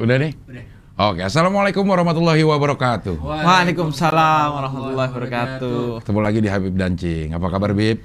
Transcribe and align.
Udah 0.00 0.16
nih? 0.16 0.32
Udah. 0.48 0.64
Oke, 1.00 1.20
Assalamualaikum 1.24 1.84
warahmatullahi 1.84 2.44
wabarakatuh. 2.44 3.16
Waalaikumsalam 3.20 4.48
warahmatullahi 4.52 5.08
wabarakatuh. 5.08 6.04
Ketemu 6.04 6.20
lagi 6.20 6.38
di 6.40 6.48
Habib 6.48 6.74
Dancing. 6.76 7.32
Apa 7.32 7.46
kabar, 7.48 7.72
Bib? 7.72 8.04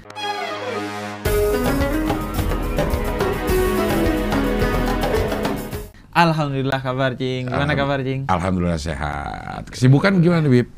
Alhamdulillah 6.16 6.80
kabar 6.80 7.12
Cing. 7.12 7.44
Gimana 7.44 7.68
Alham- 7.68 7.76
kabar 7.78 7.98
Cing? 8.00 8.20
Alhamdulillah 8.26 8.80
sehat. 8.80 9.68
Kesibukan 9.68 10.16
gimana, 10.24 10.48
Bib? 10.48 10.72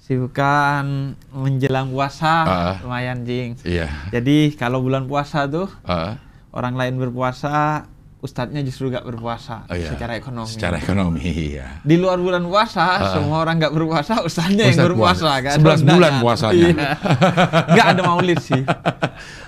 Sibukan 0.00 1.12
menjelang 1.28 1.92
puasa 1.92 2.34
Ah. 2.48 2.76
lumayan 2.80 3.20
Cing. 3.28 3.60
Iya. 3.60 3.92
Jadi 4.08 4.56
kalau 4.56 4.80
bulan 4.80 5.04
puasa 5.04 5.44
tuh 5.44 5.68
Ah, 5.84 6.16
orang 6.56 6.72
lain 6.72 6.96
berpuasa, 6.96 7.84
ustadznya 8.18 8.66
justru 8.66 8.90
gak 8.90 9.06
berpuasa 9.06 9.62
oh 9.70 9.78
iya. 9.78 9.94
secara 9.94 10.18
ekonomi. 10.18 10.50
Secara 10.50 10.76
ekonomi, 10.82 11.22
iya. 11.54 11.78
Di 11.86 11.94
luar 11.94 12.18
bulan 12.18 12.42
puasa, 12.42 13.14
semua 13.14 13.46
orang 13.46 13.62
nggak 13.62 13.74
berpuasa, 13.74 14.26
ustadznya 14.26 14.66
yang 14.66 14.74
Ustadz 14.74 14.88
berpuasa 14.90 15.28
puasa. 15.38 15.46
kan. 15.46 15.56
11 15.86 15.94
bulan 15.94 16.12
puasanya. 16.18 16.66
Iya. 16.66 16.90
Nggak 17.74 17.86
ada 17.94 18.02
maulid 18.02 18.38
sih. 18.42 18.62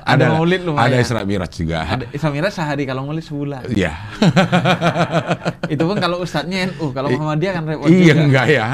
Ada, 0.06 0.24
maulid 0.34 0.62
lumayan. 0.62 0.86
Ada 0.90 0.96
Isra 1.02 1.20
Miraj 1.26 1.52
juga. 1.54 1.78
Ada 1.82 2.04
Isra 2.14 2.30
Miraj 2.30 2.52
sehari 2.54 2.84
kalau 2.86 3.02
maulid 3.06 3.26
sebulan. 3.26 3.62
Iya. 3.74 3.92
Itu 5.74 5.82
pun 5.86 5.98
kalau 5.98 6.22
ustadznya 6.22 6.70
NU, 6.70 6.94
kalau 6.94 7.10
Muhammadiyah 7.10 7.52
kan 7.58 7.62
repot 7.66 7.86
iya, 7.90 8.14
juga. 8.14 8.22
enggak 8.22 8.46
ya. 8.50 8.66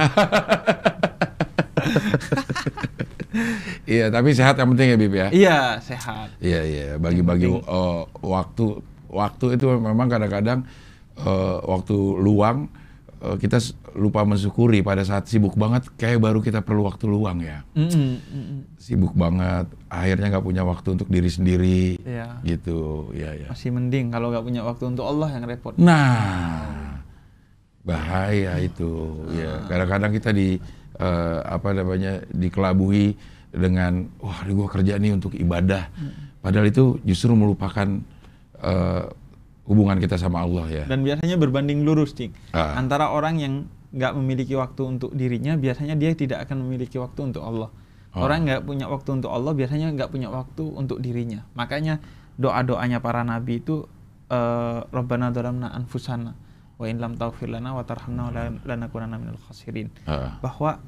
iya, 3.89 4.07
tapi 4.13 4.29
sehat 4.37 4.61
yang 4.61 4.69
penting 4.77 4.89
ya, 4.93 4.97
Bib 4.97 5.15
ya. 5.17 5.29
Iya, 5.33 5.59
sehat. 5.81 6.29
Iya 6.41 6.61
iya 6.65 6.89
bagi-bagi 7.01 7.49
eh, 7.49 8.01
waktu 8.21 8.96
waktu 9.17 9.57
itu 9.57 9.65
memang 9.73 10.07
kadang-kadang 10.07 10.69
eh, 11.17 11.57
waktu 11.65 11.97
luang 12.17 12.69
eh, 13.19 13.37
kita 13.37 13.57
lupa 13.97 14.23
mensyukuri 14.23 14.85
pada 14.85 15.01
saat 15.03 15.25
sibuk 15.25 15.57
banget 15.57 15.89
kayak 15.97 16.21
baru 16.21 16.39
kita 16.39 16.61
perlu 16.61 16.85
waktu 16.85 17.09
luang 17.09 17.41
ya. 17.41 17.65
Mm-mm, 17.73 18.13
mm-mm. 18.21 18.61
sibuk 18.77 19.17
banget 19.17 19.65
akhirnya 19.89 20.27
nggak 20.31 20.45
punya 20.45 20.63
waktu 20.63 20.89
untuk 20.93 21.09
diri 21.09 21.29
sendiri 21.29 21.97
Iya. 22.05 22.45
gitu. 22.45 23.09
Ya 23.17 23.33
ya 23.33 23.49
Masih 23.49 23.73
mending 23.73 24.13
kalau 24.13 24.29
nggak 24.29 24.45
punya 24.45 24.61
waktu 24.63 24.85
untuk 24.87 25.09
Allah 25.09 25.33
yang 25.33 25.49
repot. 25.49 25.73
nah 25.81 27.01
bahaya 27.87 28.59
itu 28.59 28.91
ya 29.33 29.63
kadang-kadang 29.65 30.11
kita 30.13 30.31
di 30.35 30.59
eh, 30.99 31.39
apa 31.41 31.71
namanya 31.71 32.19
dikelabui 32.29 33.15
dengan 33.49 34.11
wah 34.19 34.43
ini 34.45 34.53
gua 34.53 34.69
kerja 34.69 34.99
nih 34.99 35.15
untuk 35.15 35.33
ibadah. 35.33 35.89
Padahal 36.43 36.69
itu 36.69 36.99
justru 37.03 37.33
melupakan 37.33 37.87
eh, 38.67 39.05
hubungan 39.67 39.99
kita 39.99 40.15
sama 40.15 40.47
Allah 40.47 40.67
ya 40.71 40.85
Dan 40.87 41.03
biasanya 41.03 41.35
berbanding 41.39 41.83
lurus, 41.83 42.15
Cing. 42.15 42.31
Ah. 42.51 42.79
Antara 42.79 43.11
orang 43.11 43.39
yang 43.39 43.55
nggak 43.91 44.13
memiliki 44.15 44.55
waktu 44.55 44.83
untuk 44.85 45.11
dirinya, 45.11 45.55
biasanya 45.55 45.95
dia 45.95 46.13
tidak 46.13 46.47
akan 46.47 46.67
memiliki 46.67 46.99
waktu 46.99 47.33
untuk 47.33 47.43
Allah. 47.43 47.71
Oh. 48.15 48.23
Orang 48.25 48.47
nggak 48.47 48.63
punya 48.63 48.87
waktu 48.87 49.11
untuk 49.19 49.31
Allah, 49.31 49.53
biasanya 49.53 49.91
nggak 49.95 50.11
punya 50.11 50.29
waktu 50.31 50.65
untuk 50.67 50.99
dirinya. 51.03 51.43
Makanya 51.55 51.99
doa-doanya 52.37 53.01
para 53.01 53.25
nabi 53.25 53.59
itu 53.59 53.87
eh, 54.29 54.81
Rabbana 54.87 55.31
dhalamna 55.31 55.71
anfusana 55.71 56.35
wa 56.77 56.85
in 56.85 57.01
lam 57.01 57.17
taghfir 57.17 57.49
lana 57.49 57.73
wa 57.73 57.81
tarhamna 57.89 58.29
la- 58.29 58.53
lanakunanna 58.63 59.17
minal 59.17 59.41
khasirin. 59.49 59.89
Ah. 60.05 60.37
Bahwa 60.45 60.79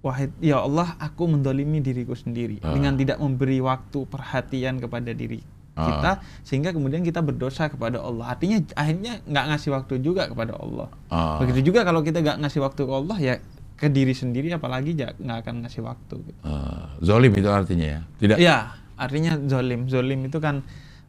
wahid 0.00 0.32
ya 0.40 0.64
Allah, 0.64 0.96
aku 0.96 1.28
mendolimi 1.28 1.78
diriku 1.78 2.16
sendiri 2.16 2.56
Ah. 2.64 2.72
dengan 2.72 2.96
tidak 2.96 3.20
memberi 3.20 3.60
waktu 3.60 4.08
perhatian 4.08 4.80
kepada 4.80 5.12
diri 5.12 5.44
Ah. 5.80 5.86
kita 5.88 6.12
sehingga 6.44 6.70
kemudian 6.76 7.00
kita 7.00 7.24
berdosa 7.24 7.72
kepada 7.72 7.98
Allah. 8.04 8.36
Artinya 8.36 8.60
akhirnya 8.76 9.24
nggak 9.24 9.44
ngasih 9.54 9.70
waktu 9.72 9.94
juga 10.04 10.28
kepada 10.28 10.52
Allah. 10.60 10.88
Ah. 11.08 11.40
Begitu 11.40 11.72
juga 11.72 11.82
kalau 11.88 12.04
kita 12.04 12.20
nggak 12.20 12.38
ngasih 12.44 12.60
waktu 12.60 12.82
ke 12.84 12.92
Allah 12.92 13.18
ya 13.18 13.34
ke 13.80 13.88
diri 13.88 14.12
sendiri 14.12 14.52
apalagi 14.52 14.92
nggak 14.92 15.38
akan 15.40 15.64
ngasih 15.64 15.80
waktu. 15.80 16.16
Eh, 16.44 16.84
zolim 17.00 17.32
itu 17.32 17.48
artinya 17.48 17.86
ya 17.96 18.00
tidak 18.20 18.36
Iya, 18.36 18.76
artinya 19.00 19.32
zolim. 19.48 19.88
Zolim 19.88 20.20
itu 20.28 20.36
kan 20.36 20.60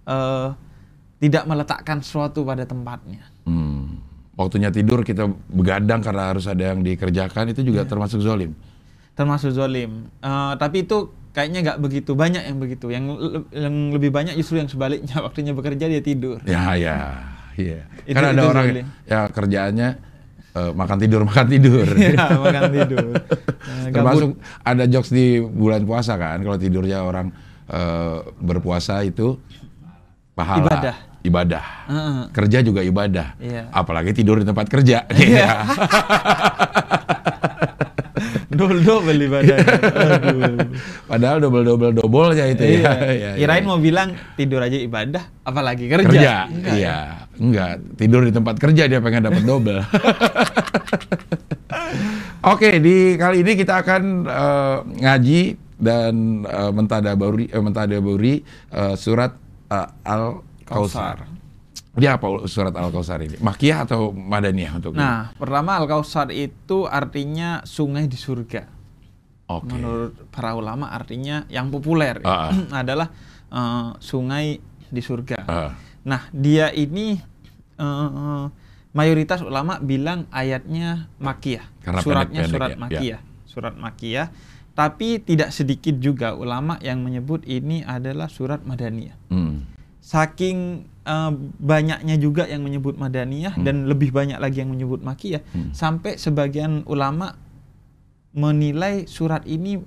eh, 0.08 0.48
tidak 1.20 1.44
meletakkan 1.46 2.00
sesuatu 2.00 2.48
pada 2.48 2.64
tempatnya. 2.64 3.28
Hmm. 3.44 4.00
waktunya 4.32 4.74
tidur 4.74 5.06
kita 5.06 5.28
begadang 5.54 6.02
karena 6.02 6.34
harus 6.34 6.50
ada 6.50 6.74
yang 6.74 6.82
dikerjakan 6.82 7.52
itu 7.54 7.62
juga 7.62 7.86
termasuk 7.86 8.26
zolim 8.26 8.58
Termasuk 9.12 9.54
zolim. 9.54 10.08
Eh, 10.24 10.54
tapi 10.58 10.88
itu 10.88 11.12
kayaknya 11.32 11.60
nggak 11.64 11.80
begitu 11.80 12.12
banyak 12.14 12.44
yang 12.44 12.58
begitu. 12.58 12.86
Yang, 12.88 13.04
le- 13.12 13.48
yang 13.52 13.76
lebih 13.92 14.10
banyak 14.10 14.36
justru 14.36 14.60
yang 14.60 14.68
sebaliknya 14.68 15.18
waktunya 15.26 15.52
bekerja 15.52 15.86
dia 15.88 16.02
tidur. 16.02 16.38
Ya, 16.44 16.76
ya, 16.76 16.98
iya. 17.56 17.88
Itu- 18.04 18.16
kan 18.16 18.24
ada 18.28 18.36
itu 18.36 18.48
orang 18.48 18.66
ya 19.04 19.20
kerjaannya 19.28 19.90
eh, 20.52 20.72
makan 20.72 20.98
tidur, 21.00 21.22
makan 21.30 21.48
tidur. 21.48 21.88
Iya, 21.98 22.26
makan 22.36 22.64
tidur. 22.70 23.06
Eh, 23.16 23.92
Termasuk 23.92 24.30
ada 24.62 24.84
jokes 24.86 25.10
di 25.10 25.40
bulan 25.40 25.84
puasa 25.84 26.16
kan, 26.16 26.40
kalau 26.40 26.56
tidurnya 26.56 27.02
orang 27.02 27.32
eh, 27.66 28.18
berpuasa 28.38 29.00
itu 29.02 29.40
pahala. 30.32 30.68
Ibadah. 30.68 30.96
Ibadah. 31.22 31.66
Heeh. 31.86 32.22
Kerja 32.34 32.60
juga 32.60 32.82
ibadah. 32.82 33.38
Iya. 33.38 33.70
Apalagi 33.70 34.10
tidur 34.12 34.42
di 34.42 34.46
tempat 34.46 34.66
kerja. 34.66 35.06
Iya. 35.08 35.54
Double 38.52 38.84
double 38.84 39.16
ibadahnya. 39.16 39.58
Aduh. 39.64 40.60
Padahal 41.08 41.38
double 41.40 41.64
double 41.64 41.92
doublenya 41.96 42.52
itu 42.52 42.64
Iya. 42.68 42.84
ya. 42.84 42.94
Iya, 43.08 43.30
Kirain 43.40 43.64
iya. 43.64 43.70
mau 43.72 43.80
bilang 43.80 44.10
tidur 44.36 44.60
aja 44.60 44.76
ibadah, 44.76 45.24
apalagi 45.42 45.88
kerja. 45.88 46.04
kerja. 46.04 46.36
Enggak, 46.52 46.74
iya. 46.76 46.98
Enggak, 47.40 47.72
tidur 47.96 48.22
di 48.22 48.32
tempat 48.32 48.60
kerja 48.60 48.84
dia 48.86 49.00
pengen 49.00 49.24
dapat 49.26 49.44
double. 49.44 49.80
Oke, 52.44 52.82
di 52.82 53.16
kali 53.16 53.46
ini 53.46 53.54
kita 53.54 53.82
akan 53.82 54.04
eh, 54.26 54.78
ngaji 55.00 55.42
dan 55.78 56.14
eh, 56.44 56.72
mentadaburi 56.74 57.46
eh, 57.48 57.62
mentadaburi 57.62 58.34
eh, 58.68 58.96
surat 58.96 59.32
eh, 59.70 59.88
Al-Kautsar. 60.04 61.24
Dia 61.92 62.16
apa 62.16 62.48
surat 62.48 62.72
Al-Kautsar 62.72 63.20
ini? 63.20 63.36
Makiyah 63.44 63.84
atau 63.84 64.16
Madaniyah 64.16 64.80
untuk 64.80 64.96
ini? 64.96 65.04
Nah, 65.04 65.36
pertama 65.36 65.76
Al-Kautsar 65.76 66.32
itu 66.32 66.88
artinya 66.88 67.60
sungai 67.68 68.08
di 68.08 68.16
surga. 68.16 68.64
Oke. 69.52 69.76
Menurut 69.76 70.16
para 70.32 70.56
ulama 70.56 70.88
artinya 70.88 71.44
yang 71.52 71.68
populer 71.68 72.24
Ah, 72.24 72.56
adalah 72.82 73.12
eh, 73.52 73.90
sungai 74.00 74.64
di 74.88 75.02
surga. 75.04 75.40
Ah. 75.44 75.72
Nah, 76.08 76.32
dia 76.32 76.72
ini 76.72 77.20
eh, 77.76 78.46
mayoritas 78.96 79.44
ulama 79.44 79.84
bilang 79.84 80.32
ayatnya 80.32 81.12
makiyah. 81.20 81.68
Karena 81.84 82.00
Suratnya 82.00 82.40
pendek-pendek 82.48 82.52
surat 82.56 82.72
ya, 82.72 82.80
makiyah. 82.80 83.22
Surat 83.44 83.76
makiyah. 83.76 84.28
Tapi 84.72 85.20
tidak 85.20 85.52
sedikit 85.52 86.00
juga 86.00 86.32
ulama 86.32 86.80
yang 86.80 87.04
menyebut 87.04 87.44
ini 87.44 87.84
adalah 87.84 88.32
surat 88.32 88.64
madaniyah. 88.64 89.20
Hmm. 89.28 89.68
Saking 90.00 90.88
eh, 91.04 91.32
banyaknya 91.58 92.16
juga 92.16 92.46
yang 92.46 92.62
menyebut 92.62 92.96
madaniyah 92.96 93.58
dan 93.58 93.86
lebih 93.86 94.10
banyak 94.10 94.38
lagi 94.38 94.60
yang 94.60 94.70
menyebut 94.70 95.02
makiyah, 95.02 95.42
Hmm. 95.48 95.72
sampai 95.72 96.16
sebagian 96.16 96.86
ulama 96.86 97.36
menilai 98.32 99.06
surat 99.06 99.44
ini 99.44 99.80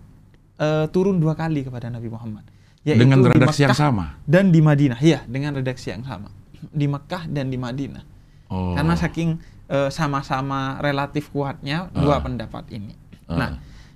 eh, 0.54 0.86
turun 0.88 1.18
dua 1.18 1.34
kali 1.34 1.62
kepada 1.62 1.88
Nabi 1.88 2.06
Muhammad. 2.06 2.46
Yaitu 2.84 3.00
Dengan 3.00 3.18
di 3.18 3.28
redaksi 3.28 3.64
yang 3.64 3.74
sama. 3.74 4.20
dan 4.22 4.52
di 4.52 4.60
Madinah. 4.60 5.00
Iya, 5.00 5.24
dengan 5.24 5.56
redaksi 5.56 5.88
yang 5.88 6.04
sama. 6.04 6.28
Di 6.62 6.84
Mekah 6.84 7.26
dan 7.26 7.48
di 7.48 7.56
Madinah. 7.56 8.04
Oh. 8.46 8.76
Karena 8.76 8.94
saking 8.94 9.40
eh, 9.64 9.88
sama-sama 9.88 10.76
relatif 10.78 11.32
kuatnya 11.32 11.88
dua 11.90 12.18
Ah. 12.18 12.22
pendapat 12.22 12.68
ini. 12.70 12.92
Ah. 13.24 13.34
Nah, 13.34 13.50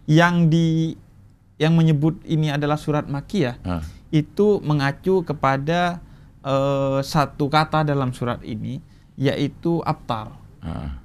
yang 0.04 0.48
di 0.48 0.96
yang 1.58 1.76
menyebut 1.76 2.24
ini 2.24 2.48
adalah 2.48 2.74
surat 2.74 3.04
Makiyah 3.04 3.60
Ah. 3.62 3.84
itu 4.08 4.58
mengacu 4.60 5.20
kepada 5.22 6.00
eh, 6.40 7.00
satu 7.00 7.46
kata 7.46 7.82
dalam 7.82 8.10
surat 8.12 8.42
ini 8.42 8.78
yaitu 9.14 9.82
abtar. 9.82 10.30
Ah. 10.62 10.98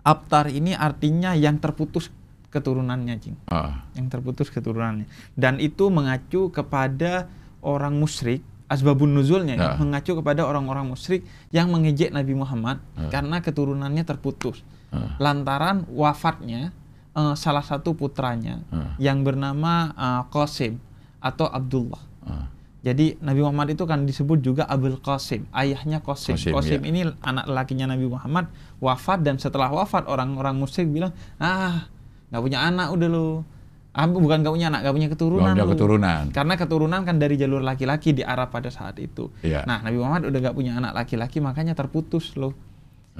Abtar 0.00 0.48
ini 0.48 0.72
artinya 0.72 1.36
yang 1.36 1.60
terputus 1.60 2.08
keturunannya, 2.48 3.14
Jing. 3.20 3.36
Ah. 3.52 3.84
Yang 3.92 4.08
terputus 4.18 4.48
keturunannya. 4.48 5.04
Dan 5.36 5.60
itu 5.60 5.92
mengacu 5.92 6.48
kepada 6.48 7.28
orang 7.60 8.00
musyrik 8.00 8.40
asbabun 8.68 9.16
nuzulnya 9.16 9.56
ya, 9.56 9.64
Ya. 9.64 9.80
mengacu 9.80 10.12
kepada 10.16 10.44
orang-orang 10.44 10.92
musyrik 10.92 11.24
yang 11.48 11.72
mengejek 11.72 12.12
Nabi 12.12 12.36
Muhammad 12.36 12.80
Ya. 12.96 13.08
karena 13.08 13.40
keturunannya 13.40 14.04
terputus. 14.04 14.60
Ah. 14.88 15.16
Lantaran 15.20 15.84
wafatnya 15.92 16.72
eh, 17.12 17.34
salah 17.34 17.64
satu 17.64 17.92
putranya 17.92 18.64
Ah. 18.72 18.92
yang 18.96 19.24
bernama 19.24 19.92
eh, 19.92 20.22
Qasim 20.32 20.80
atau 21.20 21.48
Abdullah. 21.48 22.00
Ah. 22.24 22.46
Jadi 22.88 23.20
Nabi 23.20 23.44
Muhammad 23.44 23.76
itu 23.76 23.84
kan 23.84 24.08
disebut 24.08 24.40
juga 24.40 24.64
Abul 24.64 24.96
Qasim, 24.96 25.44
ayahnya 25.52 26.00
Qasim. 26.00 26.40
Qasim, 26.40 26.56
Qasim, 26.56 26.80
ya. 26.80 26.88
ini 26.88 27.00
anak 27.20 27.44
lakinya 27.44 27.92
Nabi 27.92 28.08
Muhammad 28.08 28.48
wafat 28.80 29.20
dan 29.20 29.36
setelah 29.36 29.68
wafat 29.68 30.08
orang-orang 30.08 30.56
musyrik 30.56 30.88
bilang, 30.88 31.12
"Ah, 31.36 31.84
nggak 32.32 32.40
punya 32.40 32.64
anak 32.64 32.88
udah 32.88 33.08
lu." 33.12 33.44
Ah, 33.92 34.08
bukan 34.08 34.40
nggak 34.40 34.54
punya 34.56 34.72
anak, 34.72 34.80
nggak 34.88 34.94
punya 34.96 35.08
keturunan. 35.12 35.52
Nggak 35.52 35.52
punya 35.52 35.66
lu." 35.68 35.72
keturunan. 35.76 36.22
Karena 36.32 36.54
keturunan 36.56 37.00
kan 37.04 37.16
dari 37.20 37.34
jalur 37.36 37.60
laki-laki 37.60 38.16
di 38.16 38.22
Arab 38.24 38.48
pada 38.48 38.72
saat 38.72 38.96
itu. 38.96 39.28
Iya. 39.44 39.68
Nah, 39.68 39.84
Nabi 39.84 39.96
Muhammad 40.00 40.32
udah 40.32 40.38
nggak 40.48 40.56
punya 40.56 40.72
anak 40.80 40.96
laki-laki, 40.96 41.44
makanya 41.44 41.76
terputus 41.76 42.32
loh. 42.40 42.56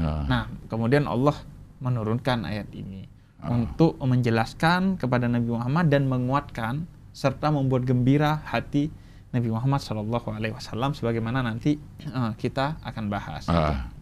Ah. 0.00 0.24
Nah, 0.24 0.42
kemudian 0.72 1.04
Allah 1.04 1.36
menurunkan 1.84 2.48
ayat 2.48 2.72
ini 2.72 3.04
Ah. 3.38 3.52
untuk 3.52 4.00
menjelaskan 4.00 4.96
kepada 4.96 5.28
Nabi 5.28 5.52
Muhammad 5.52 5.92
dan 5.92 6.08
menguatkan 6.08 6.86
serta 7.12 7.50
membuat 7.50 7.82
gembira 7.82 8.42
hati 8.46 8.90
Nabi 9.28 9.48
Muhammad 9.52 9.84
Shallallahu 9.84 10.28
Alaihi 10.32 10.56
Wasallam 10.56 10.96
sebagaimana 10.96 11.44
nanti 11.44 11.76
eh, 12.00 12.32
kita 12.40 12.80
akan 12.80 13.04
bahas. 13.12 13.44
Ah. 13.48 13.92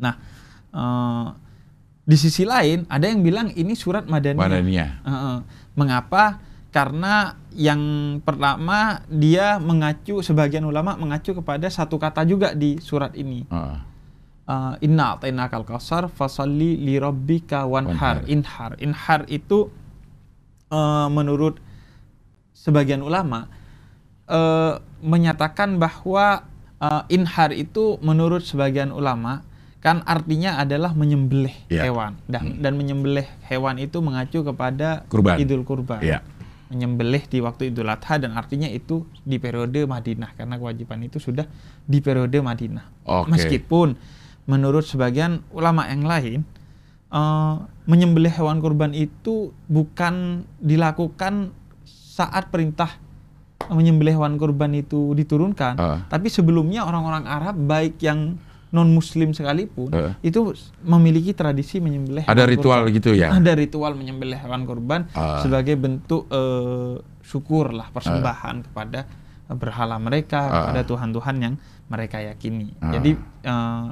Nah, 0.00 0.14
eh, 0.72 1.26
di 2.04 2.16
sisi 2.16 2.48
lain 2.48 2.88
ada 2.88 3.08
yang 3.08 3.20
bilang 3.20 3.52
ini 3.52 3.76
surat 3.76 4.08
Madaniyah. 4.08 4.40
Madaniyah. 4.40 4.90
Heeh. 5.04 5.36
Mengapa? 5.76 6.40
Karena 6.74 7.38
yang 7.54 7.80
pertama 8.26 9.06
dia 9.06 9.62
mengacu 9.62 10.26
sebagian 10.26 10.66
ulama 10.66 10.98
mengacu 10.98 11.30
kepada 11.30 11.70
satu 11.70 12.02
kata 12.02 12.26
juga 12.26 12.50
di 12.56 12.82
surat 12.82 13.14
ini. 13.14 13.46
Ah. 13.52 13.86
Uh, 14.44 14.74
Inna 14.84 15.16
atainakal 15.16 15.64
kausar 15.64 16.10
fasalli 16.10 16.76
li 16.76 16.98
rabbika. 16.98 17.64
Wanhar. 17.64 18.26
Inhar. 18.28 18.76
Inhar 18.82 19.24
itu 19.30 19.72
uh, 20.68 21.08
menurut 21.08 21.62
sebagian 22.52 23.00
ulama 23.06 23.46
uh, 24.28 24.80
menyatakan 25.04 25.76
bahwa 25.76 26.46
uh, 26.80 27.02
inhar 27.12 27.52
itu 27.52 28.00
menurut 28.00 28.44
sebagian 28.44 28.90
ulama 28.90 29.44
kan 29.84 30.00
artinya 30.08 30.56
adalah 30.56 30.96
menyembelih 30.96 31.52
Ya. 31.68 31.84
hewan 31.84 32.16
dan 32.24 32.64
dan 32.64 32.72
menyembelih 32.80 33.28
hewan 33.44 33.76
itu 33.76 34.00
mengacu 34.00 34.40
kepada 34.40 35.04
Kurban. 35.12 35.36
Idul 35.36 35.60
Kurban. 35.60 36.00
Iya. 36.00 36.24
Menyembelih 36.72 37.28
di 37.28 37.44
waktu 37.44 37.68
Idul 37.68 37.92
Adha 37.92 38.16
dan 38.16 38.32
artinya 38.32 38.64
itu 38.64 39.04
di 39.28 39.36
periode 39.36 39.84
Madinah 39.84 40.32
karena 40.32 40.56
kewajiban 40.56 41.04
itu 41.04 41.20
sudah 41.20 41.44
di 41.84 42.00
periode 42.00 42.40
Madinah. 42.40 43.04
Oke. 43.04 43.36
Meskipun 43.36 44.00
menurut 44.48 44.88
sebagian 44.88 45.44
ulama 45.52 45.84
yang 45.92 46.08
lain 46.08 46.40
eh, 47.12 47.54
menyembelih 47.84 48.32
hewan 48.32 48.64
kurban 48.64 48.96
itu 48.96 49.52
bukan 49.68 50.48
dilakukan 50.64 51.52
saat 51.84 52.48
perintah 52.48 53.03
menyembelih 53.68 54.14
hewan 54.14 54.34
kurban 54.34 54.72
itu 54.72 55.12
diturunkan, 55.12 55.74
Ah. 55.74 55.98
tapi 56.06 56.26
sebelumnya 56.26 56.82
orang-orang 56.82 57.24
Arab 57.24 57.56
baik 57.56 57.96
yang 57.98 58.36
non 58.68 58.90
Muslim 58.90 59.30
sekalipun 59.30 59.88
Ah. 59.88 60.18
itu 60.20 60.50
memiliki 60.82 61.30
tradisi 61.30 61.78
menyembelih. 61.78 62.24
Ada 62.24 62.42
ritual 62.44 62.82
kurban. 62.82 62.96
gitu 62.96 63.10
ya? 63.12 63.30
Ada 63.30 63.54
ritual 63.54 63.94
menyembelih 63.94 64.36
hewan 64.36 64.64
kurban 64.64 65.06
Ah. 65.10 65.38
sebagai 65.38 65.74
bentuk 65.74 66.26
eh, 66.26 66.94
syukur 67.20 67.70
lah 67.70 67.88
persembahan 67.88 68.66
kepada 68.66 69.06
berhala 69.46 69.96
mereka, 69.96 70.40
Ah. 70.42 70.52
kepada 70.66 70.82
Tuhan-Tuhan 70.84 71.36
yang 71.38 71.54
mereka 71.86 72.18
yakini. 72.18 72.74
Ah. 72.78 72.92
Jadi 72.92 73.10
eh, 73.44 73.86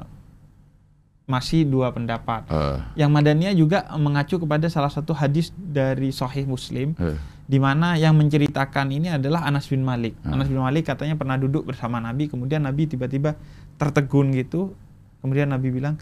masih 1.23 1.63
dua 1.63 1.87
pendapat. 1.89 2.43
Eh, 2.45 2.77
Yang 2.99 3.11
Madaniyah 3.13 3.55
juga 3.55 3.87
mengacu 3.95 4.35
kepada 4.37 4.67
salah 4.67 4.91
satu 4.91 5.15
hadis 5.15 5.55
dari 5.55 6.11
Sahih 6.11 6.43
Muslim 6.43 6.91
eh. 6.99 7.15
Di 7.43 7.59
mana 7.59 7.99
yang 7.99 8.15
menceritakan 8.15 8.87
ini 8.95 9.11
adalah 9.11 9.43
Anas 9.43 9.67
bin 9.67 9.83
Malik. 9.83 10.15
Ah. 10.23 10.35
Anas 10.35 10.47
bin 10.47 10.63
Malik 10.63 10.87
katanya 10.87 11.19
pernah 11.19 11.35
duduk 11.35 11.67
bersama 11.67 11.99
Nabi, 11.99 12.31
kemudian 12.31 12.63
Nabi 12.63 12.87
tiba-tiba 12.87 13.35
tertegun 13.75 14.31
gitu. 14.31 14.71
Kemudian 15.19 15.51
Nabi 15.51 15.71
bilang, 15.71 15.95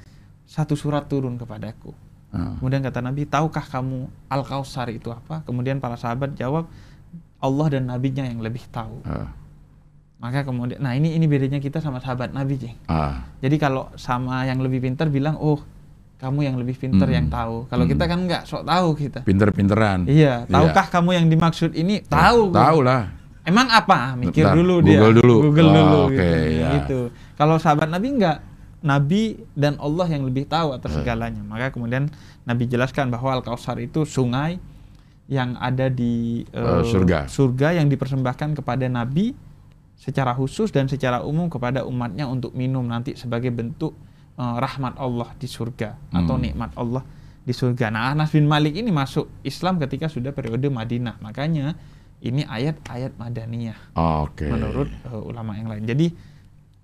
satu 0.45 0.73
surat 0.73 1.05
turun 1.09 1.37
kepadaku. 1.37 1.93
Ah. 2.33 2.57
Kemudian 2.61 2.85
kata 2.85 3.01
Nabi, 3.01 3.25
tahukah 3.25 3.65
kamu 3.65 4.09
Al-Kausar 4.29 4.89
itu 4.93 5.09
apa? 5.09 5.41
Kemudian 5.45 5.81
para 5.81 5.97
sahabat 5.97 6.37
jawab, 6.37 6.69
Allah 7.41 7.67
dan 7.73 7.89
Nabinya 7.89 8.25
yang 8.25 8.41
lebih 8.41 8.61
tahu. 8.69 9.01
Ah. 9.05 9.33
Maka 10.21 10.45
kemudian, 10.45 10.77
nah 10.77 10.93
ini 10.93 11.17
ini 11.17 11.25
bedanya 11.25 11.57
kita 11.57 11.81
sama 11.81 11.97
sahabat 11.97 12.29
Nabi, 12.29 12.53
Jeng. 12.61 12.77
Ah. 12.85 13.25
Jadi 13.41 13.57
kalau 13.57 13.89
sama 13.97 14.45
yang 14.45 14.61
lebih 14.61 14.85
pintar 14.85 15.09
bilang, 15.09 15.41
oh 15.41 15.61
kamu 16.21 16.39
yang 16.43 16.55
lebih 16.55 16.77
pintar 16.77 17.09
Hmm. 17.09 17.17
yang 17.17 17.27
tahu. 17.27 17.65
Kalau 17.65 17.83
Hmm. 17.83 17.91
kita 17.91 18.03
kan 18.05 18.19
nggak 18.21 18.41
sok 18.45 18.63
tahu 18.63 18.87
kita. 18.93 19.19
Pinter-pinteran. 19.21 20.05
Iya, 20.05 20.45
tahukah 20.45 20.85
kamu 20.87 21.09
yang 21.11 21.25
dimaksud 21.27 21.73
ini? 21.73 22.05
Tahu. 22.05 22.53
Tahu 22.53 22.79
lah. 22.79 23.09
Emang 23.41 23.65
apa? 23.67 24.13
Mikir 24.13 24.45
Bentar, 24.45 24.53
dulu 24.53 24.75
dia. 24.79 25.01
Google 25.01 25.13
dulu. 25.17 25.35
Google 25.43 25.67
Oh, 25.67 25.73
dulu. 25.73 25.99
oke, 26.07 26.21
gitu. 26.21 26.55
ya. 26.55 26.69
Gitu. 26.77 26.99
Kalau 27.35 27.57
sahabat 27.57 27.89
Nabi 27.89 28.07
enggak. 28.13 28.37
Nabi 28.81 29.21
dan 29.53 29.77
Allah 29.77 30.07
yang 30.07 30.25
lebih 30.25 30.45
tahu 30.45 30.73
atas 30.73 30.89
Eh. 30.89 30.95
segalanya. 30.97 31.41
Maka 31.43 31.69
kemudian 31.69 32.09
Nabi 32.43 32.65
jelaskan 32.65 33.09
bahwa 33.09 33.33
Al-Kausar 33.35 33.77
itu 33.77 34.05
sungai 34.05 34.57
yang 35.25 35.53
ada 35.55 35.85
di 35.85 36.45
Eh, 36.45 36.57
eh, 36.57 36.81
surga. 36.83 37.25
surga 37.25 37.77
yang 37.77 37.85
dipersembahkan 37.87 38.57
kepada 38.57 38.85
Nabi 38.85 39.37
secara 39.95 40.33
khusus 40.33 40.69
dan 40.69 40.85
secara 40.85 41.21
umum 41.21 41.45
kepada 41.45 41.81
umatnya 41.81 42.25
untuk 42.25 42.53
minum 42.53 42.81
nanti 42.83 43.13
sebagai 43.13 43.49
bentuk 43.49 43.93
eh, 44.41 44.55
rahmat 44.57 44.97
Allah 44.97 45.29
di 45.37 45.45
surga 45.45 45.93
atau 46.09 46.33
Hmm. 46.33 46.41
nikmat 46.41 46.73
Allah 46.73 47.05
di 47.41 47.53
surga. 47.53 47.89
Nah, 47.89 48.13
Anas 48.13 48.33
bin 48.33 48.45
Malik 48.45 48.73
ini 48.73 48.89
masuk 48.89 49.29
Islam 49.41 49.77
ketika 49.77 50.09
sudah 50.09 50.29
periode 50.29 50.65
Madinah. 50.67 51.21
Makanya 51.21 51.77
ini 52.21 52.45
ayat-ayat 52.45 53.17
Madaniyah 53.17 53.93
Oke. 53.93 54.45
menurut 54.45 54.89
eh, 54.89 55.21
ulama 55.21 55.53
yang 55.53 55.69
lain. 55.69 55.85
Jadi 55.85 56.07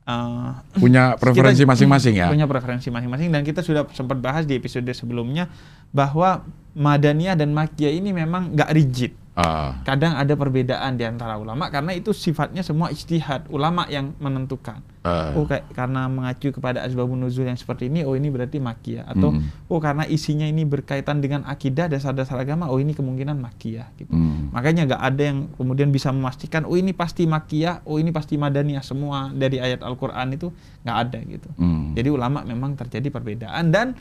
eh, 0.05 0.49
punya 0.77 1.13
preferensi 1.13 1.61
masing-masing 1.61 2.13
ya. 2.15 2.29
Punya 2.29 2.45
preferensi 2.45 2.87
masing-masing 2.87 3.29
dan 3.29 3.41
kita 3.41 3.61
sudah 3.61 3.85
sempat 3.91 4.17
bahas 4.17 4.45
di 4.45 4.53
episode 4.53 4.87
sebelumnya 4.93 5.45
bahwa 5.89 6.45
Madaniyah 6.73 7.33
dan 7.33 7.53
Makkiyah 7.53 7.93
ini 7.93 8.13
memang 8.13 8.53
nggak 8.53 8.69
rigid. 8.71 9.13
Ah. 9.37 9.77
Kadang 9.85 10.17
ada 10.17 10.33
perbedaan 10.33 10.97
di 10.97 11.05
antara 11.05 11.37
ulama 11.37 11.69
karena 11.69 11.93
itu 11.93 12.09
sifatnya 12.09 12.65
semua 12.65 12.89
ijtihad, 12.89 13.45
ulama 13.53 13.85
yang 13.85 14.17
menentukan. 14.17 14.81
Ah. 15.05 15.29
Oh 15.37 15.45
kayak 15.45 15.69
karena 15.77 16.09
mengacu 16.09 16.49
kepada 16.49 16.81
asbabun 16.81 17.21
nuzul 17.21 17.45
yang 17.45 17.53
seperti 17.53 17.85
ini, 17.85 18.01
oh 18.01 18.17
ini 18.17 18.33
berarti 18.33 18.57
Makkiyah 18.57 19.05
atau 19.05 19.29
Hmm. 19.29 19.45
oh 19.69 19.77
karena 19.77 20.09
isinya 20.09 20.49
ini 20.49 20.65
berkaitan 20.65 21.21
dengan 21.21 21.45
akidah 21.45 21.85
dasar-dasar 21.85 22.41
agama, 22.41 22.65
oh 22.65 22.81
ini 22.81 22.97
kemungkinan 22.97 23.37
Makkiyah 23.37 23.93
gitu. 24.01 24.09
Hmm. 24.09 24.49
Makanya 24.49 24.89
nggak 24.89 25.03
ada 25.05 25.23
yang 25.29 25.39
kemudian 25.53 25.93
bisa 25.93 26.09
memastikan, 26.09 26.65
oh 26.65 26.73
ini 26.73 26.97
pasti 26.97 27.29
Makkiyah, 27.29 27.85
oh 27.85 28.01
ini 28.01 28.09
pasti 28.09 28.41
Madaniyah 28.41 28.81
semua 28.81 29.29
dari 29.29 29.61
ayat 29.61 29.85
Al-Quran 29.85 30.33
itu 30.33 30.49
nggak 30.81 30.97
ada 30.97 31.19
gitu. 31.21 31.49
Hmm. 31.61 31.93
Jadi 31.93 32.09
ulama 32.09 32.41
memang 32.41 32.73
terjadi 32.73 33.13
perbedaan 33.13 33.69
dan 33.69 33.93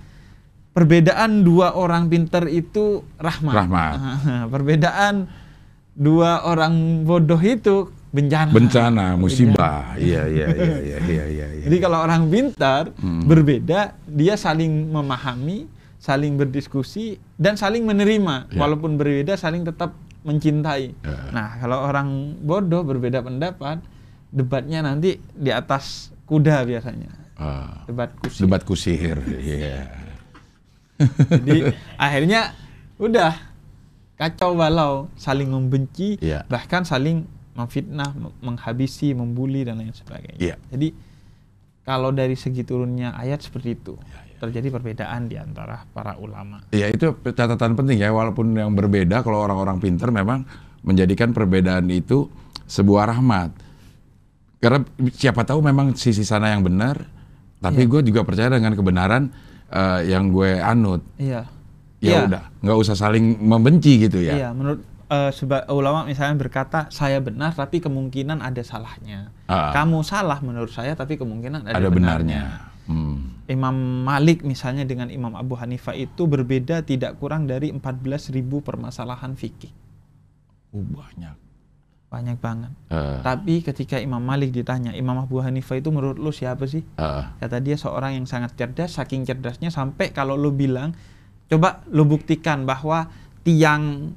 perbedaan 0.76 1.40
dua 1.40 1.72
orang 1.72 2.12
pinter 2.12 2.44
itu 2.52 3.00
rahmat. 3.16 3.54
Rahmat. 3.64 3.96
perbedaan 4.52 5.24
dua 5.96 6.44
orang 6.44 7.00
bodoh 7.08 7.40
itu 7.40 7.88
bencana. 8.12 8.52
Bencana, 8.52 9.06
musibah. 9.16 9.96
Iya, 9.96 10.28
iya, 10.28 10.46
iya, 10.52 10.76
iya, 10.76 10.98
iya, 11.00 11.24
iya. 11.24 11.46
iya. 11.56 11.64
Jadi 11.64 11.76
kalau 11.80 12.04
orang 12.04 12.28
pintar 12.28 12.92
Hmm. 13.00 13.24
berbeda, 13.24 13.96
dia 14.04 14.36
saling 14.36 14.92
memahami, 14.92 15.64
saling 15.96 16.36
berdiskusi 16.36 17.16
dan 17.40 17.56
saling 17.56 17.88
menerima, 17.88 18.52
Ya. 18.52 18.60
walaupun 18.60 19.00
berbeda 19.00 19.40
saling 19.40 19.64
tetap 19.64 19.96
mencintai. 20.28 20.92
Ya. 20.92 21.18
Nah, 21.32 21.56
kalau 21.56 21.88
orang 21.88 22.36
bodoh 22.44 22.84
berbeda 22.84 23.24
pendapat, 23.24 23.80
debatnya 24.28 24.84
nanti 24.84 25.16
di 25.32 25.48
atas 25.48 26.12
kuda 26.28 26.68
biasanya. 26.68 27.08
Ah. 27.36 27.84
Debat 27.88 28.12
kusir. 28.20 28.40
Debat 28.44 28.62
kusir. 28.64 29.16
Iya. 29.24 30.04
Jadi 31.28 31.60
akhirnya 31.96 32.56
udah 32.96 33.32
kacau 34.16 34.56
balau, 34.56 35.12
saling 35.14 35.48
membenci, 35.48 36.16
Iya. 36.18 36.48
bahkan 36.48 36.82
saling 36.82 37.28
memfitnah, 37.52 38.12
mem- 38.12 38.36
menghabisi, 38.40 39.12
membuli 39.12 39.64
dan 39.64 39.80
lain 39.80 39.92
sebagainya. 39.92 40.40
Iya. 40.40 40.56
Jadi 40.72 40.88
kalau 41.82 42.10
dari 42.10 42.32
segi 42.34 42.64
turunnya 42.64 43.12
ayat 43.12 43.44
seperti 43.44 43.76
itu, 43.76 43.94
Iya, 44.00 44.20
iya. 44.24 44.36
terjadi 44.40 44.68
perbedaan 44.72 45.28
di 45.28 45.36
antara 45.36 45.84
para 45.86 46.16
ulama. 46.16 46.64
Ya 46.72 46.88
itu 46.88 47.12
catatan 47.22 47.76
penting 47.76 48.00
ya, 48.00 48.08
walaupun 48.10 48.56
yang 48.56 48.72
berbeda, 48.72 49.20
kalau 49.20 49.44
orang-orang 49.44 49.76
pinter 49.78 50.08
memang 50.08 50.48
menjadikan 50.80 51.32
perbedaan 51.32 51.84
itu 51.88 52.28
sebuah 52.64 53.12
rahmat. 53.12 53.52
Karena 54.56 54.80
siapa 55.12 55.44
tahu 55.44 55.60
memang 55.60 55.92
sisi 55.92 56.24
sana 56.24 56.56
yang 56.56 56.64
benar, 56.64 57.04
tapi 57.60 57.84
Iya. 57.84 57.90
gue 57.92 58.00
juga 58.08 58.24
percaya 58.24 58.48
dengan 58.48 58.72
kebenaran 58.72 59.28
eh, 59.68 60.00
yang 60.06 60.28
gue 60.28 60.56
anut. 60.56 61.02
Iya. 61.16 61.48
Ya 61.96 62.10
Iya. 62.12 62.18
udah, 62.28 62.44
nggak 62.60 62.78
usah 62.78 62.94
saling 62.94 63.40
membenci 63.40 63.96
gitu 63.98 64.20
ya. 64.20 64.36
Iya, 64.36 64.48
menurut 64.52 64.84
seba- 65.30 65.64
ulama 65.68 66.02
misalnya 66.02 66.34
berkata 66.36 66.90
saya 66.90 67.18
benar 67.18 67.50
tapi 67.52 67.78
kemungkinan 67.78 68.38
ada 68.38 68.60
salahnya. 68.60 69.30
Ah. 69.46 69.70
Kamu 69.72 70.02
salah 70.02 70.38
menurut 70.40 70.68
saya 70.68 70.92
tapi 70.92 71.14
kemungkinan 71.14 71.62
ada, 71.64 71.78
Ada 71.78 71.88
benarnya. 71.88 72.42
benarnya. 72.42 72.42
Hmm. 72.86 73.38
Imam 73.46 73.74
Malik 74.02 74.42
misalnya 74.42 74.82
dengan 74.82 75.06
Imam 75.06 75.32
Abu 75.32 75.54
Hanifah 75.54 75.94
itu 75.94 76.26
berbeda 76.26 76.82
tidak 76.82 77.14
kurang 77.16 77.46
dari 77.46 77.70
14.000 77.70 78.30
permasalahan 78.60 79.34
fikih. 79.34 79.70
Oh, 80.70 80.82
banyak. 80.82 81.34
Banyak 82.06 82.38
banget. 82.38 82.70
Eh, 82.88 83.18
Tapi 83.20 83.60
ketika 83.60 83.96
Imam 83.96 84.20
Malik 84.20 84.50
ditanya, 84.50 84.92
Imam 84.92 85.16
Abu 85.16 85.38
Hanifah 85.38 85.74
itu 85.74 85.90
menurut 85.90 86.16
lu 86.16 86.30
siapa 86.30 86.64
sih? 86.64 86.86
eh, 86.92 87.22
Kata 87.34 87.58
dia 87.58 87.74
seorang 87.74 88.14
yang 88.14 88.24
sangat 88.24 88.54
cerdas, 88.54 88.94
saking 88.94 89.22
cerdasnya 89.22 89.68
sampai 89.68 90.10
kalau 90.10 90.34
lu 90.34 90.50
bilang, 90.50 90.94
coba 91.44 91.82
lu 91.88 92.04
buktikan 92.04 92.62
bahwa 92.62 93.10
tiang 93.42 94.14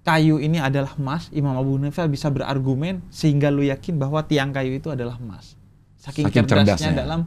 kayu 0.00 0.36
ini 0.36 0.56
adalah 0.56 0.92
emas, 0.94 1.28
Imam 1.30 1.52
Abu 1.54 1.76
Hanifah 1.76 2.06
bisa 2.06 2.28
berargumen 2.28 3.00
sehingga 3.08 3.48
lu 3.48 3.62
yakin 3.62 3.96
bahwa 3.96 4.20
tiang 4.22 4.48
kayu 4.50 4.74
itu 4.74 4.88
adalah 4.88 5.16
emas. 5.16 5.56
Saking, 5.96 6.28
Saking 6.28 6.44
cerdasnya, 6.46 6.76
cerdasnya. 6.78 6.92
dalam 6.94 7.20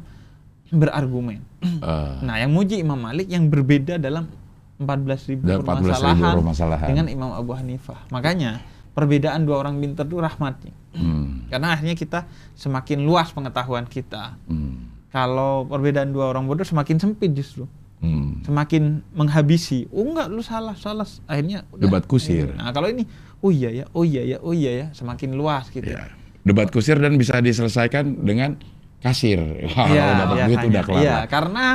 berargumen. 0.72 1.42
Eh, 1.60 2.14
Nah, 2.22 2.38
yang 2.38 2.50
muji 2.50 2.78
Imam 2.78 2.98
Malik 2.98 3.28
yang 3.28 3.46
berbeda 3.46 3.98
dalam 3.98 4.30
14.000 4.76 5.42
Dan 5.42 5.62
14.000 5.62 5.66
permasalahan, 5.66 6.34
permasalahan. 6.36 6.88
dengan 6.88 7.06
Imam 7.08 7.32
Abu 7.32 7.54
Hanifah. 7.54 8.10
Makanya 8.10 8.62
perbedaan 8.94 9.44
dua 9.44 9.60
orang 9.60 9.78
pintar 9.78 10.06
itu 10.06 10.18
rahmatnya. 10.18 10.74
hmm, 10.94 11.50
Karena 11.50 11.74
akhirnya 11.74 11.94
kita 11.94 12.20
semakin 12.54 13.02
luas 13.02 13.30
pengetahuan 13.30 13.84
kita. 13.84 14.38
hmm, 14.46 15.10
Kalau 15.10 15.66
perbedaan 15.66 16.10
dua 16.10 16.30
orang 16.30 16.46
bodoh 16.46 16.64
semakin 16.64 16.98
sempit 16.98 17.34
justru. 17.34 17.66
hmm. 18.00 18.46
Semakin 18.46 19.02
menghabisi. 19.12 19.90
Oh 19.90 20.06
enggak, 20.06 20.28
lu 20.28 20.42
salah, 20.42 20.74
salah. 20.74 21.06
Akhirnya 21.26 21.66
udah. 21.70 21.82
Debat 21.84 22.04
kusir. 22.04 22.54
Nah, 22.54 22.70
kalau 22.70 22.88
ini 22.88 23.06
oh 23.40 23.50
iya 23.50 23.70
ya, 23.74 23.86
oh 23.92 24.02
iya 24.02 24.22
ya, 24.24 24.38
oh 24.40 24.54
iya 24.54 24.72
ya, 24.72 24.86
semakin 24.94 25.34
luas 25.34 25.68
gitu. 25.70 25.86
Ya. 25.86 26.14
Debat 26.44 26.70
kusir 26.70 26.98
dan 26.98 27.16
bisa 27.16 27.40
diselesaikan 27.40 28.22
dengan 28.22 28.60
kasir. 29.00 29.40
Wah, 29.74 29.88
Iya, 29.88 30.02
kalau 30.02 30.16
dapat 30.18 30.38
duit 30.48 30.60
udah 30.64 30.82
kelar. 30.84 31.02
Iya, 31.02 31.18
karena 31.28 31.66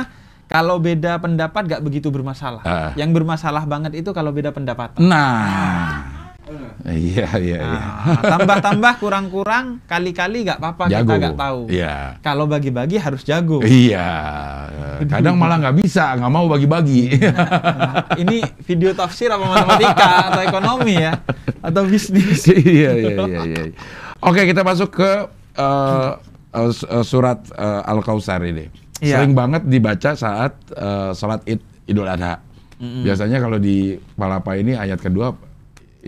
kalau 0.45 0.75
beda 0.77 1.17
pendapat 1.17 1.61
gak 1.69 1.81
begitu 1.81 2.09
bermasalah. 2.09 2.61
Ah. 2.65 2.91
Yang 2.93 3.21
bermasalah 3.21 3.63
banget 3.65 3.93
itu 3.95 4.09
kalau 4.11 4.29
beda 4.29 4.49
pendapat. 4.49 4.97
Nah. 4.97 6.18
Iya, 6.79 6.89
iya, 6.89 7.25
iya. 7.37 7.59
Nah, 7.61 8.21
tambah-tambah 8.23 8.93
kurang-kurang 8.97 9.83
kali-kali 9.85 10.47
gak 10.47 10.57
apa-apa 10.57 10.87
kita 10.87 11.03
Jago. 11.05 11.13
gak 11.21 11.37
tahu. 11.37 11.59
Iya. 11.67 11.93
Kalau 12.19 12.45
bagi-bagi 12.45 12.97
harus 12.97 13.21
jago. 13.21 13.59
Iya. 13.61 14.07
Kadang 15.11 15.35
malah 15.35 15.59
nggak 15.59 15.77
bisa, 15.77 16.15
nggak 16.15 16.31
mau 16.31 16.47
bagi-bagi. 16.47 17.19
Nah, 17.19 18.15
ini 18.15 18.39
video 18.63 18.91
tafsir 18.91 19.27
apa 19.27 19.43
matematika 19.43 20.09
atau 20.29 20.41
ekonomi 20.41 20.95
ya 20.97 21.13
atau 21.59 21.83
bisnis. 21.85 22.47
iya, 22.51 22.95
iya, 22.95 23.15
iya, 23.19 23.39
iya. 23.45 23.63
Oke, 24.19 24.43
kita 24.43 24.63
masuk 24.63 24.89
ke 24.91 25.11
eh, 25.55 26.11
eh, 26.55 26.69
s- 26.71 26.87
eh, 26.87 27.03
surat 27.03 27.39
eh, 27.51 27.81
Al-Kausar 27.85 28.41
ini. 28.43 28.67
Iya. 28.99 29.21
Sering 29.21 29.31
banget 29.31 29.63
dibaca 29.63 30.11
saat 30.13 30.55
eh, 30.71 31.11
sholat 31.13 31.43
Id 31.45 31.59
Idul 31.85 32.07
Adha. 32.07 32.39
Biasanya 32.79 33.43
kalau 33.43 33.59
di 33.59 33.91
Palapa 34.15 34.55
ini 34.55 34.71
ayat 34.71 35.03
kedua 35.03 35.35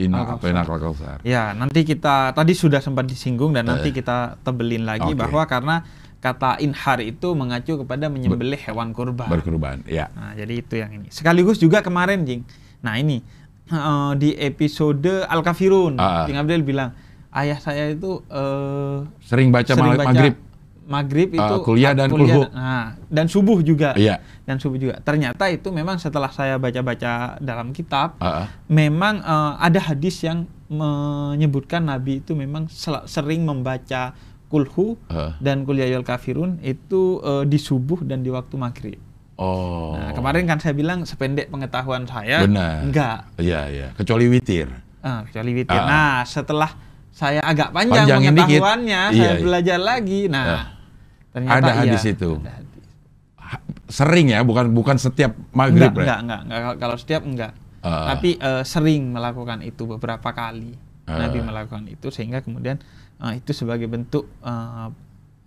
Atau 0.10 0.48
Ina 0.48 0.62
Al-Kausar. 0.62 1.20
Ya, 1.22 1.52
nanti 1.52 1.84
kita 1.84 2.32
tadi 2.32 2.54
sudah 2.54 2.80
sempat 2.80 3.06
disinggung 3.06 3.52
dan 3.52 3.68
nanti 3.68 3.92
kita 3.92 4.40
tebelin 4.42 4.86
lagi 4.86 5.12
Eh. 5.12 5.14
Oke. 5.14 5.22
bahwa 5.22 5.44
karena 5.46 5.76
kata 6.18 6.62
inhar 6.62 7.02
itu 7.02 7.34
mengacu 7.34 7.78
kepada 7.78 8.06
menyembelih 8.06 8.58
hewan 8.62 8.94
kurban. 8.94 9.26
Berkurban. 9.26 9.82
Ya. 9.86 10.14
Nah, 10.14 10.34
jadi 10.34 10.54
itu 10.56 10.74
yang 10.78 10.94
ini. 10.94 11.10
Sekaligus 11.10 11.58
juga 11.58 11.82
kemarin, 11.82 12.22
Jing. 12.24 12.46
Nah, 12.82 12.96
ini 12.96 13.26
eh, 13.68 14.12
di 14.16 14.38
episode 14.38 15.26
Al-Kafirun, 15.26 15.98
Ah. 15.98 16.26
Jing 16.26 16.38
Abdul 16.38 16.62
bilang, 16.62 16.94
ayah 17.32 17.58
saya 17.58 17.90
itu 17.90 18.22
eh, 18.28 18.98
Sering 19.26 19.50
baca 19.50 19.74
sering 19.74 19.98
baca 19.98 20.08
maghrib. 20.08 20.36
Maghrib 20.82 21.32
Eh, 21.32 21.38
itu 21.38 21.56
kuliah 21.62 21.94
dan 21.94 22.10
kulhu. 22.10 22.50
Nah, 22.50 22.98
dan 23.08 23.26
subuh 23.26 23.62
juga. 23.62 23.94
Iya. 23.94 24.20
Dan 24.44 24.58
subuh 24.58 24.76
juga. 24.76 24.96
Ternyata 25.00 25.48
itu 25.48 25.70
memang 25.70 25.98
setelah 25.98 26.28
saya 26.30 26.58
baca-baca 26.58 27.38
dalam 27.38 27.72
kitab, 27.72 28.18
Ah, 28.18 28.44
ah. 28.44 28.48
memang 28.66 29.22
eh, 29.22 29.54
ada 29.58 29.80
hadis 29.80 30.20
yang 30.22 30.50
menyebutkan 30.68 31.84
Nabi 31.84 32.20
itu 32.20 32.34
memang 32.34 32.68
sering 33.06 33.44
membaca 33.44 34.16
kulhu 34.48 35.00
Ah. 35.08 35.40
dan 35.40 35.64
kuliahul 35.64 36.04
kafirun 36.04 36.60
itu 36.62 37.22
eh, 37.22 37.44
di 37.46 37.56
subuh 37.56 38.02
dan 38.02 38.20
di 38.20 38.30
waktu 38.30 38.56
maghrib. 38.56 39.00
Oh. 39.36 39.96
Nah, 39.96 40.14
kemarin 40.14 40.46
kan 40.46 40.60
saya 40.60 40.72
bilang 40.72 41.02
sependek 41.02 41.50
pengetahuan 41.50 42.06
saya, 42.06 42.46
Benar. 42.46 42.86
enggak, 42.86 43.18
Iya, 43.38 43.62
iya. 43.68 43.88
Kecuali 43.96 44.28
witir. 44.28 44.70
Ah, 45.02 45.26
kecuali 45.26 45.56
witir. 45.56 45.74
Ah. 45.74 45.88
Nah, 45.88 46.16
setelah 46.24 46.70
saya 47.22 47.42
agak 47.46 47.70
panjang 47.70 48.10
Panjangin 48.10 48.34
dikit. 48.34 48.58
pengetahuannya, 48.58 49.02
Iya, 49.08 49.20
saya 49.22 49.32
iya. 49.32 49.44
belajar 49.46 49.80
lagi. 49.80 50.22
Nah, 50.26 50.46
Ah. 50.48 50.66
ternyata 51.30 51.56
Ada 51.56 51.70
iya, 51.70 51.80
hadis 51.86 52.04
itu. 52.08 52.32
ada 52.36 52.52
hadis. 52.52 52.86
Sering 53.88 54.28
ya, 54.32 54.40
bukan 54.42 54.72
bukan 54.72 54.96
setiap 54.98 55.36
maghrib. 55.52 55.92
Enggak, 55.92 56.08
ya? 56.08 56.18
enggak, 56.18 56.42
enggak, 56.42 56.60
enggak. 56.60 56.76
Kalau- 56.80 56.98
setiap 56.98 57.22
enggak. 57.22 57.52
Ah. 57.82 58.06
Tapi 58.10 58.30
eh, 58.36 58.64
sering 58.64 59.12
melakukan 59.12 59.60
itu 59.62 59.84
beberapa 59.86 60.30
kali. 60.32 60.74
Ah. 61.04 61.18
Nabi 61.20 61.38
melakukan 61.40 61.86
itu 61.86 62.08
sehingga 62.08 62.40
kemudian 62.40 62.82
eh, 63.20 63.34
itu 63.36 63.52
sebagai 63.52 63.86
bentuk 63.86 64.26
eh, 64.42 64.88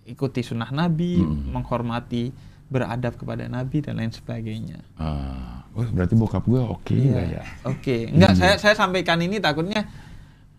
ikuti 0.06 0.40
sunnah 0.40 0.68
Nabi, 0.68 1.16
Hmm. 1.16 1.50
menghormati, 1.50 2.28
beradab 2.66 3.16
kepada 3.16 3.46
Nabi 3.46 3.80
dan 3.80 3.96
lain 3.96 4.12
sebagainya. 4.12 4.78
Ah. 4.94 5.64
Wah, 5.72 5.88
berarti 5.88 6.14
bokap 6.14 6.44
gue 6.44 6.60
oke 6.60 6.92
juga 6.92 7.18
ya. 7.20 7.42
Oke, 7.64 8.06
enggak 8.06 8.36
saya 8.36 8.54
saya 8.56 8.74
sampaikan 8.76 9.18
ini 9.18 9.40
takutnya 9.40 9.88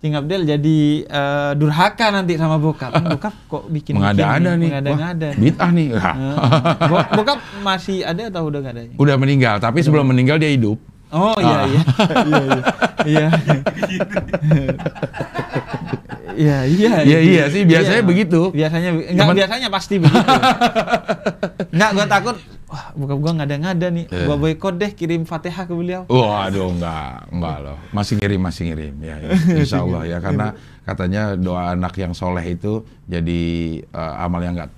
Cing 0.05 0.13
Abdel 0.13 0.45
jadi 0.45 0.77
eh, 1.01 1.51
durhaka 1.57 2.13
nanti 2.13 2.38
sama 2.38 2.55
bokap. 2.55 2.93
Bokap 3.09 3.33
kok 3.47 3.63
bikin 3.67 3.97
Mengada-ada 3.97 4.53
nih. 4.53 4.69
Mengada-ngada. 4.69 5.27
Wah, 5.27 5.41
bid'ah 5.41 5.69
nih. 5.71 5.88
Eh, 5.89 6.13
bo- 6.93 7.09
bokap 7.15 7.39
masih 7.59 8.05
ada 8.05 8.29
atau 8.29 8.45
udah 8.45 8.59
nggak 8.62 8.74
ada? 8.75 8.81
Udah 8.95 9.15
meninggal, 9.17 9.57
tapi 9.57 9.81
sebelum 9.81 10.05
meninggal 10.05 10.38
dia 10.38 10.53
hidup. 10.53 10.77
Oh 11.09 11.33
iya 11.41 11.57
Ah. 11.57 11.65
iya 12.21 12.45
iya 13.07 13.27
iya 16.35 16.57
iya 16.67 16.67
iya 16.67 16.91
Iya, 17.01 17.19
iya 17.24 17.43
sih, 17.47 17.63
biasanya 17.63 18.03
begitu. 18.03 18.51
biasanya 18.51 18.89
enggak 18.91 19.25
Cuman- 19.25 19.38
biasanya 19.38 19.67
pasti 19.71 19.95
begitu 19.97 20.31
enggak 21.71 21.89
gua 21.93 22.05
takut 22.05 22.35
wah 22.65 22.86
bokap 22.91 23.17
gua 23.17 23.31
nggak 23.34 23.48
ada 23.48 23.57
ngada 23.60 23.88
nih 23.89 24.05
Eh. 24.07 24.24
gua 24.24 24.36
boykot 24.36 24.75
deh 24.75 24.91
kirim 24.91 25.22
fatihah 25.24 25.63
ke 25.63 25.72
beliau 25.72 26.03
Waduh, 26.05 26.72
enggak, 26.72 27.29
enggak 27.29 27.57
loh. 27.62 27.77
Masih 27.89 28.15
ngirim, 28.15 28.39
masih 28.39 28.63
ngirim. 28.67 28.93
Ya, 29.00 29.15
ya. 29.17 29.29
Insya 29.60 29.79
Allah 29.79 30.01
ya, 30.05 30.17
karena 30.19 30.48
katanya 30.81 31.22
doa 31.36 31.72
anak 31.72 31.93
yang 31.95 32.12
soleh 32.12 32.43
itu 32.43 32.74
jadi 33.05 33.41
eh, 33.81 34.13
amal 34.17 34.39
yang 34.39 34.53
enggak 34.53 34.72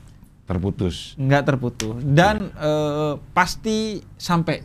terputus. 0.44 1.15
nggak 1.17 1.44
terputus 1.46 2.00
dan 2.03 2.51
eh, 2.53 3.13
pasti 3.32 3.77
sampai. 4.15 4.63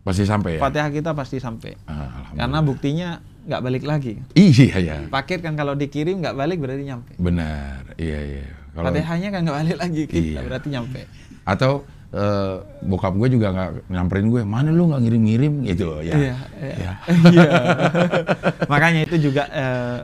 Pasti 0.00 0.24
sampai 0.24 0.56
ya. 0.56 0.60
fatihah 0.60 0.88
kita 0.88 1.12
pasti 1.12 1.36
sampai 1.36 1.76
Ah, 1.84 2.32
karena 2.32 2.58
buktinya 2.60 3.20
nggak 3.40 3.60
balik 3.60 3.84
lagi 3.84 4.16
Iya, 4.32 4.76
ya. 4.78 4.96
paket 5.06 5.40
kan 5.40 5.52
kalau 5.52 5.72
dikirim 5.72 6.20
nggak 6.20 6.32
balik 6.32 6.56
berarti 6.56 6.84
nyampe 6.84 7.12
Benar. 7.16 7.84
Iya, 7.94 8.18
iya. 8.22 8.44
Kalau 8.70 8.88
fatihahnya 8.88 9.28
kan 9.28 9.40
nggak 9.42 9.56
balik 9.58 9.76
lagi 9.76 10.02
kita 10.04 10.16
Iya. 10.16 10.40
berarti 10.42 10.68
nyampe 10.70 11.00
atau 11.42 11.84
eh, 12.10 12.54
bokap 12.82 13.14
gue 13.14 13.28
juga 13.30 13.50
nggak 13.50 13.70
nyamperin 13.88 14.26
gue, 14.28 14.42
mana 14.42 14.70
lu 14.70 14.90
nggak 14.90 15.02
ngirim-ngirim 15.02 15.52
gitu 15.64 16.02
ya. 16.02 16.14
Iya, 16.14 16.36
iya. 16.58 16.74
Ya. 16.76 16.92
Iya. 17.32 17.48
Makanya 18.66 19.00
itu 19.06 19.16
juga 19.20 19.46
eh, 19.46 19.98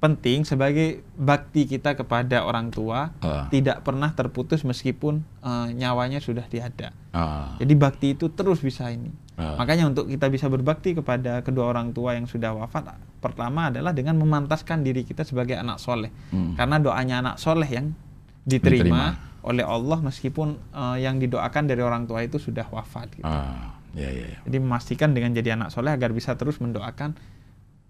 penting 0.00 0.48
sebagai 0.48 1.04
bakti 1.12 1.68
kita 1.68 1.92
kepada 1.92 2.40
orang 2.40 2.72
tua 2.72 3.12
Ah. 3.20 3.52
tidak 3.52 3.84
pernah 3.84 4.08
terputus 4.10 4.64
meskipun 4.64 5.20
eh, 5.44 5.68
nyawanya 5.74 6.18
sudah 6.18 6.46
tiada. 6.46 6.94
Ah, 7.12 7.58
Jadi 7.58 7.74
bakti 7.74 8.06
itu 8.14 8.30
terus 8.30 8.62
bisa 8.62 8.88
ini. 8.88 9.12
Ah. 9.36 9.60
Makanya 9.60 9.88
untuk 9.88 10.08
kita 10.08 10.28
bisa 10.28 10.48
berbakti 10.48 10.94
kepada 10.94 11.40
kedua 11.40 11.68
orang 11.68 11.92
tua 11.92 12.16
yang 12.16 12.24
sudah 12.24 12.52
wafat, 12.52 12.96
pertama 13.20 13.68
adalah 13.68 13.92
dengan 13.92 14.16
memantaskan 14.16 14.80
diri 14.80 15.04
kita 15.04 15.24
sebagai 15.24 15.56
anak 15.56 15.76
soleh. 15.76 16.08
Hmm. 16.32 16.56
Karena 16.56 16.76
doanya 16.80 17.14
anak 17.20 17.36
soleh 17.36 17.68
yang 17.68 17.92
diterima, 18.40 19.16
oleh 19.42 19.64
Allah 19.64 19.98
meskipun 20.00 20.48
eh, 20.70 20.96
yang 21.00 21.16
didoakan 21.16 21.64
dari 21.64 21.80
orang 21.80 22.04
tua 22.04 22.20
itu 22.20 22.36
sudah 22.36 22.66
wafat. 22.68 23.08
gitu. 23.14 23.24
ah, 23.24 23.74
ya, 23.92 24.08
ya, 24.08 24.24
ya. 24.26 24.38
Jadi 24.44 24.56
memastikan 24.58 25.10
dengan 25.10 25.32
jadi 25.32 25.54
anak 25.54 25.70
soleh 25.70 25.90
agar 25.90 26.10
bisa 26.10 26.34
terus 26.34 26.58
mendoakan 26.58 27.16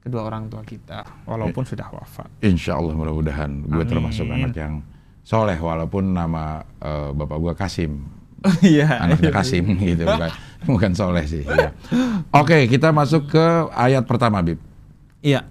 kedua 0.00 0.24
orang 0.24 0.48
tua 0.48 0.64
kita 0.64 1.04
walaupun 1.24 1.64
sudah 1.64 1.90
wafat. 1.90 2.30
Insya 2.40 2.78
Allah 2.78 2.94
mudah-mudahan 2.94 3.68
gue 3.68 3.84
termasuk 3.84 4.24
anak 4.26 4.56
yang 4.56 4.80
soleh 5.20 5.58
walaupun 5.58 6.10
nama 6.10 6.60
eh, 6.80 7.10
bapak 7.12 7.36
gue 7.36 7.52
Kasim 7.54 7.92
Iya. 8.64 9.04
anaknya 9.04 9.28
Kasim 9.30 9.68
gitu 9.84 10.08
bukan 10.08 10.30
bukan 10.64 10.92
soleh 10.96 11.28
sih 11.28 11.44
ya. 11.44 11.76
oke 12.32 12.64
kita 12.66 12.88
masuk 12.88 13.28
ke 13.28 13.44
ayat 13.76 14.08
pertama 14.08 14.40
Bib 14.40 14.56
Iya. 15.20 15.44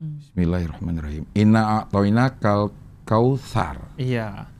Bismillahirrahmanirrahim 0.00 1.28
Inna 1.34 1.82
a'toina 1.82 2.32
kal 2.32 2.72
kautsar 3.08 3.88
Iya. 3.96 4.52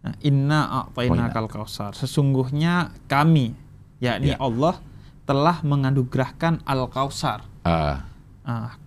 Nah, 0.00 0.14
inna 0.22 0.86
a'taina 0.86 1.26
A'taina. 1.26 1.34
kal 1.34 1.44
kausar. 1.44 1.92
Sesungguhnya 1.92 2.94
kami 3.04 3.52
yakni 3.98 4.32
Ya. 4.32 4.38
Allah 4.38 4.78
telah 5.26 5.60
menganugerahkan 5.60 6.62
al 6.64 6.86
kausar. 6.88 7.42
Ah, 7.62 8.06
Ah, 8.40 8.78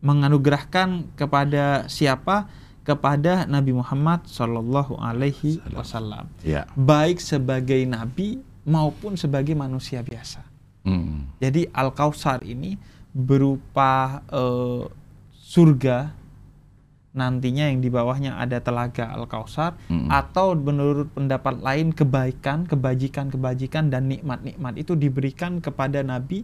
menganugerahkan 0.00 1.12
kepada 1.14 1.84
siapa? 1.86 2.48
Kepada 2.80 3.44
Nabi 3.44 3.72
Muhammad 3.72 4.24
Shallallahu 4.24 4.96
Alaihi 4.96 5.60
Wasallam. 5.72 6.28
ya 6.40 6.64
Baik 6.72 7.16
sebagai 7.18 7.80
nabi 7.84 8.40
maupun 8.64 9.16
sebagai 9.16 9.52
manusia 9.52 10.00
biasa. 10.00 10.44
Hmm. 10.84 11.32
Jadi 11.36 11.64
Al 11.72 11.92
Kausar 11.92 12.44
ini 12.44 12.76
berupa 13.10 14.20
eh, 14.28 14.84
surga 15.32 16.12
nantinya 17.14 17.70
yang 17.70 17.78
di 17.78 17.88
bawahnya 17.88 18.36
ada 18.36 18.58
telaga 18.58 19.06
Al 19.08 19.30
Kausar 19.30 19.78
Mm. 19.86 20.10
atau 20.10 20.58
menurut 20.58 21.14
pendapat 21.14 21.62
lain 21.62 21.94
kebaikan, 21.94 22.66
kebajikan-kebajikan 22.66 23.86
dan 23.86 24.10
nikmat-nikmat 24.10 24.74
itu 24.74 24.98
diberikan 24.98 25.62
kepada 25.62 26.02
nabi 26.02 26.42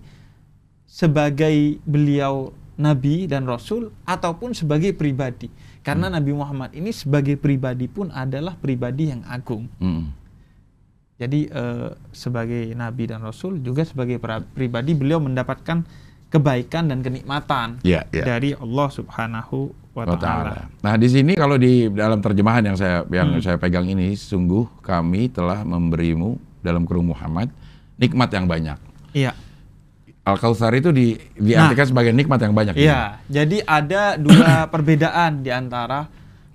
sebagai 0.86 1.78
beliau 1.82 2.54
nabi 2.74 3.26
dan 3.26 3.44
rasul 3.44 3.90
ataupun 4.06 4.54
sebagai 4.54 4.94
pribadi. 4.94 5.50
Karena 5.80 6.12
Nabi 6.12 6.36
Muhammad 6.36 6.76
ini 6.76 6.92
sebagai 6.92 7.40
pribadi 7.40 7.88
pun 7.88 8.12
adalah 8.12 8.52
pribadi 8.52 9.08
yang 9.08 9.24
agung. 9.24 9.64
Hmm. 9.80 10.12
Jadi 11.16 11.48
eh, 11.48 11.90
sebagai 12.12 12.72
nabi 12.72 13.08
dan 13.08 13.20
rasul 13.20 13.60
juga 13.60 13.84
sebagai 13.84 14.20
pribadi 14.52 14.92
beliau 14.92 15.20
mendapatkan 15.20 15.84
kebaikan 16.30 16.88
dan 16.88 17.00
kenikmatan 17.00 17.80
Ya, 17.82 18.04
ya. 18.12 18.24
dari 18.24 18.52
Allah 18.54 18.88
Subhanahu 18.88 19.72
wa 19.90 20.04
taala. 20.14 20.70
Nah, 20.80 20.94
di 20.94 21.08
sini 21.10 21.34
kalau 21.34 21.58
di 21.58 21.90
dalam 21.90 22.22
terjemahan 22.22 22.62
yang 22.62 22.76
saya 22.78 23.02
yang 23.10 23.36
Hmm. 23.36 23.42
saya 23.42 23.56
pegang 23.58 23.84
ini 23.84 24.14
sungguh 24.14 24.80
kami 24.80 25.28
telah 25.28 25.62
memberimu 25.62 26.38
dalam 26.60 26.86
kurung 26.86 27.10
Muhammad 27.10 27.50
nikmat 27.96 28.30
yang 28.30 28.46
banyak. 28.46 28.78
Iya. 29.10 29.34
Al-Kautsar 30.20 30.70
itu 30.76 30.92
di 30.92 31.16
diartikan 31.34 31.86
sebagai 31.88 32.12
nikmat 32.12 32.38
yang 32.38 32.52
banyak. 32.52 32.76
Iya, 32.76 33.18
jadi 33.26 33.64
ada 33.64 34.14
dua 34.14 34.62
perbedaan 34.72 35.40
di 35.40 35.48
antara 35.50 36.06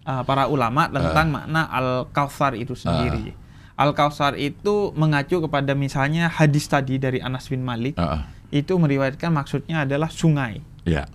uh, 0.06 0.22
para 0.22 0.46
ulama 0.48 0.86
tentang 0.88 1.34
makna 1.34 1.66
al-kautsar 1.68 2.54
itu 2.56 2.78
sendiri. 2.78 3.34
Al-kautsar 3.76 4.40
itu 4.40 4.94
mengacu 4.96 5.44
kepada 5.44 5.76
misalnya 5.76 6.32
hadis 6.32 6.64
tadi 6.64 6.96
dari 6.96 7.20
Anas 7.20 7.52
bin 7.52 7.66
Malik, 7.66 8.00
Heeh. 8.00 8.22
itu 8.54 8.72
meriwayatkan 8.80 9.34
maksudnya 9.34 9.84
adalah 9.84 10.08
sungai. 10.08 10.62
Iya. 10.88 11.10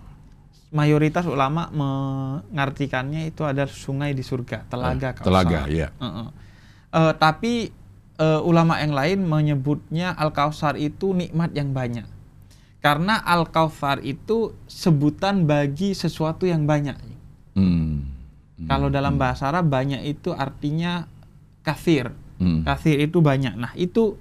Mayoritas 0.71 1.27
ulama 1.27 1.67
mengartikannya 1.75 3.27
itu 3.27 3.43
adalah 3.43 3.67
sungai 3.67 4.15
di 4.15 4.23
surga, 4.23 4.71
telaga 4.71 5.11
Kautsar. 5.11 5.25
Telaga, 5.27 5.59
iya. 5.67 5.91
Heeh. 5.99 6.27
Eh, 6.91 7.13
tapi 7.19 7.53
eh, 8.15 8.41
ulama 8.43 8.79
yang 8.79 8.95
lain 8.95 9.19
menyebutnya 9.27 10.15
al-kautsar 10.15 10.79
itu 10.79 11.11
nikmat 11.11 11.51
yang 11.51 11.75
banyak. 11.75 12.07
Karena 12.79 13.19
al-kautsar 13.19 13.99
itu 14.01 14.55
sebutan 14.65 15.43
bagi 15.43 15.91
sesuatu 15.91 16.47
yang 16.47 16.63
banyak. 16.63 16.97
Hmm. 17.53 18.07
Kalau 18.65 18.87
dalam 18.87 19.17
bahasa 19.17 19.49
Arab 19.49 19.69
banyak 19.69 20.01
itu 20.05 20.31
artinya 20.31 21.05
kafir. 21.65 22.15
Hmm. 22.41 22.65
Kafir 22.65 22.97
itu 23.05 23.21
banyak. 23.21 23.53
Nah, 23.53 23.73
itu 23.77 24.17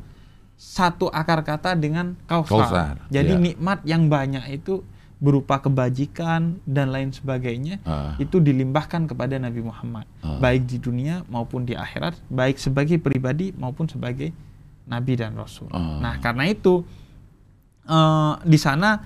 satu 0.60 1.08
akar 1.08 1.40
kata 1.40 1.72
dengan 1.72 2.20
kausar. 2.28 2.52
Kausar, 2.52 2.94
Jadi 3.08 3.32
iya. 3.32 3.40
nikmat 3.40 3.80
yang 3.88 4.12
banyak 4.12 4.44
itu 4.52 4.84
berupa 5.20 5.60
kebajikan 5.60 6.56
dan 6.64 6.88
lain 6.88 7.12
sebagainya 7.12 7.76
Ah. 7.84 8.16
itu 8.16 8.40
dilimpahkan 8.40 9.04
kepada 9.04 9.36
Nabi 9.36 9.60
Muhammad, 9.60 10.08
Ah. 10.20 10.40
baik 10.40 10.64
di 10.64 10.80
dunia 10.80 11.22
maupun 11.28 11.62
di 11.62 11.76
akhirat, 11.76 12.16
baik 12.26 12.56
sebagai 12.56 12.96
pribadi 12.96 13.52
maupun 13.52 13.84
sebagai 13.84 14.32
nabi 14.88 15.14
dan 15.14 15.36
rasul. 15.36 15.68
Ah. 15.70 16.00
Nah, 16.00 16.14
karena 16.18 16.48
itu 16.48 16.82
eh, 17.84 18.34
di 18.42 18.56
sana 18.56 18.96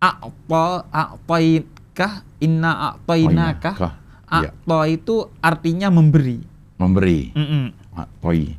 a'ta 0.00 0.66
a'tainkah 0.88 2.12
inna 2.40 2.72
a'tainakah 2.90 3.74
Kah? 3.76 3.94
Iya. 4.40 4.50
A'ta 4.50 4.78
itu 4.86 5.16
artinya 5.38 5.92
memberi. 5.92 6.40
Memberi. 6.80 7.30
Ah, 7.92 8.08
Toi. 8.18 8.56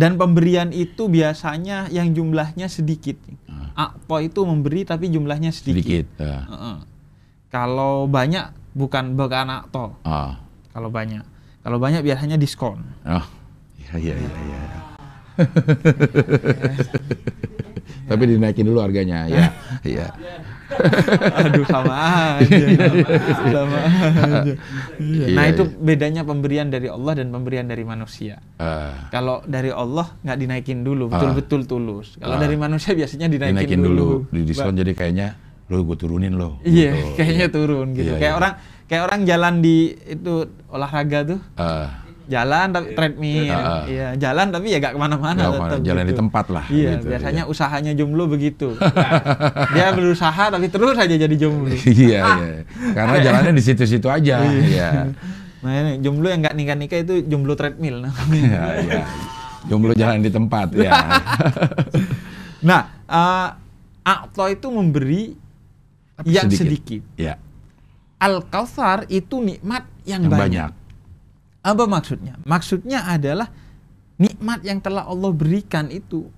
Dan 0.00 0.16
pemberian 0.16 0.72
itu 0.72 1.12
biasanya 1.12 1.92
yang 1.92 2.16
jumlahnya 2.16 2.72
sedikit. 2.72 3.20
Ah. 3.44 3.92
A'ta 3.92 4.24
itu 4.24 4.40
memberi 4.48 4.88
tapi 4.88 5.12
jumlahnya 5.12 5.52
sedikit. 5.52 5.84
Sedikit. 5.84 6.06
Ya. 6.16 6.48
Heeh. 6.48 6.76
Kalau 7.52 8.08
banyak 8.08 8.48
bukan 8.72 9.12
bukan 9.12 9.60
a'ta. 9.60 9.92
Ah. 10.08 10.40
Kalau 10.72 10.88
banyak. 10.88 11.20
Kalau 11.60 11.76
banyak 11.76 12.00
biasanya 12.00 12.40
diskon. 12.40 12.80
Oh. 13.04 13.20
Iya, 13.76 13.92
iya, 14.00 14.14
iya, 14.16 14.32
iya. 14.48 14.60
Tapi 18.08 18.22
dinaikin 18.24 18.64
dulu 18.64 18.80
harganya, 18.80 19.28
ya. 19.28 19.52
Iya. 19.84 20.16
Aduh 21.40 21.64
sama 21.64 21.94
aja. 22.36 22.56
sama 23.44 23.78
aja. 23.78 24.52
Iya. 24.96 25.24
Nah, 25.30 25.44
Iya, 25.44 25.52
itu 25.52 25.62
iya. 25.64 25.76
bedanya 25.76 26.22
pemberian 26.22 26.66
dari 26.66 26.86
Allah 26.86 27.12
dan 27.14 27.28
pemberian 27.28 27.64
dari 27.64 27.82
manusia. 27.82 28.38
Ah, 28.56 29.08
Kalau 29.08 29.42
dari 29.44 29.68
Allah 29.68 30.14
nggak 30.20 30.38
dinaikin 30.38 30.80
dulu, 30.80 31.06
Ah. 31.06 31.16
betul-betul 31.16 31.60
tulus. 31.64 32.14
Kalau 32.16 32.36
Ah. 32.36 32.40
dari 32.40 32.54
manusia 32.54 32.92
biasanya 32.92 33.26
dinaikin, 33.26 33.56
dinaikin 33.56 33.80
dulu, 33.80 34.26
di 34.28 34.40
Ba- 34.40 34.46
diskon 34.46 34.74
jadi 34.74 34.92
kayaknya 34.92 35.28
lo 35.66 35.82
gue 35.82 35.96
turunin 35.96 36.34
lo. 36.34 36.58
Iya, 36.62 36.90
gitu. 36.92 37.14
kayaknya 37.18 37.46
turun 37.48 37.86
gitu. 37.92 38.10
Iya, 38.10 38.18
kayak 38.18 38.26
iya. 38.28 38.38
orang 38.38 38.52
kayak 38.84 39.02
orang 39.04 39.20
jalan 39.22 39.54
di 39.60 39.76
itu 40.04 40.32
olahraga 40.66 41.18
tuh, 41.24 41.40
Ah, 41.54 42.02
jalan 42.30 42.70
tapi 42.70 42.94
treadmill, 42.94 43.50
Ah, 43.50 43.58
ah. 43.58 43.82
iya 43.90 44.08
jalan 44.14 44.54
tapi 44.54 44.70
ya 44.70 44.78
gak 44.78 44.94
ke 44.94 45.00
mana-mana. 45.02 45.50
tetap 45.50 45.58
ke 45.58 45.62
mana, 45.66 45.82
jalan 45.82 46.02
gitu. 46.06 46.10
di 46.10 46.14
tempat 46.14 46.46
lah. 46.48 46.64
Iya, 46.70 46.90
gitu, 46.94 47.04
biasanya 47.10 47.42
usahanya 47.50 47.92
jomblo 47.98 48.24
begitu. 48.30 48.78
Dia 49.74 49.90
berusaha 49.90 50.44
tapi 50.48 50.70
terus 50.70 50.94
aja 50.94 51.10
jadi 51.10 51.34
jomblo. 51.34 51.74
iya, 51.90 52.22
iya. 52.38 52.50
Karena 52.94 53.16
jalannya 53.18 53.52
di 53.58 53.62
situ-situ 53.66 54.06
aja. 54.06 54.46
Iya. 54.46 54.90
Nah 55.60 55.76
ini 55.76 56.00
jomblo 56.00 56.32
yang 56.32 56.40
nggak 56.40 56.56
nikah 56.56 56.72
nikah 56.72 56.98
itu 57.04 57.20
jomblo 57.28 57.52
treadmill. 57.52 58.08
namanya. 58.08 58.40
Iya, 58.40 58.64
iya. 58.80 59.02
Jomblo 59.68 59.92
jalan 59.92 60.24
di 60.24 60.32
tempat, 60.32 60.72
ya. 60.72 60.88
nah, 62.64 62.88
uh, 63.04 63.52
A'ta 64.00 64.48
itu 64.48 64.72
memberi 64.72 65.36
Tapi 66.16 66.32
yang 66.32 66.48
sedikit. 66.48 67.04
Iya, 67.12 67.36
Al 68.16 68.40
Kautsar 68.48 69.04
itu 69.12 69.36
nikmat 69.36 69.84
yang, 70.08 70.24
yang 70.24 70.32
banyak. 70.32 70.40
banyak. 70.48 70.70
Apa 71.60 71.84
maksudnya? 71.84 72.40
Maksudnya 72.48 73.04
adalah 73.04 73.52
nikmat 74.16 74.64
yang 74.64 74.80
telah 74.80 75.04
Allah 75.04 75.32
berikan 75.32 75.92
itu 75.92 76.28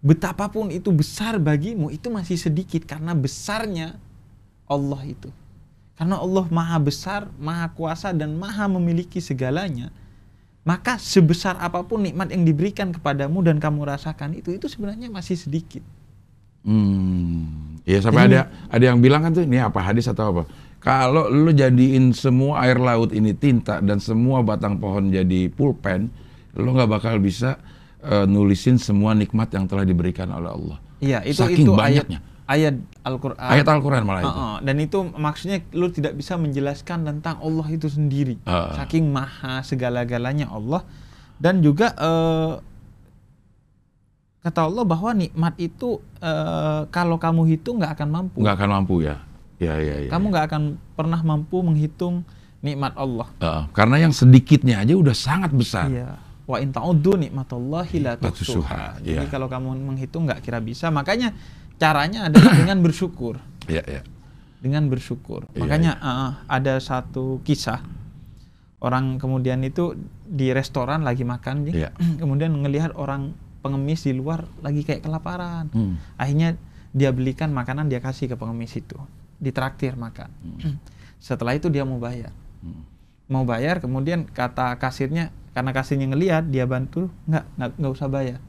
betapapun 0.00 0.72
itu 0.72 0.88
besar 0.90 1.36
bagimu 1.36 1.92
itu 1.92 2.08
masih 2.08 2.40
sedikit 2.40 2.86
karena 2.88 3.12
besarnya 3.12 3.98
Allah 4.70 5.02
itu. 5.04 5.28
Karena 5.98 6.16
Allah 6.16 6.48
Maha 6.48 6.78
besar, 6.80 7.28
Maha 7.36 7.68
kuasa 7.76 8.14
dan 8.16 8.32
Maha 8.32 8.64
memiliki 8.70 9.20
segalanya. 9.20 9.92
Maka 10.64 10.96
sebesar 10.96 11.60
apa 11.60 11.84
pun 11.84 12.00
nikmat 12.00 12.32
yang 12.32 12.44
diberikan 12.48 12.88
kepadamu 12.88 13.44
dan 13.44 13.60
kamu 13.60 13.84
rasakan 13.84 14.32
itu 14.32 14.56
itu 14.56 14.64
sebenarnya 14.64 15.12
masih 15.12 15.36
sedikit. 15.36 15.84
Hmm. 16.60 17.80
Ya 17.84 17.98
sampai 17.98 18.28
Jadi- 18.28 18.36
ada 18.36 18.42
ada 18.68 18.84
yang 18.84 19.00
bilang 19.00 19.24
kan 19.24 19.32
tuh 19.32 19.44
ini 19.44 19.58
apa 19.58 19.80
hadis 19.80 20.06
atau 20.06 20.30
apa? 20.30 20.42
Kalau 20.80 21.28
lu 21.28 21.52
jadiin 21.52 22.12
semua 22.12 22.64
air 22.64 22.80
laut 22.80 23.12
ini 23.12 23.36
tinta 23.36 23.80
dan 23.80 24.00
semua 24.00 24.40
batang 24.40 24.80
pohon 24.80 25.12
jadi 25.12 25.48
pulpen, 25.48 26.08
lu 26.56 26.72
nggak 26.72 26.88
bakal 26.88 27.20
bisa 27.20 27.60
eh, 28.00 28.24
nulisin 28.24 28.80
semua 28.80 29.12
nikmat 29.12 29.52
yang 29.52 29.68
telah 29.68 29.84
diberikan 29.84 30.32
oleh 30.32 30.48
Allah. 30.48 30.78
Iya, 31.00 31.20
itu 31.24 31.40
Saking 31.44 31.68
itu 31.68 31.72
banyaknya. 31.72 32.20
ayat 32.48 32.76
ayat 32.80 33.04
Al-Qur'an. 33.04 33.48
Ayat 33.52 33.66
Al-Quran 33.68 34.02
malah 34.04 34.20
itu. 34.20 34.32
Heeh, 34.32 34.56
dan 34.64 34.76
itu 34.80 34.98
maksudnya 35.14 35.58
lu 35.72 35.86
tidak 35.88 36.12
bisa 36.16 36.36
menjelaskan 36.36 37.04
tentang 37.04 37.36
Allah 37.40 37.66
itu 37.68 37.88
sendiri. 37.88 38.40
Heeh. 38.40 38.72
Saking 38.76 39.04
maha 39.08 39.60
segala-galanya 39.60 40.48
Allah 40.48 40.80
dan 41.36 41.60
juga 41.60 41.92
eh, 41.92 42.52
kata 44.40 44.66
Allah 44.66 44.84
bahwa 44.88 45.10
nikmat 45.12 45.54
itu 45.60 46.00
eh, 46.20 46.82
kalau 46.88 47.20
kamu 47.20 47.44
hitung 47.56 47.80
nggak 47.80 47.92
akan 48.00 48.08
mampu. 48.08 48.38
Nggak 48.40 48.56
akan 48.56 48.70
mampu 48.72 48.94
ya. 49.04 49.20
Ya 49.60 49.76
ya 49.76 50.08
ya. 50.08 50.10
Kamu 50.10 50.32
nggak 50.32 50.46
akan 50.48 50.62
pernah 50.96 51.20
mampu 51.20 51.60
menghitung 51.60 52.24
nikmat 52.64 52.96
Allah. 52.96 53.28
Heeh, 53.40 53.64
karena 53.76 53.96
yang 54.00 54.12
sedikitnya 54.12 54.80
aja 54.80 54.96
udah 54.96 55.12
sangat 55.12 55.52
besar. 55.52 55.92
Iya. 55.92 56.16
Wa 56.48 56.56
in 56.58 56.72
ta'uddu 56.72 57.20
nikmatallahi 57.20 57.96
la 58.00 58.16
tuhsuha. 58.16 59.04
Jadi 59.04 59.28
iya. 59.28 59.28
kalau 59.28 59.46
kamu 59.46 59.76
menghitung 59.84 60.24
nggak 60.24 60.40
kira 60.40 60.58
bisa. 60.64 60.88
Makanya 60.88 61.36
caranya 61.76 62.32
adalah 62.32 62.56
dengan 62.60 62.80
bersyukur. 62.80 63.36
Iya 63.68 63.84
ya. 63.84 64.02
dengan 64.60 64.92
bersyukur. 64.92 65.48
Iya, 65.56 65.60
Makanya 65.64 65.92
uh, 66.04 66.30
ada 66.44 66.76
satu 66.84 67.40
kisah 67.48 67.80
orang 68.84 69.16
kemudian 69.16 69.64
itu 69.64 69.96
di 70.28 70.52
restoran 70.52 71.00
lagi 71.00 71.24
makan. 71.24 71.68
Iya. 71.68 71.96
kemudian 72.20 72.52
ngelihat 72.52 72.92
orang 72.92 73.32
pengemis 73.60 74.04
di 74.04 74.12
luar 74.16 74.44
lagi 74.64 74.82
kayak 74.84 75.04
kelaparan. 75.04 75.68
Hmm. 75.72 75.96
Akhirnya 76.16 76.56
dia 76.90 77.14
belikan 77.14 77.54
makanan 77.54 77.86
dia 77.86 78.02
kasih 78.02 78.32
ke 78.32 78.36
pengemis 78.36 78.74
itu, 78.74 78.96
ditraktir 79.38 79.94
makan. 79.94 80.32
Setelah 81.22 81.54
itu 81.56 81.68
dia 81.68 81.84
mau 81.84 82.00
bayar, 82.00 82.32
Hmm. 82.60 82.84
mau 83.32 83.48
bayar 83.48 83.80
kemudian 83.80 84.28
kata 84.28 84.76
kasirnya 84.76 85.32
karena 85.56 85.72
kasirnya 85.72 86.12
ngelihat 86.12 86.52
dia 86.52 86.68
bantu 86.68 87.08
nggak 87.24 87.44
nggak 87.56 87.70
nggak 87.80 87.92
usah 87.96 88.08
bayar. 88.12 88.40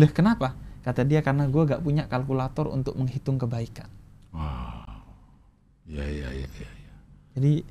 Loh 0.00 0.10
kenapa? 0.10 0.56
Kata 0.84 1.00
dia 1.00 1.24
karena 1.24 1.48
gue 1.48 1.64
gak 1.64 1.80
punya 1.80 2.04
kalkulator 2.04 2.68
untuk 2.68 2.92
menghitung 3.00 3.40
kebaikan. 3.40 3.88
Wow. 4.36 5.00
Ya 5.88 6.04
ya 6.04 6.28
ya 6.28 6.44
ya. 6.44 6.68
ya. 6.68 6.94
Jadi 7.36 7.64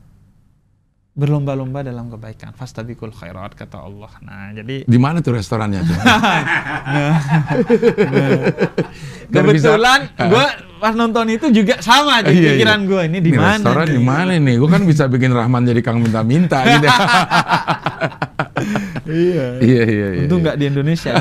berlomba-lomba 1.13 1.82
dalam 1.82 2.10
kebaikan. 2.10 2.52
Fastabiqul 2.52 3.13
khairat 3.13 3.54
kata 3.54 3.78
Allah. 3.80 4.10
Nah, 4.19 4.49
jadi 4.52 4.82
Di 4.84 4.97
mana 4.97 5.21
tuh 5.21 5.38
restorannya? 5.38 5.86
Biar 9.30 9.45
bisa- 9.47 9.69
kebetulan 9.69 9.99
gue 10.10 10.45
pas 10.80 10.91
nonton 10.91 11.26
itu 11.30 11.47
juga 11.54 11.80
sama 11.80 12.19
aja 12.19 12.28
Iya, 12.28 12.58
pikiran 12.58 12.80
iya. 12.82 12.89
gue 12.89 13.02
ini 13.08 13.17
di 13.21 13.32
mana? 13.32 13.56
Restoran 13.56 13.88
di 13.88 14.02
mana 14.02 14.32
nih? 14.36 14.56
Gue 14.58 14.67
kan 14.67 14.82
bisa 14.84 15.06
bikin 15.06 15.32
Rahman 15.32 15.63
jadi 15.63 15.80
Kang 15.80 16.02
minta-minta 16.02 16.65
gitu. 16.67 16.88
Iya. 19.04 19.60
iya 19.60 19.84
iya 19.84 20.08
iya. 20.15 20.21
Untung 20.23 20.39
nggak 20.39 20.56
di 20.56 20.65
Indonesia, 20.65 21.12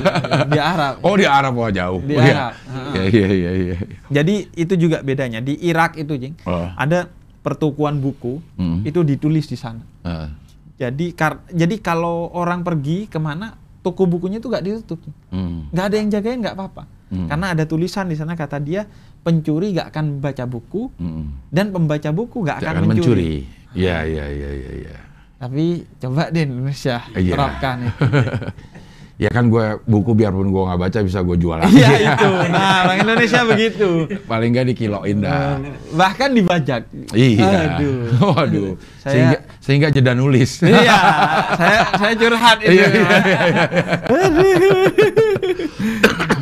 di 0.47 0.55
Arab. 0.57 1.03
Oh 1.03 1.19
di 1.19 1.27
Arab 1.27 1.59
oh 1.59 1.67
jauh. 1.69 1.99
Di 1.99 2.15
Oh, 2.15 2.23
iya. 2.23 2.35
Arab. 2.39 2.53
Iya 2.95 3.03
iya 3.05 3.27
iya 3.29 3.51
iya. 3.53 3.77
Jadi 4.07 4.35
itu 4.55 4.75
juga 4.79 5.03
bedanya 5.03 5.43
di 5.43 5.59
Irak 5.59 5.99
itu, 5.99 6.15
Jing. 6.15 6.39
Oh. 6.47 6.71
Ada 6.73 7.11
pertukuan 7.43 7.99
buku 7.99 8.39
Hmm. 8.55 8.81
itu 8.83 9.03
ditulis 9.03 9.45
di 9.45 9.55
sana. 9.55 9.83
Ah. 10.01 10.31
Jadi 10.75 11.13
kar- 11.13 11.47
jadi 11.47 11.77
kalau 11.79 12.31
orang 12.31 12.63
pergi 12.63 13.07
ke 13.07 13.19
mana 13.19 13.55
toko 13.79 14.07
bukunya 14.07 14.39
itu 14.39 14.47
nggak 14.47 14.63
ditutup, 14.63 15.03
Hmm. 15.29 15.67
nggak 15.69 15.85
ada 15.85 15.97
yang 15.97 16.09
jagain 16.09 16.39
nggak 16.39 16.55
apa-apa. 16.55 16.83
Hmm. 17.09 17.27
Karena 17.27 17.47
ada 17.51 17.65
tulisan 17.65 18.07
di 18.07 18.15
sana 18.15 18.33
kata 18.33 18.57
dia 18.57 18.87
pencuri 19.21 19.71
nggak 19.71 19.91
akan 19.91 20.07
baca 20.19 20.45
buku 20.45 20.89
Hmm. 20.93 21.39
dan 21.49 21.69
pembaca 21.69 22.11
buku 22.11 22.41
nggak 22.41 22.59
Tidak 22.59 22.73
akan, 22.73 22.83
mencuri. 22.89 23.47
Iya, 23.73 24.03
iya, 24.05 24.25
iya, 24.29 24.51
iya, 24.53 24.71
iya. 24.81 24.97
Tapi 25.37 25.83
coba 25.99 26.31
deh 26.31 26.43
Indonesia 26.45 27.03
Iya. 27.13 27.35
terapkan 27.35 27.77
itu. 27.85 27.99
Ya 29.15 29.29
kan 29.29 29.47
gue 29.47 29.61
buku 29.83 30.13
biarpun 30.13 30.49
gue 30.49 30.63
nggak 30.63 30.81
baca 30.81 30.99
bisa 31.01 31.21
gue 31.21 31.37
jual 31.37 31.55
lagi. 31.57 31.75
Iya 31.75 31.91
itu. 32.11 32.31
Nah 32.49 32.85
orang 32.85 32.99
Indonesia 33.01 33.41
begitu. 33.51 33.89
Paling 34.25 34.51
nggak 34.51 34.67
dikiloin 34.69 35.17
dah. 35.19 35.61
Bahkan 35.91 36.29
dibajak. 36.33 36.83
Iya. 37.11 37.77
Aduh. 37.77 38.03
Waduh. 38.33 38.71
Saya- 38.99 39.13
Sehingga 39.13 39.39
sehingga 39.59 39.89
jeda 39.91 40.13
nulis. 40.13 40.59
iya, 40.61 40.99
saya 41.61 41.79
saya 41.93 42.15
curhat 42.17 42.59
itu. 42.61 42.73
Iya, 42.73 42.87
iya, 42.89 43.11
iya, 43.23 43.65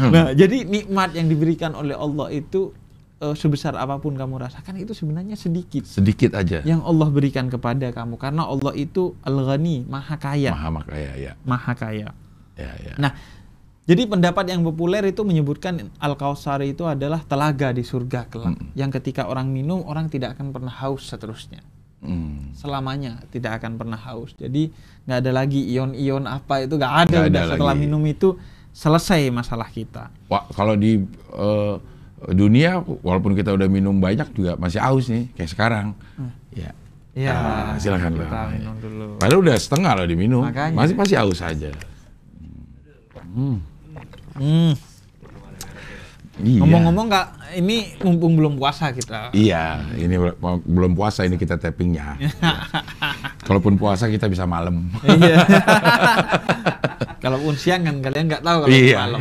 nah, 0.06 0.26
jadi 0.32 0.64
nikmat 0.64 1.12
yang 1.12 1.26
diberikan 1.26 1.72
oleh 1.74 1.92
Allah 1.92 2.28
itu 2.30 2.72
eh, 3.18 3.34
sebesar 3.34 3.74
apa 3.74 3.96
pun 3.96 4.14
kamu 4.14 4.40
rasakan 4.40 4.76
itu 4.78 4.92
sebenarnya 4.92 5.36
sedikit 5.36 5.84
Sedikit 5.84 6.32
aja. 6.34 6.60
yang 6.62 6.80
Allah 6.80 7.08
berikan 7.08 7.46
kepada 7.46 7.90
kamu 7.90 8.16
karena 8.16 8.44
Allah 8.44 8.72
itu 8.74 9.12
Al-Ghani, 9.20 9.84
Maha 9.84 10.16
Kaya, 10.16 10.52
Maha 10.52 10.68
makaya 10.74 11.12
ya. 11.14 11.32
Maha 11.42 11.72
Kaya. 11.74 12.08
Ya, 12.60 12.72
ya. 12.84 12.94
Nah, 13.00 13.12
jadi 13.88 14.06
pendapat 14.06 14.52
yang 14.52 14.60
populer 14.60 15.02
itu 15.08 15.24
menyebutkan 15.24 15.90
Al-Kausar 15.98 16.60
itu 16.62 16.84
adalah 16.84 17.24
telaga 17.24 17.72
di 17.72 17.82
surga 17.82 18.28
kelak 18.28 18.54
yang 18.76 18.92
ketika 18.92 19.26
orang 19.26 19.48
minum 19.50 19.82
orang 19.82 20.06
tidak 20.12 20.36
akan 20.38 20.52
pernah 20.52 20.70
haus 20.70 21.08
seterusnya. 21.08 21.64
Hmm. 22.00 22.56
selamanya 22.56 23.20
tidak 23.28 23.60
akan 23.60 23.76
pernah 23.76 24.00
haus. 24.00 24.32
Jadi 24.32 24.72
nggak 25.04 25.18
ada 25.20 25.32
lagi 25.36 25.60
ion-ion 25.68 26.24
apa 26.24 26.64
itu 26.64 26.80
nggak 26.80 26.94
ada. 26.96 27.18
Udah 27.28 27.28
ada 27.28 27.40
setelah 27.52 27.76
lagi. 27.76 27.84
minum 27.84 28.00
itu 28.08 28.40
selesai 28.72 29.28
masalah 29.28 29.68
kita. 29.68 30.08
Wah, 30.32 30.48
kalau 30.56 30.80
di 30.80 30.96
eh, 31.36 31.74
dunia 32.32 32.80
walaupun 33.04 33.36
kita 33.36 33.52
udah 33.52 33.68
minum 33.68 34.00
banyak 34.00 34.32
juga 34.32 34.56
masih 34.56 34.80
aus 34.80 35.12
nih 35.12 35.28
kayak 35.36 35.50
sekarang. 35.52 35.86
Ya. 36.56 36.72
Ya, 37.10 37.34
Ah, 37.34 37.74
silakan 37.76 38.16
minum 38.54 38.76
dulu. 38.80 39.06
Padahal 39.18 39.40
udah 39.44 39.56
setengah 39.60 39.92
loh 39.98 40.06
diminum. 40.08 40.46
Makanya. 40.46 40.72
Masih 40.72 40.94
pasti 40.96 41.14
aus 41.18 41.42
aja. 41.42 41.68
Hmm. 43.30 43.58
Hmm. 44.34 44.72
Iya. 46.40 46.56
Ngomong-ngomong 46.56 47.06
nggak, 47.06 47.26
ini 47.54 47.76
mumpung 48.00 48.32
belum 48.32 48.56
puasa 48.56 48.88
kita. 48.90 49.28
Iya, 49.30 49.84
ini 49.94 50.16
bel- 50.16 50.38
belum 50.64 50.92
puasa 50.94 51.22
ini 51.22 51.36
kita 51.36 51.60
tappingnya. 51.60 52.16
Kalaupun 53.46 53.76
puasa 53.76 54.08
kita 54.08 54.24
bisa 54.24 54.48
malam. 54.48 54.88
Iya. 55.04 55.36
Kalaupun 57.22 57.52
siang 57.54 57.84
kan 57.84 58.00
kalian 58.00 58.24
nggak 58.26 58.40
tahu 58.40 58.58
kalau 58.64 58.72
Iya. 58.72 58.96
malam. 58.98 59.20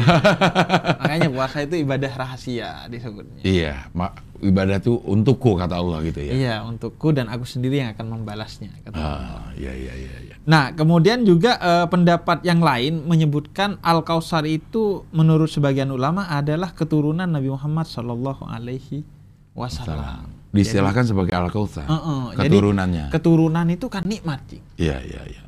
Makanya 1.04 1.30
puasa 1.30 1.58
itu 1.60 1.76
ibadah 1.78 2.12
rahasia 2.14 2.70
disebutnya. 2.88 3.44
iya, 3.44 3.92
ma- 3.92 4.16
ibadah 4.40 4.80
tuh 4.80 5.04
untukku 5.04 5.60
kata 5.60 5.76
Allah 5.76 6.00
gitu 6.02 6.24
ya. 6.24 6.32
Iya, 6.32 6.56
untukku 6.64 7.12
dan 7.12 7.28
aku 7.28 7.44
sendiri 7.44 7.84
yang 7.84 7.92
akan 7.92 8.08
membalasnya. 8.16 8.72
kata 8.82 8.96
Ah, 8.96 9.52
iya 9.54 9.76
iya 9.76 9.92
iya 9.98 10.16
iya. 10.24 10.29
Nah, 10.50 10.74
kemudian 10.74 11.22
juga 11.22 11.62
eh, 11.62 11.86
pendapat 11.86 12.42
yang 12.42 12.58
lain 12.66 13.06
menyebutkan 13.06 13.78
Al-Kausar 13.86 14.50
itu 14.50 15.06
menurut 15.14 15.46
sebagian 15.46 15.94
ulama 15.94 16.26
adalah 16.26 16.74
keturunan 16.74 17.30
Nabi 17.30 17.54
Muhammad 17.54 17.86
Shallallahu 17.86 18.50
alaihi 18.50 19.06
wasallam. 19.54 20.26
Diistilahkan 20.50 21.06
sebagai 21.06 21.38
al-kautsar. 21.38 21.86
Heeh, 21.86 22.24
jadi 22.34 22.50
keturunannya. 22.50 23.06
keturunan 23.14 23.66
itu 23.70 23.86
kan 23.94 24.02
nikmat. 24.02 24.42
Iya 24.82 24.98
iya 25.06 25.22
iya. 25.30 25.42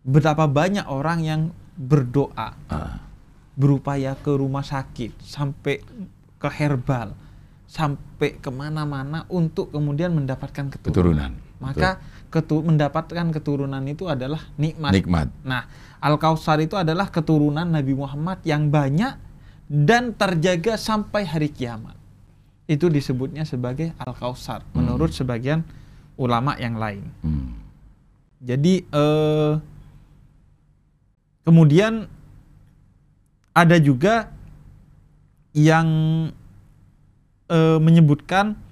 Betapa 0.00 0.48
banyak 0.48 0.88
orang 0.88 1.20
yang 1.20 1.40
berdoa, 1.76 2.56
Ah, 2.72 3.04
berupaya 3.52 4.16
ke 4.16 4.32
rumah 4.32 4.64
sakit, 4.64 5.20
sampai 5.20 5.84
ke 6.40 6.48
herbal, 6.48 7.12
sampai 7.68 8.40
ke 8.40 8.48
mana-mana 8.48 9.28
untuk 9.28 9.68
kemudian 9.68 10.16
mendapatkan 10.16 10.72
keturunan. 10.72 11.36
keturunan. 11.36 11.60
Maka 11.60 12.00
ketu- 12.28 12.64
mendapatkan 12.64 13.32
keturunan 13.32 13.82
itu 13.86 14.06
adalah 14.10 14.42
nikmat. 14.58 14.92
nikmat. 14.92 15.28
Nah, 15.46 15.66
Al-Kausar 16.02 16.60
itu 16.60 16.76
adalah 16.76 17.08
keturunan 17.08 17.66
Nabi 17.66 17.96
Muhammad 17.96 18.42
yang 18.44 18.68
banyak 18.68 19.16
dan 19.66 20.14
terjaga 20.14 20.78
sampai 20.78 21.26
hari 21.26 21.50
kiamat. 21.50 21.98
Itu 22.66 22.90
disebutnya 22.90 23.46
sebagai 23.46 23.94
Al-Kausar 23.98 24.66
menurut 24.74 25.14
sebagian 25.14 25.62
ulama 26.18 26.58
yang 26.58 26.76
lain. 26.76 27.04
Hmm. 27.22 27.54
Jadi 28.42 28.84
eh, 28.84 29.52
kemudian 31.46 32.10
ada 33.56 33.76
juga 33.80 34.28
yang 35.56 35.88
eh, 37.48 37.78
menyebutkan 37.80 38.65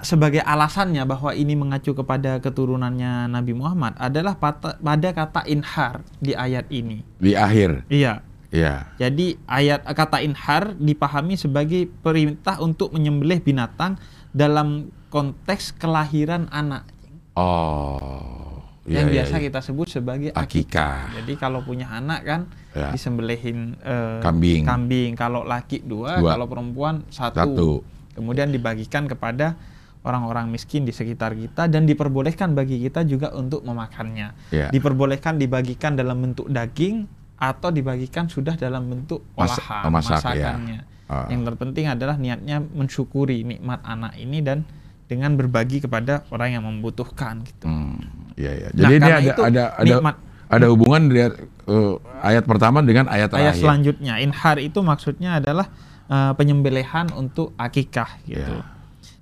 sebagai 0.00 0.38
alasannya 0.38 1.02
bahwa 1.02 1.34
ini 1.34 1.58
mengacu 1.58 1.92
kepada 1.92 2.38
keturunannya 2.38 3.26
Nabi 3.26 3.52
Muhammad 3.52 3.98
adalah 3.98 4.38
pata- 4.38 4.78
pada 4.78 5.10
kata 5.10 5.42
inhar 5.44 6.06
di 6.22 6.30
ayat 6.30 6.70
ini. 6.70 7.02
Di 7.18 7.34
akhir. 7.34 7.82
Iya. 7.90 8.22
Iya. 8.54 8.86
Jadi 9.02 9.34
ayat 9.50 9.82
kata 9.82 10.22
inhar 10.22 10.78
dipahami 10.78 11.34
sebagai 11.34 11.90
perintah 11.90 12.62
untuk 12.62 12.94
menyembelih 12.94 13.42
binatang 13.42 13.98
dalam 14.30 14.94
konteks 15.10 15.74
kelahiran 15.74 16.46
anak 16.54 16.86
Oh. 17.34 18.62
yang 18.86 19.10
iya, 19.10 19.26
biasa 19.26 19.42
iya. 19.42 19.50
kita 19.50 19.58
sebut 19.58 19.90
sebagai 19.90 20.30
akikah. 20.30 21.18
Jadi 21.18 21.34
kalau 21.34 21.66
punya 21.66 21.90
anak 21.90 22.20
kan 22.22 22.40
Ya. 22.70 22.94
disembelihin 22.94 23.74
eh, 23.82 24.22
Kambing. 24.22 24.62
Kambing. 24.62 25.18
Kalau 25.18 25.42
laki 25.42 25.82
dua, 25.82 26.22
Dua. 26.22 26.38
kalau 26.38 26.46
perempuan 26.46 27.02
satu. 27.10 27.34
Satu. 27.42 27.70
Kemudian 28.14 28.54
dibagikan 28.54 29.10
kepada 29.10 29.58
orang-orang 30.04 30.52
miskin 30.52 30.84
di 30.84 30.92
sekitar 30.92 31.32
kita 31.34 31.66
dan 31.66 31.88
diperbolehkan 31.88 32.52
bagi 32.52 32.78
kita 32.78 33.02
juga 33.08 33.32
untuk 33.32 33.64
memakannya. 33.64 34.52
Ya. 34.52 34.68
Diperbolehkan 34.68 35.40
dibagikan 35.40 35.96
dalam 35.96 36.20
bentuk 36.20 36.46
daging 36.52 37.08
atau 37.40 37.72
dibagikan 37.74 38.30
sudah 38.30 38.54
dalam 38.54 38.86
bentuk 38.86 39.24
Mas- 39.34 39.58
olahan 39.58 39.90
masak, 39.90 40.12
ya. 40.36 40.54
masakannya. 40.54 40.80
Ah. 41.04 41.28
Yang 41.28 41.42
terpenting 41.52 41.86
adalah 41.88 42.16
niatnya 42.16 42.64
mensyukuri 42.64 43.44
nikmat 43.44 43.80
anak 43.84 44.16
ini 44.16 44.40
dan 44.40 44.64
dengan 45.04 45.36
berbagi 45.36 45.84
kepada 45.84 46.24
orang 46.32 46.56
yang 46.56 46.64
membutuhkan 46.64 47.44
gitu. 47.44 47.68
Hmm, 47.68 48.00
iya 48.40 48.52
iya. 48.56 48.68
Nah, 48.72 48.80
Jadi 48.88 48.94
ini 48.96 49.02
karena 49.04 49.18
ada 49.20 49.28
itu 49.28 49.42
ada 49.44 49.62
ada 49.76 49.94
nikmat. 50.00 50.16
ada 50.48 50.66
hubungan 50.72 51.02
dari 51.12 51.20
eh, 51.68 51.94
ayat 52.24 52.44
pertama 52.48 52.80
dengan 52.80 53.04
ayat 53.12 53.28
terakhir. 53.28 53.52
Ayat 53.52 53.60
selanjutnya 53.60 54.14
inhar 54.16 54.56
itu 54.56 54.80
maksudnya 54.80 55.44
adalah 55.44 55.68
eh, 56.06 56.32
penyembelihan 56.34 57.08
untuk 57.12 57.52
akikah 57.54 58.20
gitu. 58.24 58.56
Ya. 58.60 58.66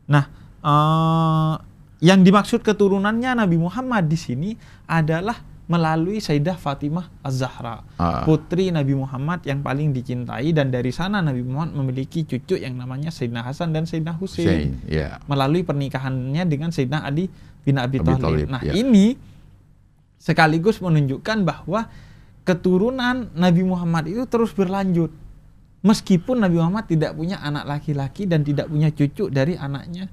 Nah, 0.06 0.24
eh, 0.60 1.54
yang 2.02 2.20
dimaksud 2.20 2.60
keturunannya 2.60 3.38
Nabi 3.38 3.56
Muhammad 3.56 4.06
di 4.06 4.18
sini 4.18 4.50
adalah 4.84 5.38
melalui 5.62 6.18
Sayyidah 6.18 6.58
Fatimah 6.58 7.06
Az-Zahra, 7.22 7.86
Ah. 7.96 8.26
putri 8.26 8.68
Nabi 8.68 8.92
Muhammad 8.92 9.46
yang 9.46 9.62
paling 9.62 9.94
dicintai 9.94 10.50
dan 10.50 10.68
dari 10.68 10.90
sana 10.90 11.22
Nabi 11.22 11.40
Muhammad 11.40 11.78
memiliki 11.78 12.26
cucu 12.26 12.58
yang 12.58 12.74
namanya 12.76 13.08
Sayyidina 13.08 13.46
Hasan 13.46 13.70
dan 13.70 13.86
Sayyidina 13.86 14.18
Husain 14.18 14.74
Hussein, 14.76 14.82
ya. 14.90 15.22
melalui 15.30 15.62
pernikahannya 15.62 16.42
dengan 16.44 16.74
Sayyidina 16.74 17.06
Ali 17.06 17.30
bin 17.62 17.78
Abi 17.78 18.02
Abi 18.02 18.04
Thalib. 18.04 18.20
Thalib, 18.20 18.46
Nah, 18.50 18.60
ya. 18.60 18.74
ini 18.74 19.16
sekaligus 20.18 20.82
menunjukkan 20.82 21.46
bahwa 21.46 21.86
keturunan 22.42 23.30
Nabi 23.32 23.62
Muhammad 23.62 24.10
itu 24.10 24.26
terus 24.26 24.50
berlanjut. 24.50 25.14
Meskipun 25.82 26.38
Nabi 26.38 26.62
Muhammad 26.62 26.86
tidak 26.86 27.18
punya 27.18 27.42
anak 27.42 27.66
laki-laki 27.66 28.22
dan 28.30 28.46
tidak 28.46 28.70
punya 28.70 28.94
cucu 28.94 29.26
dari 29.26 29.58
anaknya 29.58 30.06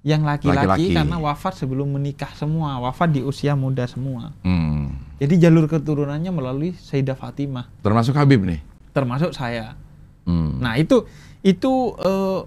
yang 0.00 0.24
laki-laki 0.24 0.94
karena 0.96 1.20
wafat 1.20 1.58
sebelum 1.58 1.92
menikah 1.92 2.32
semua, 2.32 2.80
wafat 2.80 3.12
di 3.12 3.20
usia 3.20 3.52
muda 3.52 3.84
semua. 3.84 4.32
Hmm. 4.40 4.96
Jadi 5.20 5.36
jalur 5.36 5.68
keturunannya 5.68 6.32
melalui 6.32 6.72
Sayyidah 6.72 7.18
Fatimah, 7.18 7.68
Termasuk 7.84 8.16
Habib 8.16 8.40
nih. 8.46 8.60
termasuk 8.96 9.36
saya. 9.36 9.76
Hmm. 10.24 10.56
Nah 10.62 10.80
itu 10.80 11.04
itu 11.44 11.92
eh, 12.00 12.40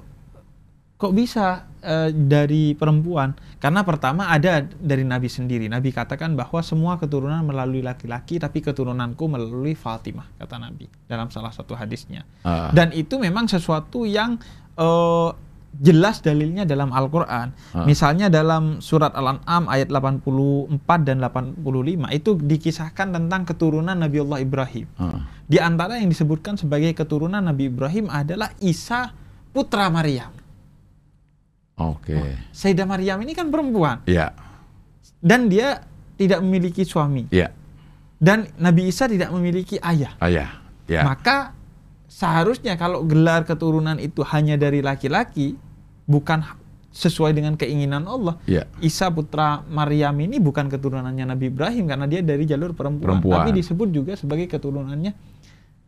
kok 0.98 1.14
bisa 1.14 1.69
eh, 1.84 2.10
dari 2.14 2.74
perempuan? 2.76 3.36
Karena 3.58 3.84
pertama 3.84 4.32
ada 4.32 4.64
dari 4.64 5.04
Nabi 5.04 5.28
sendiri. 5.28 5.68
Nabi 5.68 5.92
katakan 5.92 6.38
bahwa 6.38 6.60
semua 6.64 6.96
keturunan 6.96 7.44
melalui 7.44 7.84
laki-laki, 7.84 8.40
tapi 8.40 8.64
keturunanku 8.64 9.26
melalui 9.28 9.76
Fatimah 9.76 10.28
kata 10.40 10.60
Nabi 10.60 10.88
dalam 11.08 11.32
salah 11.32 11.52
satu 11.52 11.76
hadisnya. 11.76 12.24
Ah. 12.44 12.72
Dan 12.72 12.96
itu 12.96 13.20
memang 13.20 13.48
sesuatu 13.48 14.08
yang 14.08 14.40
eh, 14.80 15.30
jelas 15.78 16.26
dalilnya 16.26 16.66
dalam 16.66 16.90
Al-Quran. 16.90 17.54
Ah. 17.78 17.86
Misalnya 17.86 18.28
dalam 18.28 18.82
surat 18.82 19.14
Al-An'am 19.14 19.70
ayat 19.70 19.94
84 19.94 21.06
dan 21.06 21.22
85 21.22 22.18
itu 22.18 22.32
dikisahkan 22.42 23.08
tentang 23.14 23.42
keturunan 23.46 23.94
Nabi 23.94 24.18
Allah 24.26 24.40
Ibrahim. 24.42 24.88
Ah. 24.98 25.30
Di 25.46 25.62
antara 25.62 26.02
yang 26.02 26.10
disebutkan 26.10 26.58
sebagai 26.58 26.94
keturunan 26.98 27.42
Nabi 27.42 27.70
Ibrahim 27.70 28.10
adalah 28.10 28.54
Isa 28.62 29.14
putra 29.54 29.90
Maryam. 29.94 30.39
Oke. 31.80 32.20
Sayyidah 32.52 32.84
Maryam 32.84 33.24
ini 33.24 33.32
kan 33.32 33.48
perempuan 33.48 34.04
Iya. 34.04 34.36
dan 35.20 35.48
dia 35.48 35.88
tidak 36.16 36.44
memiliki 36.44 36.84
suami 36.84 37.32
Iya. 37.32 37.56
dan 38.20 38.52
Nabi 38.56 38.92
Isa 38.92 39.08
tidak 39.08 39.32
memiliki 39.32 39.80
ayah. 39.80 40.14
Ayah. 40.20 40.60
Ya. 40.86 41.08
Maka 41.08 41.56
seharusnya 42.06 42.76
kalau 42.76 43.06
gelar 43.06 43.46
keturunan 43.46 43.96
itu 43.96 44.20
hanya 44.28 44.56
dari 44.56 44.82
laki-laki 44.82 45.56
bukan 46.04 46.42
sesuai 46.90 47.32
dengan 47.32 47.54
keinginan 47.54 48.04
Allah. 48.04 48.36
Iya. 48.44 48.66
Isa 48.82 49.08
putra 49.08 49.62
Maryam 49.64 50.18
ini 50.20 50.42
bukan 50.42 50.68
keturunannya 50.68 51.22
Nabi 51.24 51.48
Ibrahim 51.48 51.86
karena 51.86 52.10
dia 52.10 52.20
dari 52.20 52.44
jalur 52.44 52.74
perempuan, 52.74 53.22
Perempuan. 53.22 53.46
tapi 53.46 53.50
disebut 53.56 53.88
juga 53.94 54.14
sebagai 54.18 54.50
keturunannya 54.50 55.14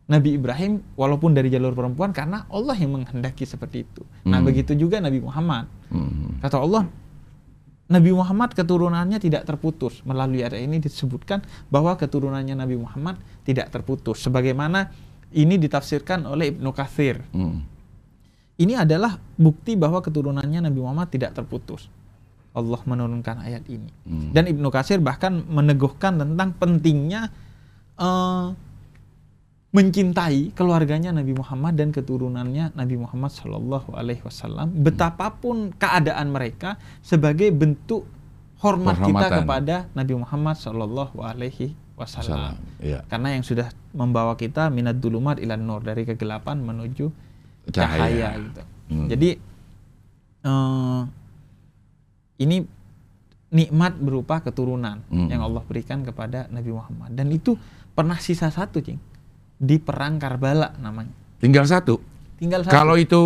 Nabi 0.09 0.35
Ibrahim 0.35 0.81
walaupun 0.97 1.31
dari 1.31 1.47
jalur 1.53 1.71
perempuan 1.71 2.11
karena 2.11 2.43
Allah 2.51 2.75
yang 2.75 2.97
menghendaki 2.99 3.47
seperti 3.47 3.85
itu. 3.85 4.01
Nah, 4.27 4.41
Hmm. 4.41 4.47
begitu 4.49 4.75
juga 4.75 4.97
Nabi 4.99 5.21
Muhammad. 5.23 5.69
Hmm. 5.87 6.41
Kata 6.41 6.57
Allah, 6.59 6.89
Nabi 7.91 8.11
Muhammad 8.15 8.55
keturunannya 8.55 9.19
tidak 9.19 9.43
terputus. 9.47 9.99
Melalui 10.03 10.43
ayat 10.43 10.59
ini 10.59 10.79
disebutkan 10.79 11.43
bahwa 11.67 11.95
keturunannya 11.95 12.55
Nabi 12.55 12.75
Muhammad 12.79 13.19
tidak 13.43 13.71
terputus. 13.71 14.23
Sebagaimana 14.23 14.91
ini 15.31 15.55
ditafsirkan 15.59 16.27
oleh 16.27 16.51
Ibnu 16.55 16.71
Katsir. 16.75 17.23
Hmm. 17.31 17.63
Ini 18.59 18.83
adalah 18.83 19.15
bukti 19.39 19.79
bahwa 19.79 20.03
keturunannya 20.03 20.71
Nabi 20.71 20.79
Muhammad 20.79 21.07
tidak 21.11 21.35
terputus. 21.35 21.87
Allah 22.51 22.83
menurunkan 22.83 23.47
ayat 23.47 23.63
ini. 23.71 23.87
Hmm. 24.03 24.35
Dan 24.35 24.51
Ibnu 24.51 24.67
Katsir 24.71 24.99
bahkan 24.99 25.39
meneguhkan 25.47 26.19
tentang 26.19 26.51
pentingnya 26.59 27.31
eh, 27.95 28.45
mencintai 29.71 30.51
keluarganya 30.51 31.15
Nabi 31.15 31.31
Muhammad 31.31 31.79
dan 31.79 31.95
keturunannya 31.95 32.75
Nabi 32.75 32.95
Muhammad 32.99 33.31
Shallallahu 33.31 33.95
Alaihi 33.95 34.19
Wasallam. 34.19 34.75
Betapapun 34.75 35.71
keadaan 35.71 36.27
mereka 36.35 36.75
sebagai 36.99 37.47
bentuk 37.55 38.03
hormat 38.59 38.99
kita 38.99 39.41
kepada 39.41 39.75
Nabi 39.95 40.13
Muhammad 40.19 40.59
Shallallahu 40.59 41.23
Alaihi 41.23 41.71
Wasallam. 41.95 42.59
Iya. 42.83 43.07
Karena 43.07 43.31
yang 43.31 43.47
sudah 43.47 43.71
membawa 43.95 44.35
kita 44.35 44.67
minat 44.67 44.99
dulumat 44.99 45.39
ilan 45.39 45.63
nur 45.63 45.79
dari 45.79 46.03
kegelapan 46.03 46.59
menuju 46.59 47.07
cahaya, 47.71 47.71
Cahaya. 47.71 48.29
gitu. 48.43 48.61
Hmm. 48.91 49.07
Jadi 49.07 49.29
eh, 50.43 51.01
ini 52.43 52.57
nikmat 53.51 53.95
berupa 53.99 54.43
keturunan 54.43 54.99
Hmm. 55.07 55.31
yang 55.31 55.47
Allah 55.47 55.63
berikan 55.63 56.03
kepada 56.03 56.51
Nabi 56.51 56.75
Muhammad 56.75 57.15
dan 57.15 57.31
itu 57.31 57.55
pernah 57.95 58.19
sisa 58.19 58.51
satu, 58.51 58.83
cing 58.83 58.99
di 59.61 59.77
perang 59.77 60.17
Karbala 60.17 60.73
namanya. 60.81 61.13
Tinggal 61.37 61.69
satu. 61.69 62.01
Tinggal 62.41 62.65
satu. 62.65 62.73
Kalau 62.73 62.97
itu 62.97 63.21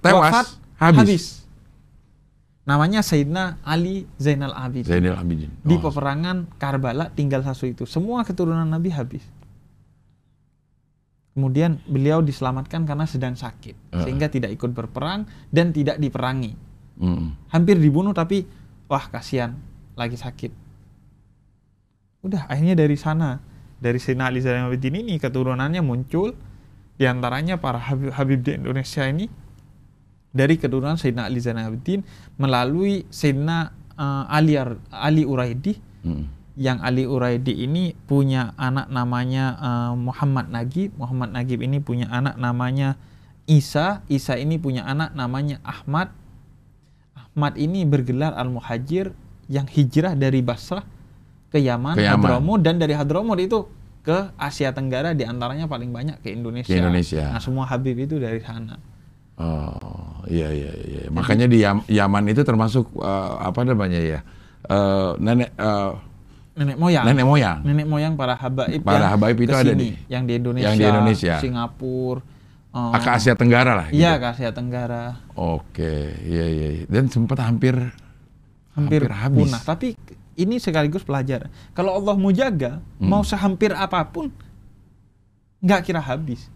tewas, 0.00 0.32
Wafat, 0.32 0.46
habis. 0.80 1.44
Namanya 2.66 3.04
Sayyidina 3.04 3.60
Ali 3.62 4.08
Zainal 4.16 4.56
Abidin. 4.56 4.88
Zainal 4.88 5.20
Abidin. 5.20 5.52
Di 5.60 5.76
Oh. 5.76 5.84
peperangan 5.84 6.48
Karbala 6.56 7.12
tinggal 7.12 7.44
satu 7.44 7.68
itu. 7.68 7.84
Semua 7.84 8.24
keturunan 8.24 8.66
Nabi 8.66 8.88
habis. 8.90 9.22
Kemudian 11.36 11.76
beliau 11.84 12.24
diselamatkan 12.24 12.88
karena 12.88 13.04
sedang 13.04 13.36
sakit. 13.36 13.76
Eh. 13.92 14.02
Sehingga 14.08 14.32
tidak 14.32 14.56
ikut 14.56 14.72
berperang 14.72 15.28
dan 15.52 15.70
tidak 15.70 16.00
diperangi. 16.00 16.56
Hmm. 16.96 17.36
Hampir 17.52 17.76
dibunuh 17.76 18.16
tapi 18.16 18.48
wah 18.88 19.04
kasihan 19.12 19.52
lagi 19.92 20.16
sakit. 20.16 20.50
Udah 22.24 22.48
akhirnya 22.48 22.72
dari 22.72 22.96
sana 22.96 23.38
dari 23.76 24.00
Sayyidina 24.00 24.32
Ali 24.32 24.40
Zainal 24.40 24.68
Abidin 24.68 24.96
ini 24.96 25.20
keturunannya 25.20 25.84
muncul 25.84 26.32
di 26.96 27.04
antaranya 27.04 27.60
para 27.60 27.76
Habib, 27.76 28.08
Habib 28.16 28.40
di 28.40 28.56
Indonesia 28.56 29.04
ini 29.04 29.28
dari 30.32 30.56
keturunan 30.56 30.96
Sayyidina 30.96 31.28
Ali 31.28 31.40
Zainal 31.40 31.68
Abidin 31.68 32.00
melalui 32.36 33.04
Sayyidina 33.08 33.72
eh, 33.96 34.24
Ali 34.28 34.54
Ar- 34.56 34.80
Ali 34.92 35.24
Uraidi 35.24 35.76
Hmm. 36.06 36.30
yang 36.54 36.78
Ali 36.86 37.02
Uraidi 37.02 37.66
ini 37.66 37.90
punya 38.06 38.54
anak 38.54 38.86
namanya 38.88 39.58
eh, 39.58 39.92
Muhammad 39.98 40.46
Nagib. 40.48 40.94
Muhammad 40.94 41.34
Nagib 41.34 41.58
ini 41.60 41.82
punya 41.82 42.06
anak 42.08 42.38
namanya 42.38 42.94
Isa. 43.44 44.06
Isa 44.06 44.38
ini 44.38 44.54
punya 44.54 44.86
anak 44.86 45.18
namanya 45.18 45.58
Ahmad. 45.66 46.14
Ahmad 47.12 47.58
ini 47.58 47.82
bergelar 47.84 48.32
Al-Muhajir 48.38 49.12
yang 49.50 49.66
hijrah 49.66 50.14
dari 50.14 50.40
Basrah 50.40 50.86
ke 51.48 51.58
Yaman, 51.58 51.94
Ke 51.94 52.02
Yaman. 52.02 52.20
Hadramut 52.20 52.60
dan 52.60 52.76
dari 52.76 52.92
Hadramut 52.92 53.38
itu 53.38 53.64
ke 54.00 54.30
Asia 54.34 54.70
Tenggara 54.70 55.10
di 55.10 55.22
antaranya 55.22 55.66
paling 55.66 55.90
banyak 55.90 56.20
ke 56.20 56.30
Indonesia. 56.30 56.68
Ke 56.68 56.78
Indonesia. 56.78 57.26
Nah 57.28 57.38
semua 57.38 57.64
Habib 57.64 57.96
itu 57.96 58.16
dari 58.16 58.38
sana. 58.38 58.78
Oh, 59.36 60.24
iya 60.24 60.48
iya 60.48 60.72
iya. 60.72 61.02
Makanya 61.08 61.44
di 61.44 61.60
Yam- 61.60 61.84
Yaman 61.84 62.24
itu 62.26 62.40
termasuk 62.40 62.88
eh, 62.96 63.04
apa 63.38 63.60
namanya 63.62 63.98
ya? 63.98 64.20
Eh, 64.64 65.10
nenek 65.18 65.52
eh, 65.52 65.92
Nenek 66.56 66.76
moyang. 66.80 67.04
nenek 67.04 67.26
moyang. 67.26 67.58
nenek 67.60 67.84
moyang 67.84 68.12
para 68.14 68.32
habaib 68.32 68.80
Para 68.80 68.96
yang 68.96 69.12
habaib 69.12 69.36
itu 69.36 69.52
ada 69.52 69.60
ke 69.62 69.76
sini, 69.76 69.92
di- 69.92 69.96
yang 70.08 70.24
di 70.24 70.32
Indonesia, 70.34 70.64
yang 70.66 70.74
di 70.74 70.86
Indonesia. 70.88 71.34
Singapura, 71.36 72.24
eh, 72.72 72.96
Ke 72.96 73.10
Asia 73.12 73.34
Tenggara 73.36 73.72
lah. 73.74 73.86
gitu. 73.92 74.00
Iya 74.00 74.12
ke 74.16 74.26
Asia 74.32 74.50
Tenggara, 74.50 75.04
Oke, 75.34 75.94
iya 76.24 76.46
iya. 76.46 76.68
iya. 76.72 76.84
Dan 76.88 77.12
sempat 77.12 77.36
hampir 77.40 77.76
hampir, 78.72 79.04
habis. 79.04 79.52
punah. 79.52 79.60
Tapi 79.60 79.92
ini 80.36 80.56
sekaligus 80.56 81.00
pelajaran. 81.00 81.48
Kalau 81.72 81.92
Allah 81.92 82.14
mau 82.14 82.30
jaga, 82.30 82.78
Hmm. 82.96 83.08
mau 83.08 83.22
sehampir 83.22 83.72
apa 83.72 84.04
pun, 84.04 84.28
nggak 85.58 85.80
kira 85.82 85.98
habis. 85.98 86.46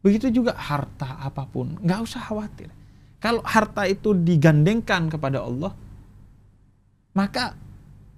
Begitu 0.00 0.32
juga 0.34 0.52
harta 0.54 1.20
apa 1.20 1.44
pun, 1.44 1.76
nggak 1.78 2.00
usah 2.00 2.20
khawatir. 2.22 2.72
Kalau 3.16 3.44
harta 3.44 3.84
itu 3.84 4.16
digandengkan 4.16 5.06
kepada 5.06 5.40
Allah, 5.40 5.76
maka 7.12 7.52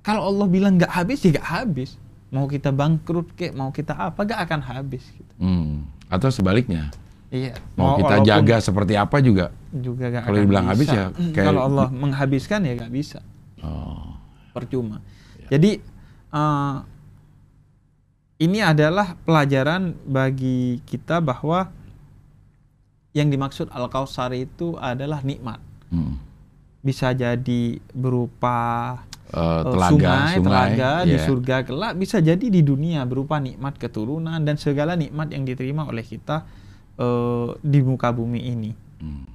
kalau 0.00 0.26
Allah 0.28 0.46
bilang 0.46 0.78
nggak 0.78 0.92
habis, 0.92 1.18
ya 1.20 1.30
nggak 1.32 1.48
habis. 1.52 1.90
Mau 2.30 2.46
kita 2.46 2.70
bangkrut 2.70 3.34
kek, 3.34 3.52
mau 3.52 3.68
kita 3.68 3.92
apa, 3.92 4.22
nggak 4.22 4.40
akan 4.40 4.60
habis. 4.64 5.04
Gitu. 5.04 5.32
Hmm. 5.36 5.84
Atau 6.06 6.30
sebaliknya, 6.30 6.88
Iya. 7.28 7.58
mau 7.74 7.96
kita 7.96 8.20
walaupun 8.20 8.28
jaga 8.30 8.56
seperti 8.58 8.94
apa 8.94 9.18
juga. 9.18 9.50
juga 9.72 10.04
nggak 10.06 10.22
Kalau 10.22 10.36
dibilang 10.38 10.66
habis 10.66 10.84
ya 10.86 11.08
Hmm, 11.08 11.32
kayak- 11.32 11.46
kalau 11.48 11.60
Allah 11.64 11.88
menghabiskan 11.88 12.60
ya 12.60 12.76
nggak 12.76 12.92
bisa. 12.92 13.18
Oh. 13.58 14.11
Percuma. 14.52 15.00
Ya. 15.40 15.58
Jadi 15.58 15.80
eh, 16.32 16.76
ini 18.42 18.58
adalah 18.58 19.14
pelajaran 19.22 19.94
bagi 20.02 20.82
kita 20.82 21.22
bahwa 21.22 21.70
yang 23.12 23.28
dimaksud 23.28 23.68
al 23.70 23.86
kausar 23.92 24.32
itu 24.32 24.74
adalah 24.80 25.20
nikmat. 25.22 25.60
Hmm. 25.92 26.16
Bisa 26.82 27.14
jadi 27.14 27.78
berupa 27.94 28.58
eh, 29.30 29.62
telaga, 29.68 29.92
sungai, 29.92 30.32
sungai, 30.34 30.42
telaga 30.42 30.92
di 31.06 31.16
iya. 31.16 31.22
surga 31.22 31.56
kelak, 31.62 31.92
bisa 31.94 32.18
jadi 32.18 32.46
di 32.48 32.60
dunia 32.64 33.06
berupa 33.06 33.38
nikmat 33.38 33.78
keturunan 33.78 34.40
dan 34.42 34.56
segala 34.58 34.98
nikmat 34.98 35.30
yang 35.30 35.46
diterima 35.46 35.86
oleh 35.86 36.02
kita 36.02 36.42
eh, 36.98 37.48
di 37.62 37.80
muka 37.84 38.10
bumi 38.10 38.40
ini. 38.42 38.72
Hmm. 38.98 39.28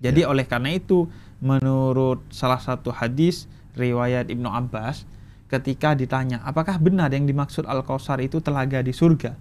Jadi 0.00 0.24
oleh 0.24 0.44
karena 0.48 0.72
itu 0.72 1.08
menurut 1.40 2.24
salah 2.32 2.60
satu 2.60 2.92
hadis 2.92 3.44
riwayat 3.76 4.32
Ibnu 4.32 4.48
Abbas 4.48 5.04
ketika 5.46 5.94
ditanya 5.94 6.42
apakah 6.42 6.80
benar 6.82 7.12
yang 7.14 7.28
dimaksud 7.28 7.68
Al-Kausar 7.68 8.18
itu 8.18 8.42
telaga 8.42 8.82
di 8.82 8.90
surga? 8.90 9.36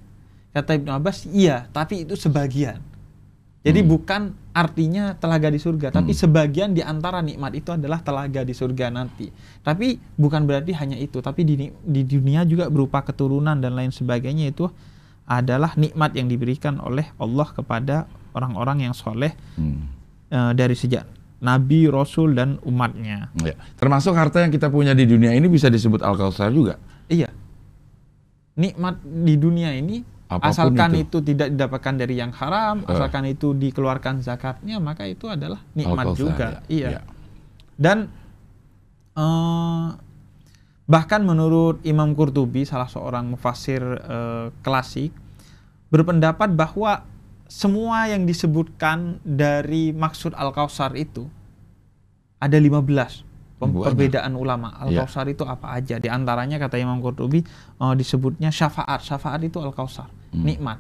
Kata 0.54 0.71
Ibnu 0.78 0.91
Abbas, 0.93 1.28
iya, 1.28 1.67
tapi 1.74 2.08
itu 2.08 2.15
sebagian. 2.15 2.80
Jadi 3.65 3.82
Hmm. 3.82 3.89
bukan 3.89 4.21
artinya 4.54 5.17
telaga 5.17 5.50
di 5.50 5.58
surga, 5.58 5.89
tapi 5.89 6.13
Hmm. 6.13 6.21
sebagian 6.21 6.69
di 6.78 6.86
antara 6.86 7.19
nikmat 7.26 7.58
itu 7.58 7.74
adalah 7.74 8.00
telaga 8.06 8.45
di 8.45 8.54
surga 8.54 8.93
nanti. 8.93 9.34
Tapi 9.65 9.98
bukan 10.15 10.45
berarti 10.45 10.71
hanya 10.78 10.95
itu, 10.95 11.17
tapi 11.19 11.41
di 11.43 11.74
di 11.74 12.02
dunia 12.06 12.45
juga 12.45 12.69
berupa 12.69 13.02
keturunan 13.02 13.58
dan 13.58 13.74
lain 13.74 13.89
sebagainya 13.89 14.54
itu 14.54 14.69
adalah 15.26 15.74
nikmat 15.74 16.13
yang 16.13 16.30
diberikan 16.30 16.78
oleh 16.78 17.10
Allah 17.17 17.50
kepada 17.50 18.06
orang-orang 18.38 18.86
yang 18.86 18.93
soleh 18.93 19.34
Hmm. 19.58 19.89
eh, 20.30 20.52
dari 20.54 20.78
sejak 20.78 21.10
nabi, 21.39 21.88
rasul 21.88 22.32
dan 22.34 22.58
umatnya. 22.63 23.30
Ya. 23.41 23.56
Termasuk 23.76 24.15
harta 24.15 24.39
yang 24.39 24.52
kita 24.52 24.71
punya 24.71 24.95
di 24.95 25.04
dunia 25.04 25.32
ini 25.32 25.45
bisa 25.48 25.67
disebut 25.67 26.00
al-kausar 26.02 26.50
juga. 26.50 26.80
Iya. 27.08 27.30
Nikmat 28.56 29.04
di 29.04 29.36
dunia 29.36 29.76
ini 29.76 30.00
Apa 30.26 30.39
pun 30.39 30.50
asalkan 30.50 30.91
itu. 30.95 31.19
itu. 31.21 31.36
tidak 31.36 31.48
didapatkan 31.54 31.93
dari 32.00 32.15
yang 32.15 32.32
haram, 32.32 32.82
Eh. 32.84 32.91
asalkan 32.91 33.28
itu 33.28 33.52
dikeluarkan 33.52 34.24
zakatnya, 34.24 34.80
maka 34.80 35.04
itu 35.06 35.28
adalah 35.28 35.60
nikmat 35.76 36.15
juga. 36.15 36.63
ya. 36.65 36.71
Iya. 36.71 36.88
Ya. 36.98 37.02
Dan 37.76 37.98
eh, 39.15 39.88
bahkan 40.86 41.21
menurut 41.24 41.84
Imam 41.84 42.15
Qurtubi, 42.15 42.63
salah 42.63 42.88
seorang 42.88 43.28
mufassir 43.28 43.84
eh, 43.84 44.48
klasik, 44.63 45.12
berpendapat 45.91 46.52
bahwa 46.52 47.04
semua 47.46 48.06
yang 48.06 48.24
disebutkan 48.24 49.22
dari 49.22 49.90
maksud 49.90 50.34
Al-Kausar 50.34 50.94
itu 50.94 51.30
ada 52.38 52.58
15 52.58 53.24
pem- 53.56 53.72
Banyak. 53.72 53.86
perbedaan 53.86 54.34
ulama. 54.34 54.74
Iya. 54.84 55.06
Al-Kausar 55.06 55.26
itu 55.28 55.44
apa 55.44 55.72
aja? 55.72 55.96
Di 55.96 56.08
antaranya 56.08 56.58
kata 56.58 56.76
Imam 56.76 57.00
Qurtubi 57.00 57.42
eh, 57.42 57.94
disebutnya 57.94 58.50
syafaat. 58.50 59.00
Syafaat 59.00 59.42
itu 59.42 59.58
Al-Kausar, 59.58 60.10
Hmm. 60.32 60.44
nikmat. 60.44 60.80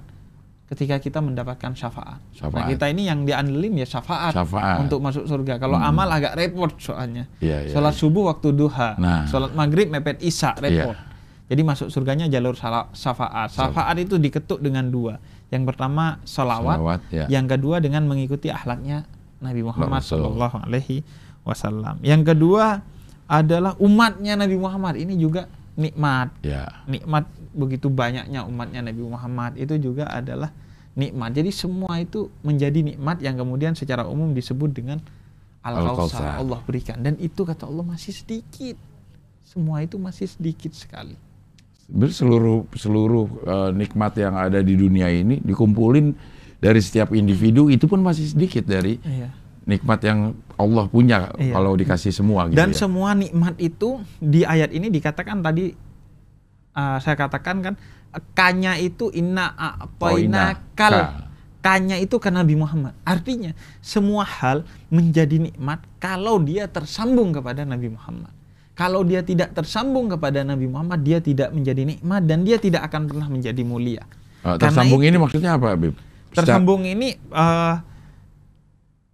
ketika 0.65 0.97
kita 0.97 1.21
mendapatkan 1.21 1.77
syafaat. 1.77 2.17
Nah, 2.17 2.33
Syafaat. 2.33 2.65
kita 2.65 2.89
ini 2.89 3.05
yang 3.05 3.21
diandelin 3.21 3.77
ya 3.77 3.85
syafaat, 3.85 4.33
Syafaat. 4.33 4.81
untuk 4.81 4.97
masuk 4.97 5.29
surga. 5.29 5.61
Kalau 5.61 5.77
Hmm. 5.77 5.93
amal 5.93 6.09
agak 6.09 6.33
repot 6.33 6.73
soalnya. 6.81 7.29
Iya, 7.37 7.69
iya, 7.69 7.71
Sholat 7.71 7.93
iya. 7.93 8.01
subuh 8.01 8.23
waktu 8.25 8.49
duha, 8.49 8.97
Nah. 8.97 9.29
sholat 9.29 9.53
maghrib 9.53 9.93
mepet 9.93 10.17
isya 10.19 10.57
repot. 10.57 10.97
Iya. 10.97 11.05
Jadi 11.45 11.61
masuk 11.61 11.93
surganya 11.93 12.25
jalur 12.25 12.57
syafaat. 12.57 13.53
Syafaat 13.53 13.93
itu 13.99 14.17
diketuk 14.17 14.57
dengan 14.57 14.89
dua. 14.89 15.21
Yang 15.53 15.63
pertama 15.73 16.19
salawat, 16.25 16.77
Salawat, 16.81 17.01
ya. 17.13 17.25
yang 17.29 17.45
kedua 17.45 17.77
dengan 17.77 18.09
mengikuti 18.09 18.49
akhlaknya 18.49 19.05
Nabi 19.39 19.61
Muhammad. 19.61 20.01
Shallallahu 20.01 20.57
Alaihi 20.65 21.05
Wasallam. 21.45 22.01
Yang 22.01 22.33
kedua 22.33 22.81
adalah 23.29 23.77
umatnya 23.77 24.33
Nabi 24.37 24.57
Muhammad 24.57 24.97
ini 24.97 25.17
juga 25.17 25.45
nikmat. 25.77 26.33
Ya. 26.41 26.85
Nikmat 26.89 27.29
begitu 27.53 27.87
banyaknya 27.93 28.43
umatnya 28.43 28.81
Nabi 28.81 29.03
Muhammad 29.05 29.55
itu 29.59 29.77
juga 29.77 30.09
adalah 30.09 30.49
nikmat. 30.97 31.35
Jadi 31.35 31.51
semua 31.51 31.99
itu 32.01 32.31
menjadi 32.41 32.81
nikmat 32.81 33.21
yang 33.21 33.37
kemudian 33.37 33.77
secara 33.77 34.07
umum 34.07 34.31
disebut 34.33 34.71
dengan. 34.73 34.99
Al-Kautsar 35.65 36.37
Allah 36.37 36.61
berikan 36.61 37.01
dan 37.01 37.17
itu 37.17 37.41
kata 37.41 37.65
Allah 37.65 37.81
masih 37.81 38.13
sedikit. 38.13 38.77
Semua 39.41 39.81
itu 39.81 39.97
masih 39.97 40.29
sedikit 40.29 40.69
sekali. 40.77 41.17
Seluruh 41.85 42.65
seluruh 42.73 43.25
eh, 43.45 43.69
nikmat 43.71 44.17
yang 44.17 44.33
ada 44.33 44.59
di 44.59 44.73
dunia 44.73 45.05
ini 45.07 45.37
dikumpulin 45.37 46.17
dari 46.57 46.81
setiap 46.81 47.13
individu 47.13 47.69
itu 47.69 47.85
pun 47.85 48.01
masih 48.01 48.25
sedikit 48.25 48.65
dari 48.65 48.97
Iya. 48.99 49.29
nikmat 49.65 50.01
yang 50.01 50.19
Allah 50.55 50.89
punya 50.89 51.29
Iya. 51.37 51.53
kalau 51.53 51.77
dikasih 51.77 52.09
semua 52.09 52.49
gitu 52.49 52.57
Dan 52.57 52.73
ya. 52.73 52.77
semua 52.77 53.13
nikmat 53.13 53.53
itu 53.57 54.01
di 54.17 54.41
ayat 54.41 54.73
ini 54.73 54.89
dikatakan 54.89 55.45
tadi 55.45 55.77
uh, 56.73 56.97
saya 56.97 57.13
katakan 57.13 57.61
kan 57.61 57.73
kanya 58.33 58.79
itu 58.79 59.11
inna 59.11 59.53
Oh, 60.01 60.17
inna 60.17 60.57
kal. 60.73 60.91
ka. 60.91 61.05
Kanya 61.61 61.97
itu 61.97 62.21
ke 62.21 62.29
Nabi 62.29 62.53
Muhammad. 62.53 62.93
Artinya 63.01 63.49
semua 63.81 64.21
hal 64.21 64.69
menjadi 64.87 65.41
nikmat 65.41 65.81
kalau 65.97 66.37
dia 66.37 66.69
tersambung 66.69 67.33
kepada 67.33 67.65
Nabi 67.65 67.89
Muhammad. 67.89 68.29
Kalau 68.75 69.01
dia 69.01 69.23
tidak 69.23 69.55
tersambung 69.55 70.11
kepada 70.11 70.43
Nabi 70.43 70.67
Muhammad, 70.67 70.99
dia 70.99 71.23
tidak 71.23 71.49
menjadi 71.49 71.87
nikmat 71.87 72.27
dan 72.27 72.43
dia 72.43 72.59
tidak 72.59 72.83
akan 72.85 73.07
pernah 73.07 73.27
menjadi 73.27 73.63
mulia. 73.63 74.03
Karena 74.43 74.59
tersambung 74.59 75.01
itu- 75.01 75.09
ini 75.09 75.17
maksudnya 75.17 75.51
apa, 75.55 75.73
Bib? 75.73 75.95
Tersambung 76.29 76.83
ini 76.83 77.15
eh, 77.15 77.75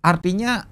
artinya 0.02 0.65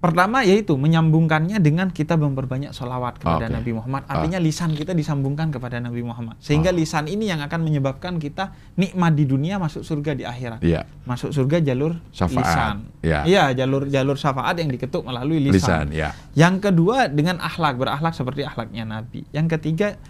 pertama 0.00 0.40
yaitu 0.40 0.80
menyambungkannya 0.80 1.60
dengan 1.60 1.92
kita 1.92 2.16
memperbanyak 2.16 2.72
sholawat 2.72 3.20
kepada 3.20 3.46
Oke. 3.46 3.54
Nabi 3.60 3.70
Muhammad. 3.76 4.08
Artinya 4.08 4.40
lisan 4.40 4.72
kita 4.72 4.96
disambungkan 4.96 5.52
kepada 5.52 5.76
Nabi 5.76 6.00
Muhammad. 6.00 6.40
Sehingga 6.40 6.72
Ah. 6.72 6.76
lisan 6.80 7.04
ini 7.04 7.28
yang 7.28 7.44
akan 7.44 7.60
menyebabkan 7.60 8.16
kita 8.16 8.56
nikmat 8.80 9.12
di 9.12 9.28
dunia 9.28 9.60
masuk 9.60 9.84
surga 9.84 10.16
di 10.16 10.24
akhirat. 10.24 10.64
Iya. 10.64 10.88
Masuk 11.04 11.36
surga 11.36 11.60
jalur 11.60 12.00
Syafaat. 12.16 12.40
lisan. 12.40 12.76
Ya. 13.04 13.20
Iya, 13.28 13.44
jalur 13.52 13.92
jalur 13.92 14.16
syafaat 14.16 14.56
yang 14.56 14.72
diketuk 14.72 15.04
melalui 15.04 15.36
lisan. 15.36 15.60
Lisan, 15.60 15.86
ya. 15.92 16.16
Yang 16.32 16.72
kedua 16.72 17.12
dengan 17.12 17.36
akhlak, 17.36 17.76
berakhlak 17.76 18.16
seperti 18.16 18.48
akhlaknya 18.48 18.88
Nabi. 18.88 19.28
Yang 19.36 19.60
ketiga 19.60 20.00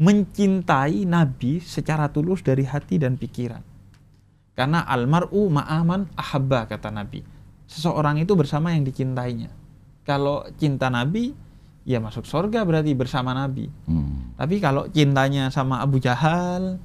mencintai 0.00 1.04
Nabi 1.04 1.58
secara 1.60 2.06
tulus 2.08 2.40
dari 2.40 2.62
hati 2.64 2.96
dan 2.96 3.18
pikiran. 3.18 3.60
Karena 4.54 4.86
almar'u 4.86 5.50
ma'aman 5.50 6.14
ahabba 6.14 6.70
kata 6.70 6.88
Nabi. 6.88 7.39
Seseorang 7.70 8.18
itu 8.18 8.34
bersama 8.34 8.74
yang 8.74 8.82
dicintainya. 8.82 9.46
Kalau 10.02 10.42
cinta 10.58 10.90
Nabi, 10.90 11.30
ya 11.86 12.02
masuk 12.02 12.26
surga 12.26 12.66
berarti 12.66 12.90
bersama 12.98 13.30
Nabi. 13.30 13.70
Hmm. 13.86 14.34
Tapi 14.34 14.58
kalau 14.58 14.90
cintanya 14.90 15.54
sama 15.54 15.78
Abu 15.78 16.02
Jahal, 16.02 16.82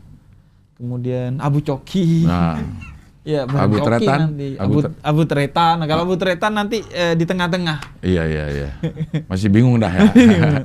kemudian 0.78 1.42
Abu 1.42 1.66
Coki, 1.66 2.30
Nah, 2.30 2.62
ya 3.26 3.50
Abu 3.50 3.82
Coki 3.82 4.06
Tretan, 4.06 4.20
nanti, 4.30 4.50
Abu 4.62 4.78
Abu, 4.86 4.94
Abu 5.02 5.22
Tretan. 5.26 5.74
Nah, 5.82 5.88
kalau 5.90 6.04
Abu 6.06 6.16
Tretan 6.22 6.54
nanti 6.54 6.86
eh, 6.94 7.18
di 7.18 7.26
tengah-tengah. 7.26 8.06
iya 8.06 8.24
iya 8.30 8.46
iya. 8.54 8.70
Masih 9.32 9.50
bingung 9.50 9.82
dah 9.82 9.90
ya. 9.90 10.06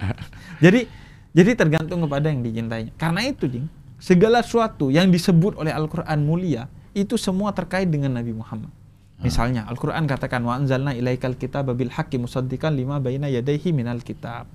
jadi 0.68 0.85
jadi 1.33 1.50
tergantung 1.56 2.04
kepada 2.04 2.28
yang 2.28 2.44
dicintainya. 2.44 2.92
Karena 3.00 3.24
itu, 3.24 3.48
Jing, 3.48 3.72
segala 3.96 4.44
sesuatu 4.44 4.92
yang 4.92 5.09
disebut 5.09 5.56
oleh 5.56 5.72
Al-Qur'an 5.72 6.20
mulia 6.20 6.66
itu 6.92 7.14
semua 7.14 7.54
terkait 7.54 7.87
dengan 7.87 8.18
Nabi 8.18 8.35
Muhammad. 8.35 8.80
Misalnya 9.20 9.68
Al-Qur'an 9.68 10.09
katakan 10.09 10.40
wa 10.44 10.56
anzalna 10.56 10.96
ilaikal 10.96 11.37
kitaba 11.37 11.76
bil 11.76 11.92
haqqi 11.92 12.16
musaddiqan 12.16 12.72
lima 12.72 12.96
baina 12.98 13.28
yadayhi 13.28 13.72
minal 13.76 14.00
kitab. 14.00 14.48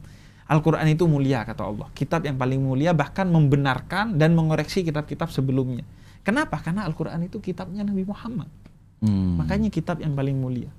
Al-Qur'an 0.45 0.85
itu 0.89 1.05
mulia 1.05 1.45
kata 1.45 1.65
Allah. 1.65 1.89
Kitab 1.93 2.25
yang 2.25 2.37
paling 2.37 2.61
mulia 2.61 2.93
bahkan 2.93 3.29
membenarkan 3.29 4.17
dan 4.17 4.33
mengoreksi 4.33 4.85
kitab-kitab 4.85 5.29
sebelumnya. 5.33 5.85
Kenapa? 6.25 6.61
Karena 6.61 6.85
Al-Qur'an 6.89 7.21
itu 7.21 7.37
kitabnya 7.37 7.85
Nabi 7.85 8.05
Muhammad. 8.05 8.49
Hmm. 9.01 9.37
Makanya 9.37 9.69
kitab 9.69 10.01
yang 10.01 10.17
paling 10.17 10.37
mulia. 10.37 10.69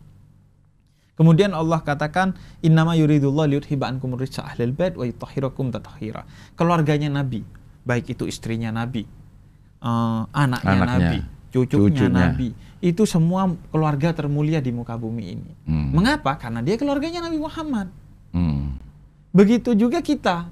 Kemudian 1.17 1.57
Allah 1.57 1.81
katakan 1.81 2.37
innama 2.61 2.93
yuridullah 2.93 3.49
liyuthiba 3.49 3.89
ankum 3.89 4.13
rijsa 4.21 4.45
ahlil 4.45 4.77
bait 4.77 4.93
wa 5.01 5.09
yutahhirakum 5.09 5.73
tathira. 5.73 6.29
Keluarganya 6.53 7.09
Nabi, 7.09 7.41
baik 7.89 8.13
itu 8.13 8.29
istrinya 8.29 8.69
Nabi, 8.69 9.09
eh, 9.81 10.23
anaknya, 10.37 10.77
Anaknya, 10.77 10.85
Nabi, 10.85 11.19
cucunya, 11.49 11.81
cucunya. 11.81 12.09
Nabi, 12.13 12.49
itu 12.87 13.03
semua 13.03 13.51
keluarga 13.75 14.15
termulia 14.15 14.63
di 14.63 14.71
muka 14.71 14.95
bumi 14.95 15.25
ini. 15.35 15.53
Hmm. 15.67 15.91
Mengapa? 15.91 16.39
Karena 16.39 16.63
dia 16.63 16.79
keluarganya 16.79 17.27
Nabi 17.27 17.43
Muhammad. 17.43 17.91
Hmm. 18.31 18.79
Begitu 19.35 19.75
juga 19.75 19.99
kita. 19.99 20.47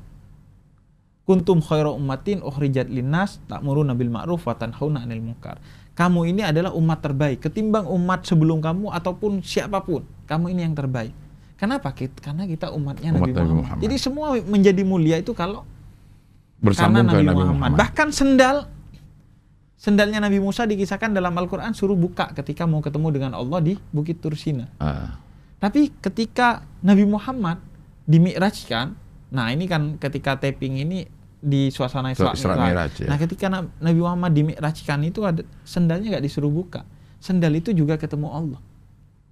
Kuntum 1.24 1.62
khairu 1.62 1.94
ummatin 1.96 2.44
ukhrijat 2.44 2.90
linnas 2.90 3.40
ta'muruna 3.48 3.96
bil 3.96 4.12
ma'ruf 4.12 4.44
wa 4.44 4.58
tanhauna 4.58 5.06
'anil 5.06 5.24
munkar. 5.24 5.62
Kamu 5.94 6.26
ini 6.26 6.42
adalah 6.42 6.74
umat 6.74 7.00
terbaik 7.00 7.38
ketimbang 7.38 7.86
umat 7.86 8.26
sebelum 8.26 8.58
kamu 8.58 8.90
ataupun 8.92 9.40
siapa 9.40 9.80
pun. 9.80 10.02
Kamu 10.26 10.50
ini 10.50 10.66
yang 10.66 10.74
terbaik. 10.74 11.14
Kenapa? 11.54 11.94
Karena 11.94 12.50
kita 12.50 12.74
umatnya 12.74 13.14
Umat 13.14 13.24
Nabi, 13.24 13.30
Nabi 13.30 13.40
Muhammad. 13.46 13.56
Muhammad. 13.62 13.82
Jadi 13.86 13.96
semua 13.96 14.26
menjadi 14.42 14.82
mulia 14.82 15.16
itu 15.22 15.32
kalau 15.32 15.62
Bersambung 16.58 17.06
karena 17.06 17.12
ke 17.12 17.16
Nabi, 17.22 17.24
Muhammad. 17.30 17.46
Muhammad. 17.46 17.70
Bahkan 17.78 18.08
sendal 18.10 18.56
sendalnya 19.84 20.16
Nabi 20.16 20.40
Musa 20.40 20.64
dikisahkan 20.64 21.12
dalam 21.12 21.36
Al-Qur'an 21.36 21.76
suruh 21.76 21.92
buka 21.92 22.32
ketika 22.32 22.64
mau 22.64 22.80
ketemu 22.80 23.12
dengan 23.12 23.32
Allah 23.36 23.60
di 23.60 23.76
Bukit 23.92 24.16
Tursina. 24.24 24.64
Ah. 24.80 25.20
Tapi 25.60 25.92
ketika 26.00 26.64
Nabi 26.80 27.04
Muhammad 27.04 27.60
dimi'rajkan, 28.08 28.96
nah 29.28 29.52
ini 29.52 29.68
kan 29.68 30.00
ketika 30.00 30.40
taping 30.40 30.80
ini 30.80 31.04
di 31.44 31.68
suasana 31.68 32.16
Isra, 32.16 32.32
Isra 32.32 32.56
Mi'raj. 32.56 33.04
Ya. 33.04 33.12
Nah 33.12 33.20
ketika 33.20 33.52
Na- 33.52 33.68
Nabi 33.84 34.00
Muhammad 34.00 34.32
dimi'rajkan 34.32 35.04
itu 35.04 35.20
ada 35.28 35.44
sendalnya 35.68 36.16
nggak 36.16 36.24
disuruh 36.24 36.48
buka. 36.48 36.88
Sendal 37.20 37.52
itu 37.52 37.76
juga 37.76 38.00
ketemu 38.00 38.28
Allah. 38.32 38.60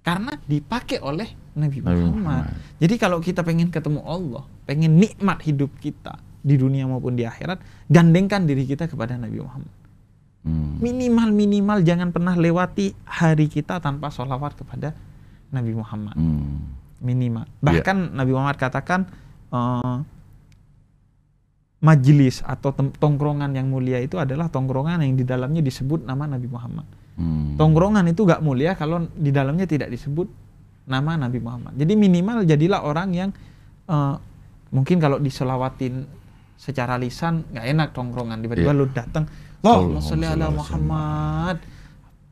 Karena 0.05 0.37
dipakai 0.37 1.01
oleh 1.01 1.33
Nabi, 1.57 1.81
Nabi 1.81 2.01
Muhammad. 2.05 2.45
Muhammad. 2.53 2.77
Jadi 2.77 2.95
kalau 3.01 3.17
kita 3.21 3.41
pengen 3.41 3.73
ketemu 3.73 4.05
Allah, 4.05 4.45
pengen 4.69 5.01
nikmat 5.01 5.41
hidup 5.41 5.73
kita 5.81 6.17
di 6.43 6.59
dunia 6.61 6.85
maupun 6.85 7.17
di 7.17 7.25
akhirat, 7.25 7.61
gandengkan 7.89 8.45
diri 8.45 8.65
kita 8.69 8.85
kepada 8.85 9.17
Nabi 9.17 9.41
Muhammad. 9.41 9.82
Hmm. 10.43 10.75
Minimal 10.77 11.31
minimal 11.31 11.77
jangan 11.81 12.11
pernah 12.11 12.35
lewati 12.35 12.91
hari 13.07 13.47
kita 13.47 13.79
tanpa 13.79 14.11
sholawat 14.11 14.59
kepada 14.59 14.91
Nabi 15.49 15.71
Muhammad 15.71 16.15
Hmm. 16.15 16.67
minimal. 16.99 17.47
Iya. 17.47 17.59
Bahkan 17.63 17.97
Nabi 18.11 18.31
Muhammad 18.31 18.59
katakan 18.59 19.07
eh, 19.49 19.97
majelis 21.79 22.39
atau 22.43 22.71
tongkrongan 22.73 23.51
yang 23.51 23.67
mulia 23.67 23.99
itu 23.99 24.15
adalah 24.15 24.47
tongkrongan 24.47 25.03
yang 25.03 25.15
di 25.15 25.23
dalamnya 25.23 25.59
disebut 25.59 26.03
nama 26.03 26.23
Nabi 26.25 26.47
Muhammad. 26.47 26.87
Hmm. 27.15 27.59
Tongkrongan 27.59 28.07
itu 28.07 28.23
gak 28.23 28.39
mulia 28.39 28.73
kalau 28.73 29.03
di 29.11 29.29
dalamnya 29.29 29.67
tidak 29.67 29.91
disebut 29.91 30.25
nama 30.83 31.15
Nabi 31.15 31.39
Muhammad. 31.39 31.75
Jadi 31.75 31.93
minimal 31.93 32.43
jadilah 32.43 32.83
orang 32.83 33.09
yang 33.11 33.29
eh, 33.85 34.15
mungkin 34.71 34.97
kalau 34.97 35.19
diselawatin 35.19 36.07
secara 36.55 36.95
lisan 36.95 37.43
nggak 37.51 37.65
enak 37.67 37.87
tongkrongan 37.91 38.39
tiba-tiba 38.39 38.71
Iya. 38.71 38.79
lu 38.79 38.87
datang 38.89 39.27
Allahumma 39.63 39.99
sholli 39.99 40.27
ala 40.27 40.47
Muhammad 40.51 41.57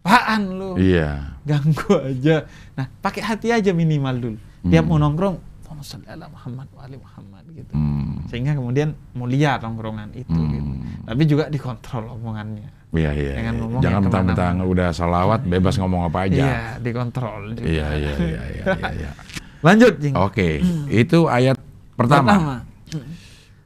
apaan 0.02 0.42
lu 0.52 0.72
Iya. 0.76 1.40
ganggu 1.42 1.94
aja. 1.96 2.44
Nah, 2.74 2.86
pakai 3.00 3.22
hati 3.22 3.48
aja 3.50 3.72
minimal 3.72 4.16
dulu. 4.18 4.38
Tiap 4.64 4.84
Hmm. 4.84 4.90
mau 4.90 5.00
nongkrong, 5.00 5.36
Allahumma 5.62 5.82
sholli 5.82 6.08
ala 6.08 6.26
Muhammad 6.28 6.68
wa 6.70 6.82
ali 6.82 6.98
Muhammad 6.98 7.44
gitu. 7.50 7.72
Hmm. 7.72 8.26
Sehingga 8.28 8.52
kemudian 8.52 8.90
mulia 9.14 9.56
tongkrongan 9.58 10.12
itu 10.14 10.28
Hmm. 10.30 10.52
gitu. 10.52 10.72
Tapi 11.04 11.22
juga 11.24 11.44
dikontrol 11.48 12.06
omongannya. 12.12 12.68
Iya 12.92 13.12
iya. 13.16 13.34
Jangan 13.38 13.54
iya. 13.54 13.62
ngomong 13.64 13.82
Jangan 13.82 14.02
mentang-mentang 14.04 14.56
udah 14.68 14.90
salawat 14.92 15.42
bebas 15.46 15.76
ngomong 15.78 16.02
apa 16.04 16.28
aja. 16.28 16.44
Iya, 16.44 16.60
dikontrol 16.84 17.42
juga. 17.56 17.64
Iya 17.64 17.88
iya 17.96 18.12
iya 18.12 18.42
iya. 18.52 18.64
iya, 18.68 18.90
iya. 18.92 19.12
Lanjut, 19.66 19.94
Jing. 20.02 20.18
Oke, 20.18 20.60
itu 20.90 21.20
ayat 21.26 21.56
pertama. 21.94 22.66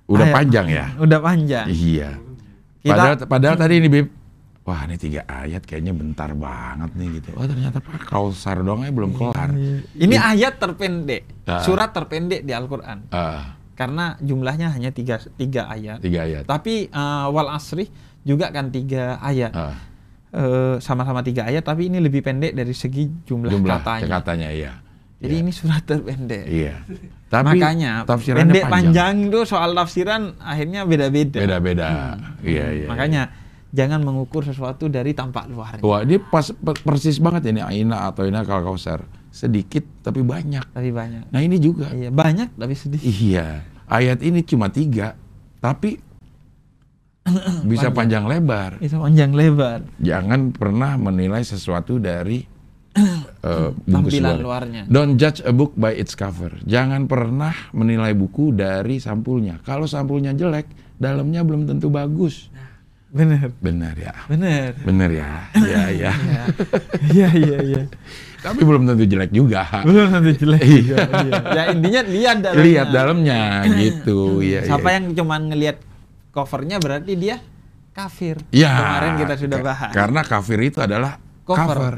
Udah 0.05 0.28
Ayat- 0.28 0.36
panjang 0.36 0.68
ya. 0.70 0.86
Udah 1.07 1.18
panjang. 1.18 1.66
Iya. 1.66 2.11
Kita- 2.86 2.93
Padahal, 2.93 3.15
padahal 3.25 3.55
tadi 3.57 3.73
ini 3.75 3.89
Bib, 3.89 4.07
wah 4.61 4.86
ini 4.86 4.95
tiga 4.95 5.25
ayat 5.25 5.65
kayaknya 5.65 5.89
bentar 5.91 6.29
banget 6.31 6.93
nih 6.93 7.07
gitu. 7.17 7.33
Oh 7.33 7.43
ternyata 7.43 7.77
Pak 7.79 8.05
Kausar 8.05 8.61
doang 8.61 8.86
belum 8.86 9.11
kelar. 9.11 9.49
Ini 9.91 10.15
ayat 10.15 10.55
terpendek, 10.55 11.25
Ah. 11.43 11.59
surat 11.59 11.89
terpendek 11.89 12.41
di 12.41 12.53
Al-Qur'an. 12.53 13.09
Ah, 13.09 13.57
Karena 13.73 14.15
jumlahnya 14.17 14.69
hanya 14.69 14.88
tiga, 14.89 15.17
tiga 15.33 15.65
ayat. 15.65 15.99
tiga 15.99 16.23
ayat. 16.23 16.45
Tapi 16.45 16.88
eh, 16.88 17.25
wal 17.27 17.49
asri 17.49 17.89
juga 18.21 18.47
kan 18.47 18.69
tiga 18.69 19.17
ayat. 19.17 19.51
Eh, 20.29 20.75
sama-sama 20.77 21.19
tiga 21.21 21.43
ayat, 21.43 21.63
tapi 21.63 21.88
ini 21.88 21.97
lebih 21.97 22.19
pendek 22.19 22.51
dari 22.51 22.71
segi 22.71 23.07
jumlah, 23.23 23.49
Jumlah 23.49 23.79
katanya. 23.81 24.07
katanya 24.13 24.49
iya. 24.51 24.73
Jadi 25.26 25.36
Iya. 25.36 25.41
ini 25.41 25.51
surat 25.51 25.82
terpendek. 25.82 26.45
Iya. 26.45 26.76
Tapi 27.26 27.57
Makanya 27.57 27.91
tafsirannya 28.03 28.41
pendek 28.47 28.63
panjang. 28.63 28.86
panjang 28.93 29.13
itu 29.28 29.39
soal 29.43 29.69
tafsiran 29.71 30.21
akhirnya 30.38 30.82
beda-beda. 30.84 31.38
Beda-beda. 31.38 31.88
Iya, 32.39 32.65
iya. 32.71 32.88
Makanya 32.88 33.21
jangan 33.69 33.99
mengukur 33.99 34.41
sesuatu 34.41 34.88
dari 34.88 35.11
tampak 35.11 35.47
luarnya. 35.47 35.82
Wah, 35.82 35.99
ini 35.99 36.15
pas 36.17 36.47
per- 36.47 36.80
persis 36.80 37.17
banget 37.17 37.49
ini 37.49 37.59
Aina 37.59 38.05
atau 38.05 38.23
Ina 38.23 38.41
kal 38.41 38.61
kausar. 38.61 39.03
Sedikit 39.28 39.84
tapi 39.99 40.21
banyak. 40.21 40.71
Tapi 40.71 40.89
banyak. 40.89 41.28
Nah, 41.28 41.41
ini 41.41 41.57
juga. 41.57 41.91
Iya, 41.91 42.07
banyak 42.07 42.55
tapi 42.55 42.71
sedikit. 42.71 43.03
Iya. 43.03 43.67
Ayat 43.86 44.21
ini 44.21 44.41
cuma 44.41 44.69
tiga, 44.69 45.13
tapi 45.59 45.99
bisa 47.65 47.89
panjang 47.89 48.23
lebar. 48.23 48.78
Itu 48.80 48.95
panjang 48.95 49.34
lebar. 49.34 49.82
Jangan 49.97 50.49
pernah 50.49 50.95
menilai 50.95 51.41
sesuatu 51.41 51.97
dari 51.97 52.45
eh, 52.95 53.69
bungkus 53.85 54.15
Tampilan 54.15 54.39
luar. 54.39 54.63
luarnya. 54.63 54.81
Don't 54.87 55.15
judge 55.15 55.43
a 55.43 55.51
book 55.51 55.75
by 55.75 55.91
its 55.91 56.15
cover. 56.15 56.55
Jangan 56.63 57.05
pernah 57.05 57.51
menilai 57.71 58.15
buku 58.15 58.51
dari 58.51 58.97
sampulnya. 58.97 59.59
Kalau 59.61 59.85
sampulnya 59.85 60.31
jelek, 60.31 60.65
dalamnya 60.95 61.43
belum 61.43 61.67
tentu 61.67 61.91
bagus. 61.91 62.47
Bener. 63.11 63.47
Benar 63.63 63.95
ya. 63.95 64.13
Bener. 64.27 64.75
Benar 64.83 65.09
ya. 65.11 65.29
Iya, 65.55 65.83
iya. 65.91 66.11
Iya, 67.15 67.29
iya, 67.31 67.57
iya. 67.63 67.83
Tapi 68.43 68.61
belum 68.61 68.85
tentu 68.85 69.07
jelek 69.07 69.31
juga. 69.31 69.63
Belum 69.87 70.11
nanti 70.11 70.35
jelek. 70.35 70.61
Iya. 70.61 70.97
Iya. 71.23 71.33
Ya 71.55 71.63
intinya 71.71 72.01
lihat 72.03 72.37
dalamnya. 72.43 72.63
Lihat 72.63 72.87
dalamnya 72.91 73.39
gitu. 73.79 74.43
Iya, 74.43 74.67
Siapa 74.67 74.89
iya. 74.91 74.95
yang 74.99 75.05
cuman 75.15 75.41
ngelihat 75.47 75.77
covernya 76.31 76.77
berarti 76.83 77.15
dia 77.15 77.39
kafir. 77.95 78.43
Ya, 78.51 78.75
Kemarin 78.75 79.11
kita 79.23 79.35
sudah 79.39 79.59
bahas. 79.63 79.91
Karena 79.95 80.19
kafir 80.21 80.59
itu 80.59 80.83
adalah 80.83 81.15
Cover. 81.47 81.63
cover, 81.77 81.95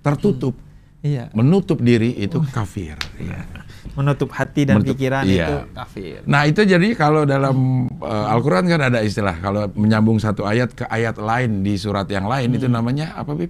tertutup, 0.00 0.54
Iya. 1.00 1.32
menutup 1.32 1.80
diri 1.80 2.12
itu 2.14 2.40
kafir. 2.46 2.96
Iya. 3.16 3.48
Menutup 3.90 4.28
hati 4.30 4.64
dan 4.64 4.78
Menutup- 4.78 4.92
pikiran 4.94 5.24
iya. 5.24 5.44
itu 5.44 5.56
kafir. 5.72 6.20
Nah 6.24 6.44
itu 6.44 6.60
jadi 6.62 6.92
kalau 6.92 7.24
dalam 7.24 7.56
uh, 7.96 8.28
Al-Quran 8.28 8.68
kan 8.68 8.80
ada 8.82 9.00
istilah 9.00 9.32
kalau 9.34 9.64
menyambung 9.72 10.16
satu 10.16 10.44
ayat 10.44 10.70
ke 10.70 10.84
ayat 10.84 11.16
lain 11.16 11.60
di 11.60 11.74
surat 11.74 12.04
yang 12.06 12.24
lain 12.24 12.48
Hmm. 12.48 12.58
itu 12.58 12.66
namanya 12.66 13.12
apa 13.14 13.32
Bib? 13.32 13.48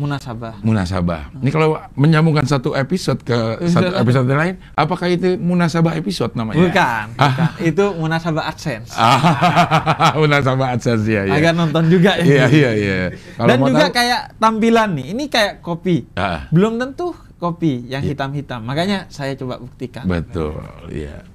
Munasabah. 0.00 0.64
Munasabah. 0.64 1.28
Ini 1.36 1.50
kalau 1.52 1.76
menyambungkan 1.92 2.48
satu 2.48 2.72
episode 2.72 3.20
ke 3.20 3.36
satu 3.68 3.92
episode 4.00 4.24
lain, 4.26 4.56
apakah 4.72 5.04
itu 5.06 5.36
munasabah 5.36 5.92
episode 5.92 6.32
namanya? 6.32 6.56
Bukan, 6.56 7.04
bukan. 7.20 7.48
Itu 7.60 7.84
munasabah 7.94 8.48
AdSense. 8.48 8.96
Ah, 8.96 10.16
munasabah 10.20 10.72
AdSense 10.72 11.04
ya. 11.04 11.28
ya. 11.28 11.36
Agak 11.36 11.52
nonton 11.52 11.92
juga 11.92 12.16
ya. 12.16 12.24
Iya 12.24 12.44
iya 12.48 12.70
iya. 12.72 12.96
Kalau 13.36 13.48
Dan 13.52 13.56
mau 13.60 13.68
juga 13.68 13.84
tahu- 13.86 13.96
kayak 14.00 14.20
tampilan 14.40 14.88
nih. 14.96 15.06
Ini 15.12 15.24
kayak 15.28 15.52
kopi. 15.60 15.96
Ah. 16.16 16.48
Belum 16.48 16.80
tentu 16.80 17.12
kopi 17.36 17.84
yang 17.84 18.00
Iya. 18.00 18.16
hitam-hitam. 18.16 18.64
Makanya 18.64 19.04
saya 19.08 19.36
coba 19.36 19.60
buktikan. 19.60 20.08
Betul, 20.08 20.64
iya. 20.88 21.28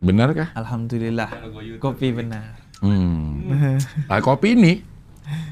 Benarkah? 0.00 0.50
Alhamdulillah. 0.54 1.28
Kopi 1.76 2.08
benar. 2.10 2.56
Hmm. 2.80 3.78
Ah, 4.10 4.18
kopi 4.18 4.56
ini, 4.56 4.80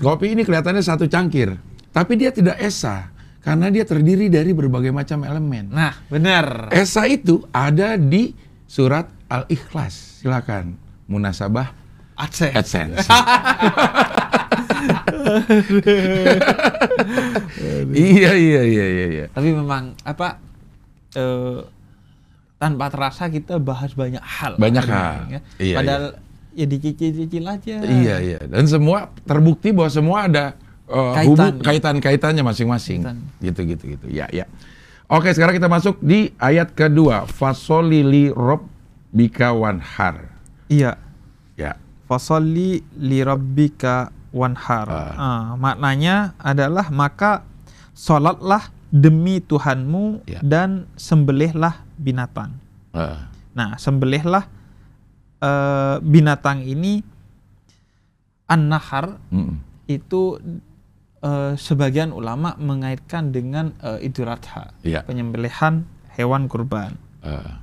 kopi 0.05 0.35
ini 0.35 0.43
kelihatannya 0.47 0.83
satu 0.83 1.07
cangkir, 1.07 1.55
tapi 1.91 2.19
dia 2.19 2.35
tidak 2.35 2.59
esa 2.59 3.11
karena 3.41 3.73
dia 3.73 3.89
terdiri 3.89 4.29
dari 4.29 4.53
berbagai 4.53 4.93
macam 4.93 5.25
elemen. 5.25 5.73
Nah, 5.73 5.97
benar. 6.13 6.69
Esa 6.71 7.09
itu 7.09 7.41
ada 7.51 7.97
di 7.97 8.37
surat 8.69 9.09
Al-Ikhlas. 9.33 10.21
Silakan. 10.21 10.77
Munasabah 11.09 11.73
AdSense. 12.15 12.55
AdSense. 12.55 13.09
iya 17.97 18.33
iya 18.37 18.63
iya 18.65 18.87
iya 18.87 19.07
iya. 19.09 19.25
Tapi 19.33 19.49
memang 19.53 19.97
apa 20.05 20.39
eh, 21.17 21.61
tanpa 22.61 22.93
terasa 22.93 23.33
kita 23.33 23.57
bahas 23.57 23.97
banyak 23.97 24.21
hal. 24.21 24.61
Banyak 24.61 24.85
hal. 24.85 25.33
ya. 25.33 25.41
Iya, 25.57 25.77
Padahal 25.81 26.05
ya 26.53 26.67
dicicil-cicil 26.67 27.45
aja. 27.45 27.77
Iya 27.81 28.17
iya. 28.19 28.39
Dan 28.45 28.67
semua 28.67 29.11
terbukti 29.23 29.71
bahwa 29.71 29.91
semua 29.91 30.19
ada 30.25 30.45
uh, 30.87 31.15
Kaitan. 31.15 31.29
hubung- 31.29 31.61
kaitan-kaitannya 31.63 32.43
masing-masing. 32.43 33.01
Gitu 33.39 33.61
gitu 33.67 33.85
gitu. 33.97 34.07
Ya 34.07 34.27
ya. 34.31 34.45
Oke 35.07 35.35
sekarang 35.35 35.55
kita 35.55 35.67
masuk 35.67 35.99
di 35.99 36.31
ayat 36.39 36.71
kedua. 36.71 37.27
Fasolili 37.27 38.31
rob 38.31 38.63
bika 39.11 39.51
wanhar. 39.51 40.31
Iya. 40.71 40.95
Ya. 41.59 41.75
Fasolli 42.07 42.83
li 42.95 43.19
rabbika 43.21 44.11
wanhar. 44.31 44.87
Ah. 44.87 45.15
Ah, 45.15 45.45
maknanya 45.59 46.39
adalah 46.39 46.87
maka 46.91 47.43
sholatlah 47.91 48.71
demi 48.91 49.39
Tuhanmu 49.39 50.27
Ya. 50.27 50.39
dan 50.43 50.87
sembelihlah 50.95 51.83
binatang. 51.95 52.55
Uh, 52.91 53.19
Nah, 53.51 53.75
sembelihlah 53.77 54.47
eh, 55.41 55.97
binatang 56.01 56.63
ini 56.63 57.01
an-nahar 58.47 59.19
mm, 59.31 59.55
itu 59.87 60.39
eh, 61.21 61.53
sebagian 61.55 62.11
ulama 62.11 62.55
mengaitkan 62.57 63.31
dengan 63.31 63.73
eh, 63.81 64.05
Idul 64.05 64.29
Adha, 64.29 64.75
Iya. 64.83 65.03
penyembelihan 65.03 65.85
hewan 66.15 66.47
kurban. 66.47 66.95
uh, 67.23 67.57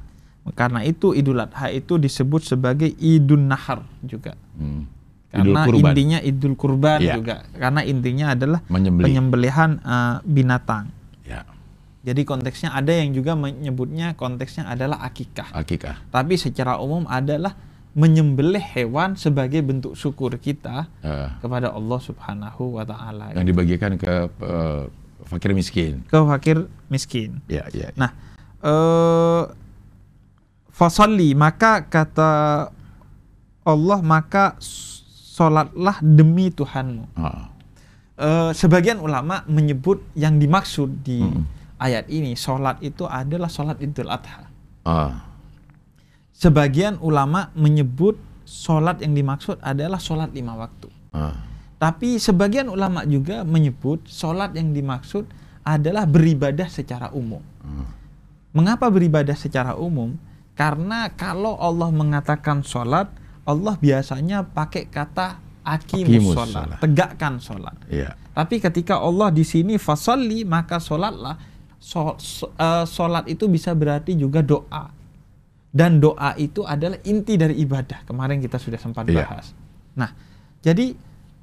Karena 0.55 0.80
itu 0.82 1.11
Idul 1.11 1.38
Adha 1.38 1.67
itu 1.69 1.99
disebut 1.99 2.39
sebagai 2.41 2.88
Idun 2.97 3.47
Nahar 3.47 3.84
juga. 3.99 4.34
mm. 4.55 4.82
Idul 5.28 5.53
Karena 5.53 5.61
kurban. 5.67 5.91
intinya 5.91 6.19
Idul 6.23 6.53
Kurban 6.55 6.99
Iya. 7.03 7.13
juga. 7.13 7.36
Karena 7.51 7.82
intinya 7.84 8.25
adalah 8.32 8.59
Menyembelih. 8.65 9.05
penyembelihan 9.05 9.71
eh, 9.78 10.15
binatang. 10.23 10.88
Ya. 12.04 12.14
Jadi 12.14 12.22
konteksnya 12.24 12.72
ada 12.72 12.93
yang 12.93 13.12
juga 13.12 13.34
menyebutnya 13.34 14.14
konteksnya 14.14 14.70
adalah 14.70 15.02
akikah. 15.02 15.50
Akikah. 15.52 15.98
Tapi 16.08 16.38
secara 16.38 16.78
umum 16.78 17.04
adalah 17.10 17.58
menyembelih 17.98 18.62
hewan 18.62 19.18
sebagai 19.18 19.60
bentuk 19.66 19.98
syukur 19.98 20.38
kita 20.38 20.86
Uh, 21.02 21.34
kepada 21.41 21.74
Allah 21.74 22.00
Subhanahu 22.00 22.78
wa 22.78 22.86
taala. 22.86 23.34
yang 23.34 23.43
dibagikan 23.43 23.98
ke 23.98 24.30
uh, 24.30 24.86
fakir 25.26 25.52
miskin. 25.58 26.06
Ke 26.06 26.22
fakir 26.22 26.70
miskin. 26.88 27.41
Ya 27.50 27.66
ya. 27.74 27.89
Nah, 27.98 28.14
eh 28.62 29.43
fasalli 30.70 31.34
maka 31.34 31.82
kata 31.89 32.32
Allah 33.66 34.00
maka 34.06 34.56
sholatlah 34.62 35.98
demi 36.00 36.54
Tuhanmu. 36.54 37.06
Ah, 37.18 37.50
Eh, 38.18 38.50
sebagian 38.58 38.98
ulama 38.98 39.45
menyebut 39.45 40.02
yang 40.18 40.41
dimaksud 40.41 41.06
di 41.06 41.22
Mm. 41.22 41.45
Ayat 41.78 42.09
ini 42.09 42.34
sholat 42.34 42.82
itu 42.82 43.05
adalah 43.05 43.49
sholat 43.49 43.78
Idul 43.82 44.09
Adha. 44.09 44.49
ah, 44.86 45.25
Sebagian 46.34 47.01
ulama 47.01 47.49
menyebut 47.57 48.17
sholat 48.45 49.01
yang 49.01 49.17
dimaksud 49.17 49.57
adalah 49.61 49.97
sholat 49.97 50.30
lima 50.34 50.53
waktu. 50.53 50.89
ah. 51.13 51.34
Tapi 51.78 52.17
sebagian 52.17 52.73
ulama 52.73 53.05
juga 53.05 53.45
menyebut 53.45 54.01
sholat 54.09 54.49
yang 54.57 54.73
dimaksud 54.73 55.30
adalah 55.61 56.09
beribadah 56.09 56.65
secara 56.65 57.13
umum. 57.13 57.41
Hmm. 57.61 57.86
Mengapa 58.49 58.89
beribadah 58.89 59.38
secara 59.38 59.78
umum? 59.78 60.17
Karena 60.57 61.13
kalau 61.13 61.53
Allah 61.61 61.93
mengatakan 61.93 62.65
sholat, 62.65 63.13
Allah 63.45 63.78
biasanya 63.78 64.41
pakai 64.41 64.89
kata 64.89 65.38
akimus 65.61 66.34
sholat, 66.34 66.49
sholat. 66.65 66.78
tegakkan 66.82 67.34
sholat. 67.38 67.78
Iya. 67.93 68.17
Tapi 68.34 68.57
ketika 68.57 68.97
Allah 68.97 69.30
di 69.30 69.45
sini 69.45 69.78
fasalli 69.78 70.41
maka 70.49 70.82
sholatlah. 70.82 71.38
Eh, 71.88 72.84
sholat 72.86 73.32
itu 73.32 73.48
bisa 73.48 73.72
berarti 73.72 74.12
juga 74.14 74.44
doa. 74.44 74.92
Dan 75.72 76.04
doa 76.04 76.36
itu 76.36 76.68
adalah 76.68 77.00
inti 77.06 77.40
dari 77.40 77.56
ibadah. 77.58 78.04
Kemarin 78.04 78.42
kita 78.42 78.58
sudah 78.58 78.76
sempat 78.76 79.08
Iya. 79.08 79.24
bahas. 79.24 79.56
Nah, 79.96 80.12
jadi 80.60 80.92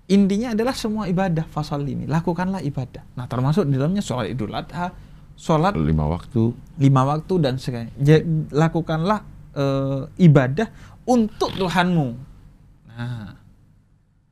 intinya 0.04 0.52
adalah 0.52 0.76
semua 0.76 1.08
ibadah 1.08 1.48
fasal 1.48 1.80
ini. 1.80 2.04
Lakukanlah 2.04 2.60
ibadah. 2.60 3.00
Nah, 3.14 3.24
termasuk 3.24 3.64
di 3.64 3.78
dalamnya 3.78 4.04
sholat 4.04 4.28
idul 4.28 4.52
adha, 4.52 4.92
sholat 5.32 5.72
Lima 5.74 6.04
waktu. 6.04 6.52
lima 6.76 7.02
waktu 7.06 7.34
dan 7.40 7.56
sebagainya. 7.56 8.20
Lakukanlah 8.52 9.24
eh, 9.54 10.02
ibadah 10.20 10.66
untuk 11.06 11.54
Tuhanmu. 11.54 12.08
Nah, 12.90 13.38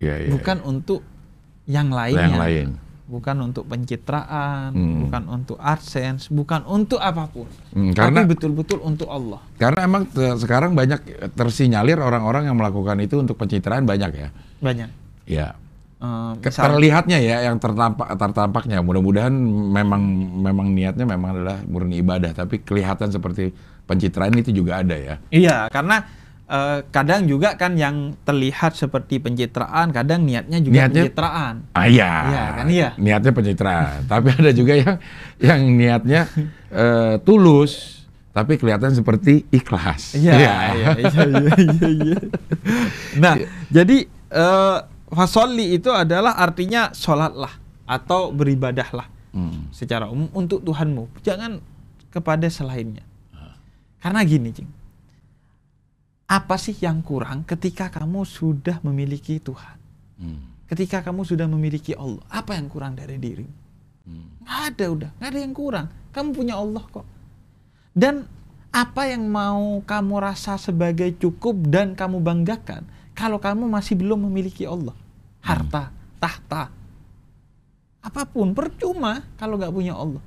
Ya, 0.03 0.19
ya, 0.19 0.35
bukan 0.35 0.59
untuk 0.67 0.99
yang 1.65 1.89
ya. 1.89 1.95
lainnya. 1.95 2.23
yang 2.27 2.37
lain. 2.37 2.69
Bukan 3.13 3.37
untuk 3.43 3.69
pencitraan, 3.69 4.73
Hmm. 4.73 5.05
bukan 5.05 5.23
untuk 5.29 5.61
AdSense, 5.61 6.33
bukan 6.33 6.65
untuk 6.65 6.97
apa 6.97 7.29
pun. 7.29 7.45
Hmm, 7.71 7.93
karena 7.93 8.25
Tapi 8.25 8.33
betul-betul 8.33 8.81
untuk 8.81 9.07
Allah. 9.07 9.45
karena 9.55 9.85
emang 9.85 10.09
sekarang 10.35 10.73
banyak 10.73 11.05
tersinyalir 11.31 12.01
orang-orang 12.01 12.49
yang 12.49 12.57
melakukan 12.57 12.97
itu 12.99 13.21
untuk 13.21 13.37
pencitraan 13.37 13.85
banyak 13.85 14.11
ya. 14.17 14.29
Banyak. 14.59 14.89
Ya. 15.29 15.61
Eh, 16.01 16.33
Ke- 16.41 16.49
misal- 16.49 16.67
Terlihatnya 16.67 17.21
ya 17.21 17.47
yang 17.47 17.61
tertampak 17.61 18.17
tertampaknya. 18.17 18.81
Mudah-mudahan 18.81 19.31
memang 19.71 20.03
memang 20.41 20.67
niatnya 20.73 21.05
memang 21.05 21.37
adalah 21.37 21.61
murni 21.63 22.01
ibadah, 22.01 22.33
tapi 22.33 22.59
kelihatan 22.59 23.07
seperti 23.07 23.53
pencitraan 23.85 24.33
itu 24.35 24.51
juga 24.51 24.81
ada 24.81 24.97
ya. 24.97 25.21
Iya, 25.29 25.69
karena 25.69 26.03
eh, 26.53 26.78
kadang 26.88 27.24
juga 27.24 27.57
kan 27.57 27.72
yang 27.74 28.12
terlihat 28.22 28.76
seperti 28.76 29.16
pencitraan, 29.16 29.88
kadang 29.88 30.22
niatnya 30.22 30.61
juga 30.61 30.84
Niatnya- 30.84 31.09
pencitraan. 31.09 31.55
Ah 31.72 31.88
iya. 31.88 32.12
Iya, 32.28 32.44
kan 32.53 32.66
iya. 32.68 32.88
Niatnya 32.96 33.32
pencitraan. 33.32 33.98
tapi 34.05 34.28
ada 34.30 34.53
juga 34.53 34.76
yang 34.76 34.94
yang 35.40 35.61
niatnya 35.72 36.28
eh, 36.68 37.16
tulus 37.24 38.05
tapi 38.32 38.57
kelihatan 38.57 38.92
seperti 38.92 39.44
ikhlas. 39.48 40.12
Iya, 40.14 40.32
iya, 40.32 40.53
iya, 40.72 40.88
iya, 40.96 41.53
iya, 41.59 41.88
iya. 41.90 42.16
Nah, 43.16 43.34
jadi 43.68 43.96
eh 44.09 44.78
fasolli 45.09 45.76
itu 45.76 45.88
adalah 45.88 46.36
artinya 46.36 46.92
sholatlah 46.92 47.53
atau 47.84 48.28
beribadahlah 48.30 49.09
Hmm. 49.32 49.68
secara 49.68 50.09
umum 50.09 50.28
untuk 50.32 50.61
Tuhanmu. 50.61 51.20
Jangan 51.20 51.61
kepada 52.09 52.44
selainnya. 52.48 53.00
Karena 53.96 54.20
gini, 54.22 54.48
Cing. 54.50 54.68
Apa 56.27 56.57
sih 56.57 56.75
yang 56.79 57.05
kurang 57.05 57.45
ketika 57.45 57.93
kamu 57.93 58.25
sudah 58.25 58.81
memiliki 58.87 59.43
Tuhan? 59.43 59.79
Hmm. 60.16 60.43
Ketika 60.66 61.05
kamu 61.05 61.29
sudah 61.29 61.45
memiliki 61.45 61.93
Allah, 61.93 62.25
apa 62.33 62.57
yang 62.57 62.73
kurang 62.73 62.97
dari 62.97 63.20
dirimu? 63.20 63.53
Hmm. 64.09 64.27
Nggak 64.41 64.61
ada 64.73 64.85
udah, 64.89 65.11
nggak 65.20 65.31
ada 65.31 65.41
yang 65.41 65.55
kurang. 65.55 65.87
Kamu 66.12 66.29
punya 66.33 66.55
Allah 66.57 66.85
kok. 66.89 67.07
Dan 67.93 68.25
apa 68.73 69.03
yang 69.05 69.29
mau 69.29 69.85
kamu 69.85 70.14
rasa 70.16 70.57
sebagai 70.57 71.12
cukup 71.20 71.68
dan 71.68 71.93
kamu 71.93 72.25
banggakan 72.25 72.89
kalau 73.12 73.37
kamu 73.37 73.68
masih 73.68 74.01
belum 74.01 74.25
memiliki 74.25 74.64
Allah? 74.64 74.97
Harta, 75.45 75.93
tahta, 76.16 76.73
apa 78.03 78.27
pun 78.27 78.51
percuma 78.51 79.23
kalau 79.39 79.55
nggak 79.55 79.70
punya 79.70 79.95
Allah. 79.95 80.18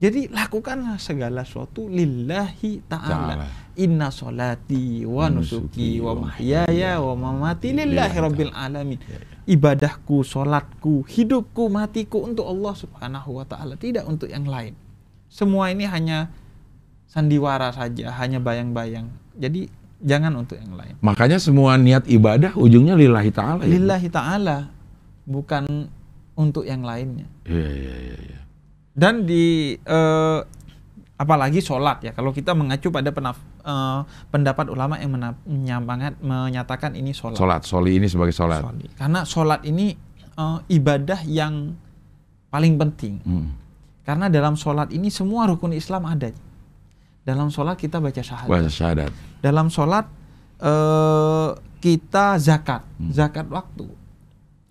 Jadi 0.00 0.32
lakukanlah 0.32 0.96
segala 0.96 1.44
sesuatu 1.44 1.84
lillahi 1.84 2.80
ta'ala. 2.88 3.36
Ta'ala. 3.36 3.46
Inna 3.76 4.08
solati 4.08 5.04
wa 5.04 5.28
nusuki 5.28 6.00
wa 6.00 6.16
mahyaya 6.16 7.04
wa 7.04 7.12
mamati 7.12 7.76
lillahi 7.76 8.16
rabbil 8.16 8.52
alamin. 8.56 8.96
Ibadahku, 9.44 10.24
solatku, 10.24 11.04
hidupku, 11.04 11.68
matiku 11.68 12.24
untuk 12.24 12.48
Allah 12.48 12.72
subhanahu 12.72 13.40
wa 13.40 13.44
ta'ala. 13.44 13.76
Tidak 13.76 14.08
untuk 14.08 14.32
yang 14.32 14.48
lain. 14.48 14.72
Semua 15.28 15.68
ini 15.68 15.84
hanya 15.84 16.32
sandiwara 17.04 17.68
saja, 17.68 18.08
hanya 18.16 18.40
bayang-bayang. 18.40 19.12
Jadi 19.36 19.68
jangan 20.00 20.32
untuk 20.32 20.56
yang 20.56 20.80
lain. 20.80 20.96
Makanya 21.04 21.36
semua 21.36 21.76
niat 21.76 22.08
ibadah 22.08 22.56
ujungnya 22.56 22.96
lillahi 22.96 23.30
taala. 23.36 23.68
ya? 23.68 23.76
Lillahi 23.76 24.08
ta'ala, 24.08 24.72
bukan 25.28 25.92
untuk 26.40 26.64
yang 26.64 26.80
lainnya. 26.88 27.28
Iya, 27.44 27.68
iya, 27.68 27.94
iya, 28.00 28.16
iya. 28.16 28.39
Dan 28.90 29.22
di 29.22 29.72
eh, 29.76 30.40
apalagi 31.14 31.60
sholat 31.60 32.02
ya, 32.02 32.12
kalau 32.12 32.32
kita 32.32 32.52
mengacu 32.52 32.90
pada 32.90 33.10
penaf- 33.10 33.46
eh, 33.60 34.00
pendapat 34.28 34.66
ulama 34.68 34.98
yang 34.98 35.14
menyamangat- 35.46 36.18
menyatakan 36.18 36.94
ini 36.94 37.12
sholat. 37.12 37.36
Salat, 37.36 37.62
soli 37.62 37.96
ini 37.96 38.06
sebagai 38.06 38.32
salat. 38.32 38.60
Soli. 38.60 38.86
Karena 38.94 39.22
sholat 39.22 39.62
ini 39.64 39.94
eh, 40.30 40.58
ibadah 40.72 41.20
yang 41.22 41.76
paling 42.48 42.74
penting. 42.76 43.20
Hmm. 43.22 43.48
Karena 44.02 44.26
dalam 44.26 44.56
sholat 44.56 44.90
ini 44.90 45.06
semua 45.06 45.46
rukun 45.46 45.70
Islam 45.70 46.02
ada. 46.04 46.32
Dalam 47.22 47.46
sholat 47.46 47.76
kita 47.76 48.00
baca 48.00 48.18
syahadat. 48.18 48.48
Bahasa 48.48 48.70
syahadat. 48.72 49.12
Dalam 49.38 49.68
sholat 49.68 50.08
eh, 50.58 51.50
kita 51.78 52.36
zakat, 52.36 52.82
Hmm. 52.98 53.12
zakat 53.12 53.46
waktu 53.48 53.86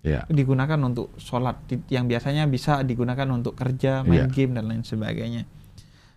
Ya. 0.00 0.24
digunakan 0.32 0.80
untuk 0.80 1.12
sholat 1.20 1.60
yang 1.92 2.08
biasanya 2.08 2.48
bisa 2.48 2.80
digunakan 2.80 3.28
untuk 3.28 3.52
kerja, 3.52 4.00
main 4.00 4.26
Iya. 4.26 4.32
game 4.32 4.56
dan 4.56 4.64
lain 4.64 4.80
sebagainya. 4.80 5.44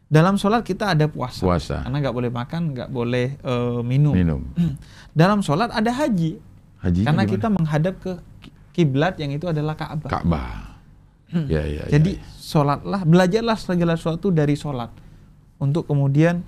Dalam 0.07 0.39
sholat 0.39 0.63
kita 0.63 0.95
ada 0.95 1.09
puasa, 1.11 1.43
Puasa. 1.43 1.83
karena 1.83 1.99
nggak 1.99 2.15
boleh 2.15 2.31
makan, 2.31 2.61
nggak 2.71 2.89
boleh 2.89 3.35
eh, 3.35 3.79
minum. 3.83 4.15
Minum. 4.15 4.41
Dalam 5.11 5.43
sholat 5.43 5.67
ada 5.73 5.91
haji, 5.91 6.39
Haji 6.79 7.01
karena 7.03 7.23
kita 7.27 7.47
menghadap 7.51 7.99
ke 7.99 8.13
kiblat 8.71 9.19
yang 9.19 9.35
itu 9.35 9.51
adalah 9.51 9.75
Ka'bah. 9.75 10.07
Ka'bah. 10.07 10.79
Ya, 11.33 11.65
ya, 11.65 11.83
ya, 11.89 11.97
Jadi 11.97 12.21
ya. 12.21 12.23
sholatlah, 12.39 13.01
belajarlah 13.03 13.57
segala 13.57 13.97
sesuatu 13.97 14.29
dari 14.29 14.53
sholat 14.53 14.93
untuk 15.57 15.89
kemudian 15.89 16.39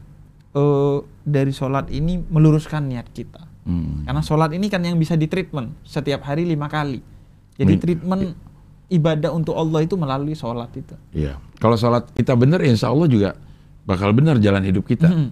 eh, 0.54 0.98
dari 1.26 1.52
sholat 1.52 1.92
ini 1.92 2.22
meluruskan 2.22 2.86
niat 2.86 3.12
kita. 3.12 3.44
Hmm. 3.66 4.06
Karena 4.06 4.22
sholat 4.22 4.54
ini 4.54 4.70
kan 4.70 4.86
yang 4.86 4.96
bisa 4.96 5.18
ditreatment 5.18 5.74
setiap 5.84 6.24
hari 6.24 6.46
lima 6.46 6.70
kali. 6.70 7.02
Jadi 7.56 7.72
Min- 7.76 7.82
treatment 7.82 8.24
ibadah 8.88 9.32
untuk 9.32 9.56
Allah 9.56 9.82
itu 9.82 9.96
melalui 9.96 10.36
sholat 10.36 10.70
itu. 10.76 10.96
Iya. 11.12 11.40
Kalau 11.58 11.76
sholat 11.76 12.12
kita 12.12 12.36
benar, 12.36 12.62
insya 12.62 12.92
Allah 12.92 13.08
juga 13.08 13.30
bakal 13.84 14.12
benar 14.12 14.38
jalan 14.38 14.62
hidup 14.62 14.86
kita. 14.86 15.08
Mhm. 15.08 15.30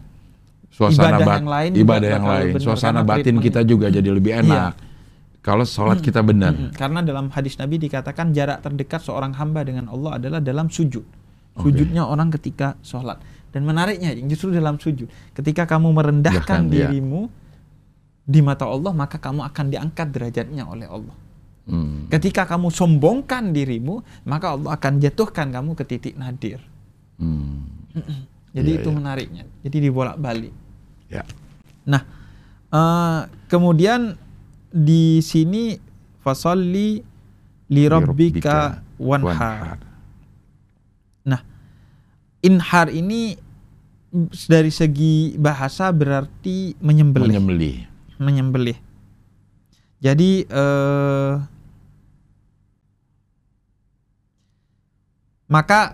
Suasana 0.74 1.22
Ibadah 1.22 1.38
yang 1.38 1.50
lain 1.54 1.72
ibadah 1.78 2.10
yang 2.10 2.26
lain, 2.26 2.52
benar, 2.58 2.66
suasana 2.66 3.02
batin 3.06 3.38
Iya. 3.38 3.44
kita 3.46 3.60
juga 3.62 3.94
jadi 3.94 4.10
lebih 4.10 4.42
enak. 4.42 4.74
Kalau 5.44 5.68
sholat 5.68 6.02
kita 6.02 6.24
benar. 6.26 6.56
Mhm. 6.56 6.74
Karena 6.74 7.04
dalam 7.06 7.30
hadis 7.30 7.60
Nabi 7.62 7.78
dikatakan 7.78 8.34
jarak 8.34 8.64
terdekat 8.66 9.04
seorang 9.04 9.36
hamba 9.38 9.62
dengan 9.62 9.92
Allah 9.92 10.18
adalah 10.18 10.40
dalam 10.42 10.72
sujud. 10.74 11.04
Sujudnya 11.54 12.08
orang 12.10 12.34
ketika 12.34 12.74
sholat. 12.82 13.22
Dan 13.54 13.70
menariknya 13.70 14.18
justru 14.26 14.50
dalam 14.50 14.82
sujud. 14.82 15.06
Ketika 15.38 15.70
kamu 15.70 15.94
merendahkan 15.94 16.66
Rendahkan, 16.66 16.74
iya. 16.74 16.90
dirimu 16.90 17.30
di 18.26 18.42
mata 18.42 18.66
Allah, 18.66 18.90
maka 18.98 19.22
kamu 19.22 19.46
akan 19.46 19.66
diangkat 19.70 20.08
derajatnya 20.10 20.66
oleh 20.66 20.90
Allah. 20.90 21.14
Hmm. 21.64 22.12
Ketika 22.12 22.44
kamu 22.44 22.68
sombongkan 22.76 23.56
dirimu, 23.56 24.04
maka 24.28 24.60
Allah 24.60 24.76
akan 24.76 25.00
jatuhkan 25.00 25.48
kamu 25.48 25.80
ke 25.80 25.84
titik 25.88 26.16
nadir. 26.20 26.60
Hmm. 27.16 27.64
Jadi 28.54 28.70
Iya, 28.76 28.80
itu 28.84 28.90
iya. 28.92 28.98
menariknya. 29.00 29.44
Jadi 29.64 29.78
dibolak-balik. 29.80 30.54
Ya. 31.08 31.24
Nah, 31.88 32.04
eh, 32.70 33.22
kemudian 33.48 34.20
di 34.70 35.24
sini 35.24 35.80
fasalli 36.20 37.00
li 37.72 37.84
rabbika 37.88 38.84
wanhar. 39.00 39.80
Nah, 41.24 41.42
inhar 42.44 42.92
ini 42.92 43.40
dari 44.52 44.70
segi 44.70 45.40
bahasa 45.40 45.90
berarti 45.96 46.76
menyembelih. 46.84 47.32
Menyembelih. 47.32 47.78
menyembelih. 48.22 48.78
Jadi 50.04 50.46
eh, 50.46 51.34
maka 55.54 55.94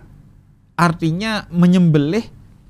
artinya 0.73 1.43
menyembelih 1.51 2.23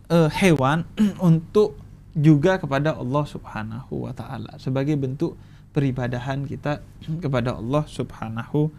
eh, 0.09 0.29
hewan 0.33 0.89
untuk 1.21 1.77
juga 2.17 2.57
kepada 2.57 2.97
Allah 2.97 3.23
Subhanahu 3.23 4.09
wa 4.09 4.11
taala. 4.11 4.57
Sebagai 4.57 4.97
bentuk 4.97 5.37
peribadahan 5.69 6.43
kita 6.43 6.81
kepada 7.23 7.53
Allah 7.53 7.85
Subhanahu 7.85 8.73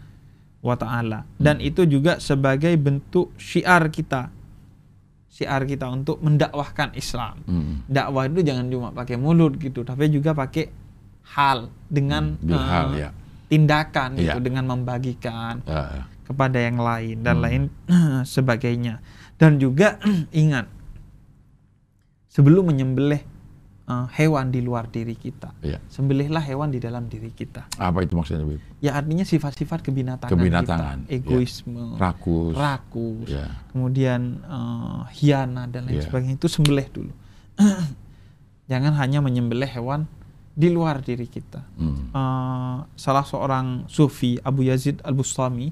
wa 0.59 0.75
taala. 0.75 1.23
Dan 1.39 1.57
itu 1.57 1.87
juga 1.87 2.19
sebagai 2.19 2.75
bentuk 2.75 3.31
syiar 3.39 3.87
kita. 3.87 4.29
Syiar 5.31 5.63
kita 5.63 5.87
untuk 5.87 6.19
mendakwahkan 6.19 6.91
Islam. 6.93 7.39
Hmm. 7.47 7.87
dakwah 7.87 8.27
itu 8.27 8.43
jangan 8.43 8.67
cuma 8.67 8.91
pakai 8.91 9.15
mulut 9.15 9.55
gitu, 9.55 9.81
tapi 9.81 10.11
juga 10.11 10.35
pakai 10.35 10.67
hal 11.31 11.71
dengan 11.87 12.35
Hmm, 12.35 12.51
hal, 12.51 12.87
ya. 12.93 13.09
tindakan 13.47 14.19
gitu, 14.19 14.37
Iya. 14.37 14.43
dengan 14.43 14.67
membagikan. 14.67 15.63
Ah, 15.63 16.10
kepada 16.31 16.57
yang 16.57 16.79
lain 16.79 17.19
dan 17.19 17.35
Hmm. 17.37 17.43
lain 17.43 17.61
sebagainya. 18.23 19.03
Dan 19.35 19.57
juga 19.57 19.99
ingat 20.33 20.65
sebelum 22.27 22.71
menyembelih 22.71 23.21
eh, 23.81 24.07
hewan 24.15 24.47
di 24.47 24.63
luar 24.63 24.87
diri 24.87 25.13
kita, 25.13 25.51
Iya. 25.59 25.83
sembelihlah 25.85 26.39
hewan 26.39 26.71
di 26.71 26.79
dalam 26.79 27.05
diri 27.05 27.27
kita. 27.29 27.67
Apa 27.75 27.99
itu 28.01 28.15
maksudnya, 28.15 28.47
Bib? 28.47 28.61
Ya 28.79 28.95
artinya 28.95 29.25
sifat-sifat 29.25 29.83
kebinatangan, 29.83 30.31
Kebinatangan, 30.31 30.97
kita, 31.03 31.11
ya. 31.11 31.17
egoisme, 31.17 31.99
Rakus. 31.99 32.55
rakus, 32.55 33.27
Ya. 33.27 33.51
kemudian 33.69 34.39
eh, 34.41 34.99
hianat 35.13 35.67
dan 35.69 35.85
lain 35.85 35.99
Iya. 35.99 36.07
sebagainya 36.07 36.39
itu 36.39 36.47
sembelih 36.47 36.87
dulu. 36.87 37.13
Jangan 38.71 38.95
hanya 38.95 39.19
menyembelih 39.19 39.67
hewan 39.67 40.07
di 40.51 40.71
luar 40.71 41.03
diri 41.03 41.27
kita. 41.27 41.59
Hmm. 41.75 42.15
Eh, 42.15 42.77
salah 42.95 43.25
seorang 43.25 43.91
sufi 43.91 44.39
Abu 44.39 44.63
Yazid 44.63 45.03
Al 45.03 45.11
Bustami 45.11 45.67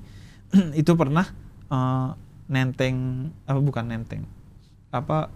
itu 0.76 0.91
pernah 0.93 1.26
eh, 1.66 2.08
nenteng 2.47 2.95
apa 3.43 3.60
bukan 3.60 3.86
nenteng 3.86 4.24
apa 4.89 5.30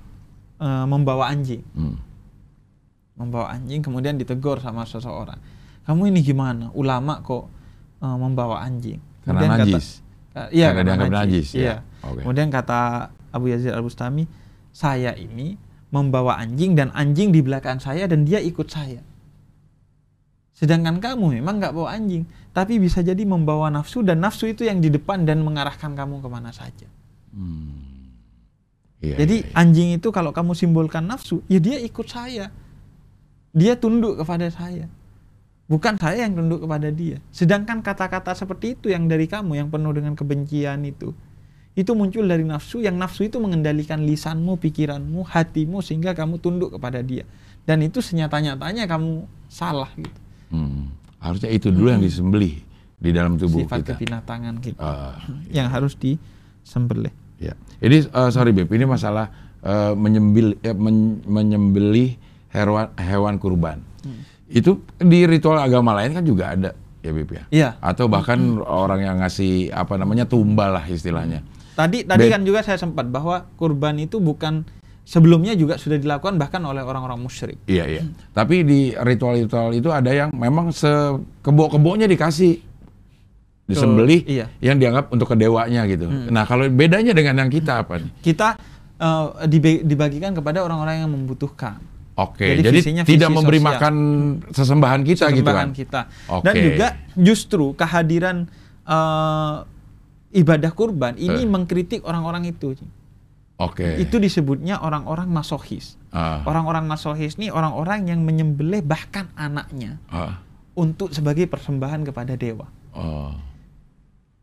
eh, 0.57 0.85
membawa 0.85 1.29
anjing 1.29 1.61
Hmm. 1.71 1.97
membawa 3.13 3.51
anjing 3.51 3.79
kemudian 3.79 4.15
ditegur 4.15 4.57
sama 4.57 4.83
seseorang 4.83 5.37
kamu 5.83 6.09
ini 6.09 6.19
gimana 6.21 6.73
ulama 6.73 7.21
kok 7.21 7.45
eh, 7.99 8.17
membawa 8.17 8.61
anjing 8.61 8.97
Karena 9.21 9.39
Kemudian 9.39 9.51
kata- 9.53 9.65
najis. 9.71 9.87
Ka- 10.29 10.49
iya 10.49 10.67
Karena 10.69 10.97
karena 10.97 11.07
najis, 11.15 11.15
najis, 11.15 11.47
ya. 11.53 11.61
iya. 11.61 11.75
Oke. 12.01 12.21
kemudian 12.21 12.49
kata 12.49 12.81
Abu 13.29 13.45
Yazid 13.47 13.69
Al 13.69 13.81
Bustami 13.81 14.25
saya 14.69 15.13
ini 15.13 15.55
membawa 15.87 16.35
anjing 16.35 16.73
dan 16.73 16.89
anjing 16.91 17.29
di 17.29 17.39
belakang 17.39 17.77
saya 17.77 18.03
dan 18.03 18.25
dia 18.25 18.41
ikut 18.41 18.65
saya 18.65 19.05
sedangkan 20.53 20.97
kamu 20.97 21.37
memang 21.37 21.57
nggak 21.57 21.71
bawa 21.71 21.93
anjing 21.93 22.25
tapi 22.53 22.77
bisa 22.77 23.01
jadi 23.01 23.25
membawa 23.25 23.73
nafsu 23.73 24.05
dan 24.05 24.21
nafsu 24.21 24.47
itu 24.47 24.63
yang 24.63 24.79
di 24.79 24.93
depan 24.93 25.25
dan 25.25 25.41
mengarahkan 25.41 25.97
kamu 25.97 26.21
ke 26.21 26.29
mana 26.29 26.53
saja 26.53 26.87
Hmm. 27.33 28.13
Iya, 29.01 29.25
jadi 29.25 29.35
iya, 29.41 29.49
iya. 29.49 29.57
anjing 29.57 29.89
itu 29.97 30.13
kalau 30.13 30.29
kamu 30.29 30.53
simbolkan 30.53 31.03
nafsu 31.03 31.41
ya 31.49 31.57
dia 31.57 31.81
ikut 31.81 32.07
saya 32.07 32.53
Dia 33.53 33.77
tunduk 33.77 34.17
kepada 34.17 34.49
saya. 34.49 34.89
Bukan 35.69 36.01
saya 36.01 36.25
yang 36.25 36.33
tunduk 36.33 36.65
kepada 36.65 36.89
dia. 36.89 37.21
Sedangkan 37.29 37.85
kata-kata 37.85 38.33
seperti 38.33 38.73
itu 38.73 38.89
yang 38.89 39.05
dari 39.05 39.29
kamu 39.29 39.61
yang 39.61 39.69
penuh 39.69 39.93
dengan 39.93 40.17
kebencian 40.17 40.81
itu 40.85 41.13
itu 41.73 41.89
muncul 41.97 42.25
dari 42.25 42.45
nafsu 42.45 42.85
yang 42.85 43.01
nafsu 43.01 43.29
itu 43.29 43.41
mengendalikan 43.41 44.05
lisanmu, 44.05 44.61
pikiranmu, 44.61 45.25
hatimu 45.25 45.81
sehingga 45.81 46.13
kamu 46.13 46.37
tunduk 46.37 46.77
kepada 46.77 47.01
dia. 47.01 47.25
Dan 47.65 47.81
itu 47.81 48.01
senyata-nyatanya 48.01 48.85
kamu 48.85 49.25
salah 49.49 49.89
gitu. 49.97 50.19
Hmm. 50.53 50.92
Harusnya 51.23 51.49
itu 51.49 51.71
dulu 51.71 51.87
yang 51.87 52.03
disembelih 52.03 52.59
di 52.99 53.09
dalam 53.15 53.39
tubuh 53.39 53.63
Sifat 53.63 53.79
kita. 53.79 53.95
kebinatangan 53.95 54.53
gitu. 54.59 54.75
Ah, 54.75 55.15
yang 55.47 55.71
harus 55.71 55.95
disembelih. 55.95 57.15
Ya. 57.39 57.55
Ini 57.79 58.07
eh, 58.07 58.29
sorry 58.29 58.51
Beb, 58.51 58.67
ini 58.69 58.83
masalah 58.83 59.31
eh, 59.63 59.95
menyembil 59.95 60.59
eh, 60.59 60.75
men- 60.75 61.23
menyembelih 61.23 62.19
hewan 62.51 62.91
hewan 62.99 63.35
kurban. 63.39 63.79
Hmm. 64.03 64.27
Itu 64.51 64.83
di 64.99 65.23
ritual 65.23 65.57
agama 65.57 65.95
lain 65.95 66.11
kan 66.11 66.23
juga 66.27 66.51
ada 66.51 66.75
ya 66.99 67.11
Beb 67.11 67.29
ya. 67.31 67.43
Iya. 67.49 67.69
Atau 67.79 68.11
bahkan 68.11 68.59
orang 68.59 68.99
yang 68.99 69.15
ngasih 69.23 69.71
apa 69.71 69.95
namanya 69.95 70.27
tumbal 70.27 70.75
lah 70.75 70.83
istilahnya. 70.83 71.39
Tadi 71.73 72.03
tadi 72.03 72.27
Ben- 72.27 72.33
kan 72.35 72.41
juga 72.43 72.61
saya 72.61 72.75
sempat 72.75 73.07
bahwa 73.07 73.47
kurban 73.55 73.95
itu 73.95 74.19
bukan 74.19 74.67
sebelumnya 75.03 75.53
juga 75.53 75.75
sudah 75.75 75.99
dilakukan 75.99 76.35
bahkan 76.35 76.63
oleh 76.63 76.79
orang-orang 76.79 77.19
musyrik. 77.19 77.59
Iya 77.67 77.85
iya. 77.85 78.01
Tapi 78.31 78.63
di 78.63 78.79
ritual-ritual 78.91 79.75
itu 79.75 79.91
ada 79.91 80.09
yang 80.09 80.31
memang 80.31 80.71
sekebo-kebonya 80.71 82.07
dikasih 82.07 82.59
disembelih 83.63 84.27
iya. 84.27 84.51
yang 84.59 84.75
dianggap 84.75 85.07
untuk 85.07 85.31
kedewanya 85.31 85.87
gitu. 85.87 86.07
Nah 86.07 86.43
kalau 86.43 86.67
bedanya 86.67 87.15
dengan 87.15 87.47
yang 87.47 87.51
kita 87.51 87.87
apa 87.87 87.99
nih? 87.99 88.11
Kita 88.19 88.59
dibe- 89.47 89.83
dibagikan 89.83 90.35
kepada 90.35 90.63
orang-orang 90.63 91.03
yang 91.03 91.11
membutuhkan. 91.11 91.79
Oke, 92.13 92.45
Jadi 92.45 92.61
jadi, 92.61 92.77
visinya 92.77 93.03
tidak 93.03 93.29
memberi 93.33 93.57
sosial. 93.57 93.69
makan 93.73 93.93
sesembahan 94.53 95.01
kita 95.01 95.33
gitu 95.33 95.41
Sesembahan 95.41 95.65
kan? 95.65 95.69
kita. 95.73 96.01
Oke. 96.29 96.45
Dan 96.45 96.53
juga 96.61 96.87
justru 97.17 97.65
kehadiran 97.73 98.45
eh, 98.85 99.55
ibadah 100.37 100.71
kurban 100.77 101.17
ini 101.17 101.41
Eh. 101.41 101.49
mengkritik 101.49 102.05
orang-orang 102.05 102.53
itu. 102.53 102.77
Oke. 103.63 103.97
Itu 103.97 104.17
disebutnya 104.17 104.77
orang-orang 104.77 105.27
masohis. 105.27 105.95
Ah, 106.09 106.43
Orang-orang 106.43 106.85
masohis 106.85 107.35
ini 107.35 107.47
orang-orang 107.47 108.05
yang 108.05 108.21
menyembelih 108.21 108.81
bahkan 108.81 109.31
anaknya 109.33 109.97
ah, 110.07 110.43
untuk 110.73 111.09
sebagai 111.09 111.47
persembahan 111.47 112.03
kepada 112.03 112.35
dewa. 112.35 112.67
oh, 112.91 113.33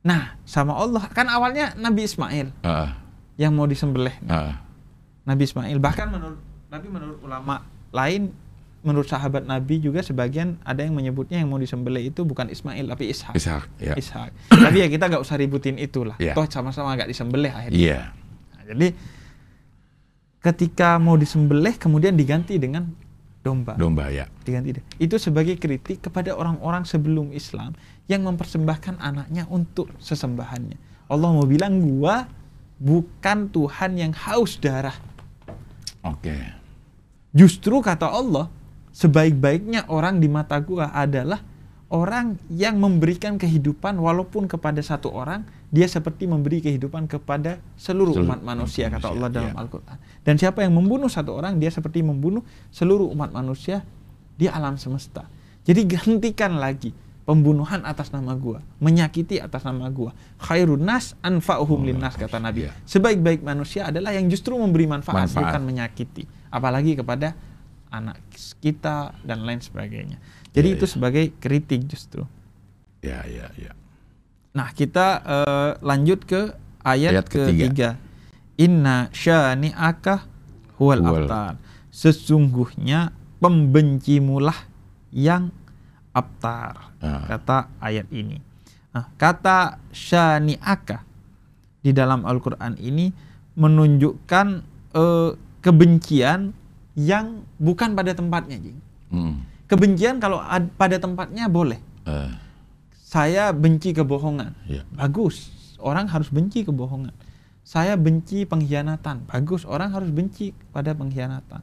Nah, 0.01 0.41
sama 0.43 0.73
Allah 0.75 1.05
kan 1.09 1.29
awalnya 1.29 1.77
Nabi 1.77 2.09
Ismail 2.09 2.57
ah, 2.62 2.97
yang 3.37 3.53
mau 3.53 3.68
disembelih. 3.68 4.16
ah, 4.27 4.64
Nabi 5.23 5.45
Ismail 5.45 5.77
bahkan 5.77 6.09
menurut 6.09 6.41
Nabi 6.66 6.87
menurut 6.89 7.18
ulama 7.21 7.62
lain 7.91 8.33
menurut 8.81 9.05
sahabat 9.05 9.45
Nabi 9.45 9.77
juga 9.77 10.01
sebagian 10.01 10.57
ada 10.64 10.81
yang 10.81 10.97
menyebutnya 10.97 11.37
yang 11.37 11.53
mau 11.53 11.61
disembelih 11.61 12.09
itu 12.09 12.25
bukan 12.25 12.49
Ismail 12.49 12.89
tapi 12.89 13.12
Ishak. 13.12 13.37
Ishak, 13.37 13.68
ya. 13.77 13.93
Ishak. 13.93 14.33
Tapi 14.49 14.77
ya 14.81 14.89
kita 14.89 15.05
nggak 15.07 15.21
usah 15.21 15.37
ributin 15.37 15.77
itulah. 15.77 16.16
Iya. 16.16 16.33
Toh 16.33 16.49
sama-sama 16.49 16.97
nggak 16.97 17.12
disembelih 17.12 17.53
akhirnya. 17.53 17.77
Iya. 17.77 18.01
Jadi 18.71 18.89
ketika 20.41 20.97
mau 20.97 21.18
disembelih 21.18 21.77
kemudian 21.77 22.16
diganti 22.16 22.57
dengan 22.57 22.89
domba. 23.41 23.77
Domba 23.77 24.09
ya. 24.12 24.29
diganti 24.45 24.81
deh. 24.81 24.85
Itu 25.01 25.16
sebagai 25.16 25.57
kritik 25.57 26.05
kepada 26.09 26.37
orang-orang 26.37 26.85
sebelum 26.85 27.33
Islam 27.33 27.77
yang 28.09 28.25
mempersembahkan 28.25 29.01
anaknya 29.01 29.49
untuk 29.49 29.93
sesembahannya. 30.01 31.09
Allah 31.11 31.29
mau 31.33 31.45
bilang 31.49 31.81
gua 31.81 32.29
bukan 32.81 33.51
Tuhan 33.53 33.97
yang 33.99 34.12
haus 34.14 34.57
darah. 34.61 34.97
Oke. 36.01 36.37
Justru 37.31 37.79
kata 37.85 38.09
Allah, 38.09 38.49
sebaik-baiknya 38.91 39.87
orang 39.93 40.18
di 40.18 40.29
mata 40.29 40.57
gua 40.59 40.91
adalah 40.91 41.45
orang 41.91 42.39
yang 42.49 42.79
memberikan 42.79 43.37
kehidupan 43.37 43.99
walaupun 43.99 44.47
kepada 44.47 44.81
satu 44.81 45.11
orang 45.11 45.43
dia 45.71 45.87
seperti 45.87 46.27
memberi 46.27 46.59
kehidupan 46.59 47.07
kepada 47.07 47.62
seluruh 47.79 48.11
Seluruh 48.11 48.27
umat 48.27 48.43
manusia 48.43 48.91
kata 48.91 49.14
Allah 49.14 49.31
dalam 49.31 49.55
iya. 49.55 49.61
Al-Qur'an. 49.62 49.99
Dan 50.27 50.35
siapa 50.35 50.66
yang 50.66 50.75
membunuh 50.75 51.07
satu 51.07 51.39
orang 51.39 51.62
dia 51.62 51.71
seperti 51.71 52.03
membunuh 52.03 52.43
seluruh 52.75 53.07
umat 53.14 53.31
manusia 53.31 53.87
di 54.35 54.51
alam 54.51 54.75
semesta. 54.75 55.31
Jadi 55.62 55.87
gantikan 55.87 56.59
lagi 56.59 56.91
pembunuhan 57.23 57.87
atas 57.87 58.11
nama 58.11 58.35
gua, 58.35 58.59
menyakiti 58.83 59.39
atas 59.39 59.62
nama 59.62 59.87
gua. 59.95 60.11
Khairun 60.43 60.83
nas 60.83 61.14
anfa'uhum 61.23 61.87
linnas 61.87 62.18
kata 62.18 62.43
Nabi. 62.43 62.66
Iya. 62.66 62.75
Sebaik-baik 62.91 63.47
manusia 63.47 63.87
adalah 63.87 64.11
yang 64.11 64.27
justru 64.27 64.59
memberi 64.59 64.91
manfaat, 64.91 65.31
Manfaat. 65.31 65.55
bukan 65.55 65.62
menyakiti. 65.62 66.27
Apalagi 66.51 66.99
kepada 66.99 67.39
anak 67.95 68.18
kita 68.59 69.14
dan 69.23 69.47
lain 69.47 69.62
sebagainya. 69.62 70.18
Jadi 70.51 70.68
Iya, 70.75 70.77
itu 70.83 70.87
iya. 70.91 70.93
sebagai 70.99 71.25
kritik 71.39 71.87
justru. 71.87 72.27
Ya, 73.07 73.23
ya, 73.31 73.47
ya. 73.55 73.71
Nah, 74.51 74.68
kita 74.70 75.07
eh, 75.22 75.70
lanjut 75.80 76.26
ke 76.26 76.51
ayat, 76.82 77.11
Ayat 77.14 77.26
ketiga. 77.26 77.64
ketiga. 77.66 77.88
Inna 78.57 79.09
syani'aka 79.11 80.26
huwal 80.76 81.01
Huwal. 81.01 81.24
abtar. 81.24 81.55
Sesungguhnya 81.88 83.14
pembencimulah 83.38 84.57
yang 85.11 85.48
abtar. 86.11 86.92
Ah. 86.98 87.24
Kata 87.26 87.70
ayat 87.78 88.11
ini. 88.11 88.42
Nah, 88.90 89.07
kata 89.14 89.78
syani'aka 89.90 91.07
di 91.80 91.94
dalam 91.94 92.26
Al-Qur'an 92.26 92.74
ini 92.76 93.14
menunjukkan 93.55 94.46
eh, 94.92 95.30
kebencian 95.61 96.51
yang 96.98 97.46
bukan 97.57 97.94
pada 97.94 98.12
tempatnya, 98.12 98.59
Jing. 98.59 98.78
Hmm. 99.09 99.46
Kebencian 99.64 100.18
kalau 100.18 100.42
ad- 100.42 100.74
pada 100.74 100.98
tempatnya 100.98 101.46
boleh. 101.46 101.78
Eh, 102.05 102.30
Saya 103.11 103.50
benci 103.50 103.90
kebohongan. 103.90 104.54
ya. 104.70 104.86
Bagus, 104.94 105.50
orang 105.82 106.06
harus 106.06 106.30
benci 106.30 106.62
kebohongan. 106.62 107.11
Saya 107.66 107.98
benci 107.98 108.46
pengkhianatan. 108.46 109.26
Bagus, 109.26 109.66
orang 109.66 109.90
harus 109.90 110.14
benci 110.14 110.54
pada 110.70 110.94
pengkhianatan. 110.94 111.58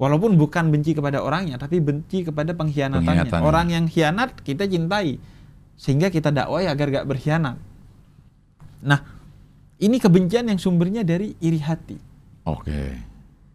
Walaupun 0.00 0.40
bukan 0.40 0.72
benci 0.72 0.96
kepada 0.96 1.20
orangnya, 1.20 1.60
tapi 1.60 1.84
benci 1.84 2.24
kepada 2.24 2.56
pengkhianatannya. 2.56 3.04
Pengkhianatannya. 3.04 3.44
Orang 3.44 3.76
yang 3.76 3.84
khianat 3.92 4.40
kita 4.40 4.64
cintai, 4.64 5.20
sehingga 5.76 6.08
kita 6.08 6.32
dakwai 6.32 6.64
agar 6.64 6.88
gak 6.88 7.06
berkhianat. 7.12 7.60
Nah, 8.88 9.00
ini 9.84 10.00
kebencian 10.00 10.48
yang 10.48 10.56
sumbernya 10.56 11.04
dari 11.04 11.36
iri 11.44 11.60
hati. 11.60 12.00
Oke. 12.48 13.04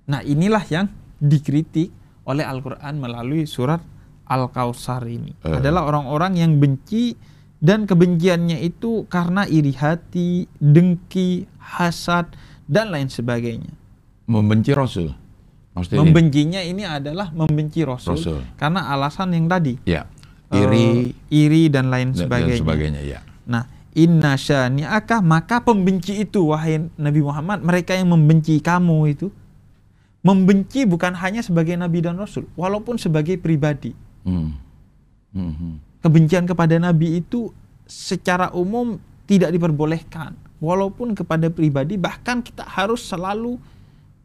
Nah, 0.05 0.21
inilah 0.21 0.61
yang 0.69 0.85
dikritik 1.17 1.89
oleh 2.29 2.45
Al-Quran 2.45 3.01
melalui 3.01 3.49
surat 3.49 3.81
Al-Kausar 4.29 5.03
ini. 5.09 5.33
Eh. 5.41 5.57
Adalah 5.57 5.89
orang-orang 5.89 6.37
yang 6.37 6.61
benci 6.61 7.17
dan 7.59 7.89
kebenciannya 7.89 8.61
itu 8.61 9.09
karena 9.09 9.43
iri 9.49 9.73
hati, 9.75 10.47
dengki, 10.61 11.49
hasad, 11.59 12.31
dan 12.69 12.93
lain 12.93 13.09
sebagainya. 13.09 13.73
Membenci 14.29 14.71
Rasul. 14.71 15.11
Maksudnya? 15.73 15.99
Membencinya 16.05 16.61
ini 16.61 16.85
adalah 16.85 17.33
membenci 17.33 17.81
Rasul, 17.81 18.15
Rasul. 18.15 18.39
karena 18.55 18.93
alasan 18.93 19.33
yang 19.33 19.49
tadi. 19.49 19.75
Ya. 19.83 20.05
Iri 20.49 21.13
iri 21.29 21.69
dan 21.69 21.93
lain 21.93 22.13
dan, 22.13 22.25
dan 22.25 22.25
sebagainya. 22.25 22.61
sebagainya, 22.61 23.01
ya. 23.05 23.19
Nah, 23.45 23.69
inna 23.93 24.33
syani'aka 24.33 25.21
maka 25.21 25.61
pembenci 25.61 26.21
itu 26.21 26.49
wahai 26.49 26.89
Nabi 26.97 27.21
Muhammad, 27.21 27.61
mereka 27.61 27.93
yang 27.93 28.09
membenci 28.13 28.57
kamu 28.61 28.97
itu 29.13 29.29
membenci 30.19 30.83
bukan 30.83 31.15
hanya 31.15 31.39
sebagai 31.39 31.79
nabi 31.79 32.03
dan 32.03 32.19
rasul, 32.19 32.47
walaupun 32.59 32.99
sebagai 32.99 33.39
pribadi. 33.39 33.95
Hmm. 34.23 34.55
Hmm, 35.35 35.53
hmm. 35.53 35.73
Kebencian 35.99 36.45
kepada 36.47 36.75
nabi 36.79 37.21
itu 37.21 37.53
secara 37.85 38.53
umum 38.55 38.97
tidak 39.29 39.53
diperbolehkan, 39.53 40.33
walaupun 40.63 41.15
kepada 41.15 41.47
pribadi 41.47 41.95
bahkan 41.95 42.43
kita 42.43 42.67
harus 42.67 43.07
selalu 43.07 43.57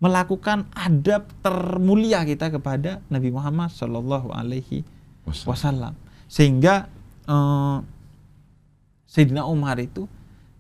melakukan 0.03 0.69
adab 0.75 1.31
termulia 1.41 2.21
kita 2.27 2.53
kepada 2.53 3.01
Nabi 3.09 3.33
Muhammad 3.33 3.73
Shallallahu 3.73 4.35
alaihi 4.35 4.85
wasallam 5.25 5.97
sehingga 6.29 6.91
eh, 7.25 7.79
Sayyidina 9.09 9.47
Umar 9.47 9.81
itu 9.81 10.05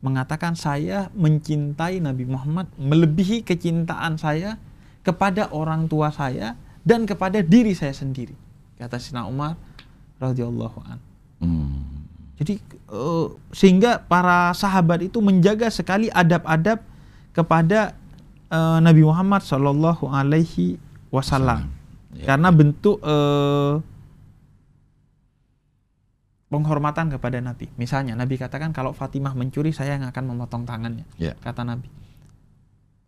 mengatakan 0.01 0.55
saya 0.55 1.11
mencintai 1.13 1.99
Nabi 2.01 2.25
Muhammad 2.25 2.71
melebihi 2.79 3.43
kecintaan 3.43 4.17
saya 4.17 4.57
kepada 5.05 5.53
orang 5.53 5.91
tua 5.91 6.09
saya 6.15 6.57
dan 6.87 7.05
kepada 7.05 7.43
diri 7.45 7.77
saya 7.77 7.93
sendiri 7.93 8.37
kata 8.77 8.97
Sayyidina 8.99 9.27
Umar 9.27 9.55
radhiyallahu 10.19 10.79
an 10.85 10.99
Hmm. 11.43 12.07
jadi 12.39 12.57
eh, 12.89 13.27
sehingga 13.53 14.01
para 14.01 14.55
sahabat 14.55 15.03
itu 15.05 15.19
menjaga 15.21 15.69
sekali 15.69 16.09
adab-adab 16.09 16.81
kepada 17.35 17.93
eh, 18.49 18.79
Nabi 18.81 19.03
Muhammad 19.05 19.43
Shallallahu 19.43 20.09
Alaihi 20.09 20.79
Wasallam 21.11 21.69
Ya. 22.15 22.31
karena 22.31 22.55
bentuk 22.55 23.03
eh, 23.03 23.75
penghormatan 26.47 27.11
kepada 27.11 27.43
Nabi. 27.43 27.67
Misalnya 27.75 28.15
Nabi 28.15 28.39
katakan 28.39 28.71
kalau 28.71 28.95
Fatimah 28.95 29.35
mencuri 29.35 29.75
saya 29.75 29.99
yang 29.99 30.07
akan 30.07 30.25
memotong 30.31 30.63
tangannya, 30.63 31.03
Ya. 31.19 31.35
kata 31.43 31.67
Nabi. 31.67 31.91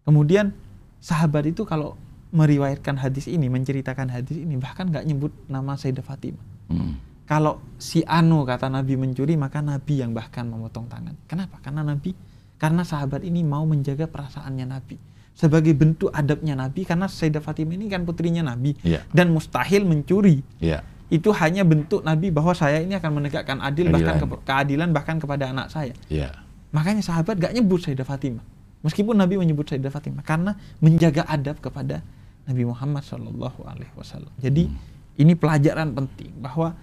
Kemudian 0.03 0.51
sahabat 0.99 1.47
itu 1.47 1.63
kalau 1.63 1.95
meriwayatkan 2.37 3.01
hadis 3.01 3.27
ini, 3.33 3.49
menceritakan 3.49 4.13
hadis 4.13 4.37
ini, 4.37 4.61
bahkan 4.61 4.93
nggak 4.93 5.09
nyebut 5.09 5.33
nama 5.49 5.73
Sayyidah 5.75 6.05
Fatimah. 6.05 6.45
Hmm. 6.69 7.01
Kalau 7.25 7.59
si 7.81 8.05
Anu 8.07 8.45
kata 8.47 8.69
Nabi 8.69 8.95
mencuri, 8.95 9.35
maka 9.35 9.65
Nabi 9.65 10.05
yang 10.05 10.13
bahkan 10.13 10.47
memotong 10.47 10.87
tangan. 10.87 11.17
Kenapa? 11.27 11.59
Karena 11.65 11.83
Nabi, 11.83 12.15
karena 12.61 12.87
sahabat 12.87 13.25
ini 13.25 13.43
mau 13.43 13.65
menjaga 13.65 14.07
perasaannya 14.07 14.67
Nabi. 14.69 15.01
Sebagai 15.37 15.75
bentuk 15.75 16.13
adabnya 16.15 16.55
Nabi, 16.55 16.87
karena 16.87 17.11
Sayyidah 17.11 17.43
Fatimah 17.43 17.75
ini 17.75 17.91
kan 17.91 18.07
putrinya 18.07 18.47
Nabi. 18.47 18.77
Iya. 18.85 19.03
Dan 19.11 19.35
mustahil 19.35 19.83
mencuri. 19.83 20.45
Iya. 20.63 20.87
Itu 21.11 21.35
hanya 21.35 21.67
bentuk 21.67 22.07
Nabi 22.07 22.31
bahwa 22.31 22.55
saya 22.55 22.79
ini 22.83 22.95
akan 22.95 23.11
menegakkan 23.23 23.59
adil, 23.59 23.91
bahkan 23.91 24.17
Keadilan. 24.17 24.31
ke- 24.31 24.43
keadilan 24.47 24.89
bahkan 24.95 25.17
kepada 25.19 25.45
anak 25.51 25.67
saya. 25.73 25.93
Iya. 26.07 26.31
Makanya 26.71 27.03
sahabat 27.03 27.41
gak 27.41 27.53
nyebut 27.57 27.83
Sayyidah 27.83 28.07
Fatimah. 28.07 28.45
Meskipun 28.87 29.19
Nabi 29.19 29.35
menyebut 29.35 29.67
Sayyidah 29.67 29.91
Fatimah 29.91 30.23
karena 30.23 30.55
menjaga 30.79 31.27
adab 31.27 31.59
kepada 31.59 32.07
Nabi 32.47 32.63
Muhammad 32.63 33.03
Shallallahu 33.03 33.61
Alaihi 33.67 33.93
Wasallam. 33.99 34.31
Jadi 34.39 34.71
ini 35.19 35.33
pelajaran 35.35 35.93
penting 35.93 36.31
bahwa 36.39 36.79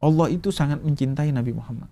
Allah 0.00 0.26
itu 0.32 0.48
sangat 0.48 0.80
mencintai 0.80 1.32
Nabi 1.32 1.52
Muhammad. 1.52 1.88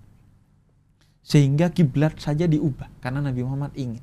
Sehingga 1.25 1.73
kiblat 1.73 2.21
saja 2.21 2.45
diubah 2.45 2.89
karena 3.01 3.25
Nabi 3.25 3.41
Muhammad 3.45 3.73
ingin. 3.77 4.01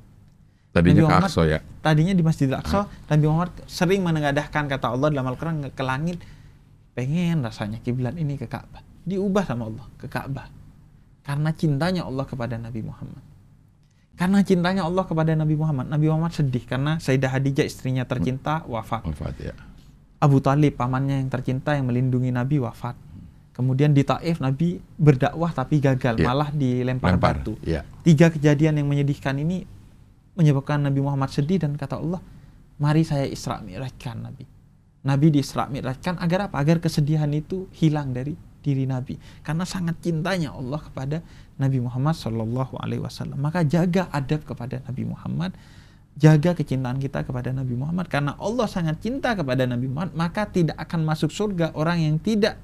Tadinya 0.72 0.90
Nabi 0.90 1.02
ke 1.02 1.06
Muhammad- 1.06 1.30
Aqsa 1.30 1.42
ya. 1.46 1.58
Tadinya 1.84 2.14
di 2.16 2.22
Masjidil 2.24 2.56
Aqsa, 2.58 2.80
Nabi 3.10 3.24
Muhammad 3.28 3.52
sering 3.68 4.00
menengadahkan 4.02 4.64
kata 4.66 4.86
Allah 4.90 5.08
dalam 5.12 5.28
Al-Quran 5.30 5.70
ke 5.70 5.82
langit, 5.84 6.18
pengen 6.96 7.44
rasanya 7.44 7.78
kiblat 7.78 8.16
ini 8.18 8.34
ke 8.40 8.46
Ka'bah. 8.50 8.82
Diubah 9.06 9.44
sama 9.46 9.66
Allah 9.70 9.86
ke 9.98 10.06
Ka'bah. 10.10 10.50
Karena 11.22 11.54
cintanya 11.54 12.02
Allah 12.02 12.26
kepada 12.26 12.58
Nabi 12.58 12.82
Muhammad. 12.82 13.22
Karena 14.22 14.38
cintanya 14.46 14.86
Allah 14.86 15.02
kepada 15.02 15.34
Nabi 15.34 15.58
Muhammad, 15.58 15.90
Nabi 15.90 16.06
Muhammad 16.06 16.30
sedih 16.30 16.62
karena 16.62 17.02
Sayyidah 17.02 17.26
Hadijah 17.26 17.66
istrinya 17.66 18.06
tercinta 18.06 18.62
wafat. 18.70 19.02
Wafat 19.02 19.34
ya. 19.42 19.54
Abu 20.22 20.38
Talib 20.38 20.78
pamannya 20.78 21.18
yang 21.18 21.26
tercinta 21.26 21.74
yang 21.74 21.90
melindungi 21.90 22.30
Nabi 22.30 22.62
wafat. 22.62 22.94
Kemudian 23.50 23.90
di 23.90 24.06
Taif 24.06 24.38
Nabi 24.38 24.78
berdakwah 24.94 25.50
tapi 25.50 25.82
gagal, 25.82 26.22
Iya. 26.22 26.24
malah 26.30 26.54
dilempar 26.54 27.18
Lempar. 27.18 27.42
batu 27.42 27.58
Iya. 27.66 27.82
tiga 28.06 28.30
kejadian 28.30 28.78
yang 28.78 28.86
menyedihkan 28.86 29.34
ini 29.42 29.66
menyebabkan 30.38 30.78
Nabi 30.86 31.02
Muhammad 31.02 31.34
sedih 31.34 31.58
dan 31.58 31.74
kata 31.74 31.98
Allah, 31.98 32.22
mari 32.78 33.02
saya 33.02 33.26
Isra 33.26 33.58
Mi'rajkan 33.58 34.22
Nabi. 34.22 34.46
Nabi 35.02 35.26
di 35.34 35.42
Isra 35.42 35.66
Mi'rajkan 35.66 36.22
agar 36.22 36.46
apa? 36.46 36.62
Agar 36.62 36.78
kesedihan 36.78 37.28
itu 37.34 37.66
hilang 37.74 38.14
dari 38.14 38.38
diri 38.62 38.86
Nabi. 38.86 39.18
Karena 39.42 39.66
sangat 39.66 39.98
cintanya 39.98 40.54
Allah 40.54 40.78
kepada 40.78 41.18
Nabi 41.60 41.78
Muhammad 41.80 42.16
Shallallahu 42.16 42.78
Alaihi 42.80 43.02
Wasallam. 43.02 43.40
Maka 43.40 43.64
jaga 43.66 44.08
adab 44.12 44.44
kepada 44.46 44.80
Nabi 44.88 45.04
Muhammad, 45.08 45.52
jaga 46.16 46.52
kecintaan 46.56 47.00
kita 47.00 47.24
kepada 47.24 47.52
Nabi 47.52 47.74
Muhammad. 47.76 48.08
Karena 48.08 48.36
Allah 48.40 48.66
sangat 48.68 49.00
cinta 49.00 49.32
kepada 49.36 49.68
Nabi 49.68 49.88
Muhammad, 49.88 50.16
maka 50.16 50.48
tidak 50.48 50.76
akan 50.80 51.04
masuk 51.04 51.32
surga 51.32 51.76
orang 51.76 52.00
yang 52.00 52.16
tidak 52.20 52.56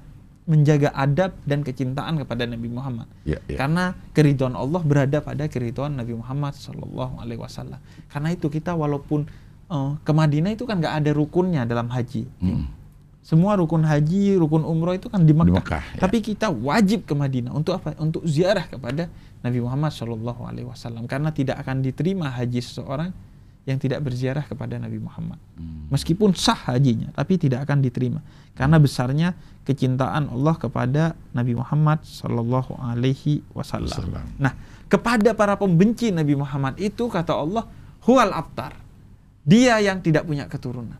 menjaga 0.49 0.89
adab 0.97 1.37
dan 1.45 1.61
kecintaan 1.61 2.17
kepada 2.25 2.49
Nabi 2.49 2.73
Muhammad. 2.73 3.05
Iya, 3.21 3.37
iya. 3.45 3.57
Karena 3.61 3.93
keridhaan 4.17 4.57
Allah 4.57 4.81
berada 4.81 5.21
pada 5.21 5.45
keridhaan 5.45 5.93
Nabi 5.93 6.17
Muhammad 6.17 6.57
Shallallahu 6.57 7.21
Alaihi 7.21 7.37
Wasallam. 7.37 7.77
Karena 8.09 8.33
itu 8.33 8.49
kita 8.49 8.73
walaupun 8.73 9.29
eh, 9.69 9.91
ke 10.01 10.11
Madinah 10.11 10.57
itu 10.57 10.65
kan 10.65 10.81
nggak 10.81 11.05
ada 11.05 11.11
rukunnya 11.13 11.69
dalam 11.69 11.93
haji. 11.93 12.25
Hmm. 12.41 12.65
Semua 13.29 13.53
rukun 13.53 13.85
haji, 13.85 14.41
rukun 14.41 14.65
umroh 14.65 14.97
itu 14.97 15.05
kan 15.05 15.21
di 15.21 15.37
Mekah. 15.37 15.61
Mekah, 15.61 15.83
ya. 15.93 16.01
Tapi 16.01 16.17
kita 16.17 16.49
wajib 16.49 17.05
ke 17.05 17.13
Madinah 17.13 17.53
untuk 17.53 17.77
apa? 17.77 17.93
Untuk 18.01 18.25
ziarah 18.25 18.65
kepada 18.65 19.05
Nabi 19.45 19.61
Muhammad 19.61 19.93
Shallallahu 19.93 20.49
Alaihi 20.49 20.65
Wasallam. 20.65 21.05
Karena 21.05 21.29
tidak 21.29 21.61
akan 21.61 21.85
diterima 21.85 22.33
haji 22.33 22.57
seseorang 22.57 23.13
yang 23.69 23.77
tidak 23.77 24.01
berziarah 24.01 24.41
kepada 24.41 24.81
Nabi 24.81 24.97
Muhammad. 24.97 25.37
Hmm. 25.53 25.85
Meskipun 25.93 26.33
sah 26.33 26.57
hajinya, 26.73 27.13
tapi 27.13 27.37
tidak 27.37 27.69
akan 27.69 27.85
diterima 27.85 28.25
karena 28.57 28.81
besarnya 28.81 29.37
kecintaan 29.61 30.33
Allah 30.33 30.57
kepada 30.57 31.13
Nabi 31.37 31.53
Muhammad 31.53 32.01
Shallallahu 32.01 32.81
Alaihi 32.81 33.45
Wasallam. 33.53 33.93
Wasallam. 33.93 34.25
Nah, 34.41 34.57
kepada 34.89 35.37
para 35.37 35.53
pembenci 35.53 36.09
Nabi 36.09 36.33
Muhammad 36.33 36.81
itu 36.81 37.05
kata 37.05 37.37
Allah, 37.37 37.69
huwal 38.09 38.33
abtar. 38.33 38.73
Dia 39.45 39.77
yang 39.79 40.01
tidak 40.01 40.25
punya 40.25 40.49
keturunan, 40.49 40.97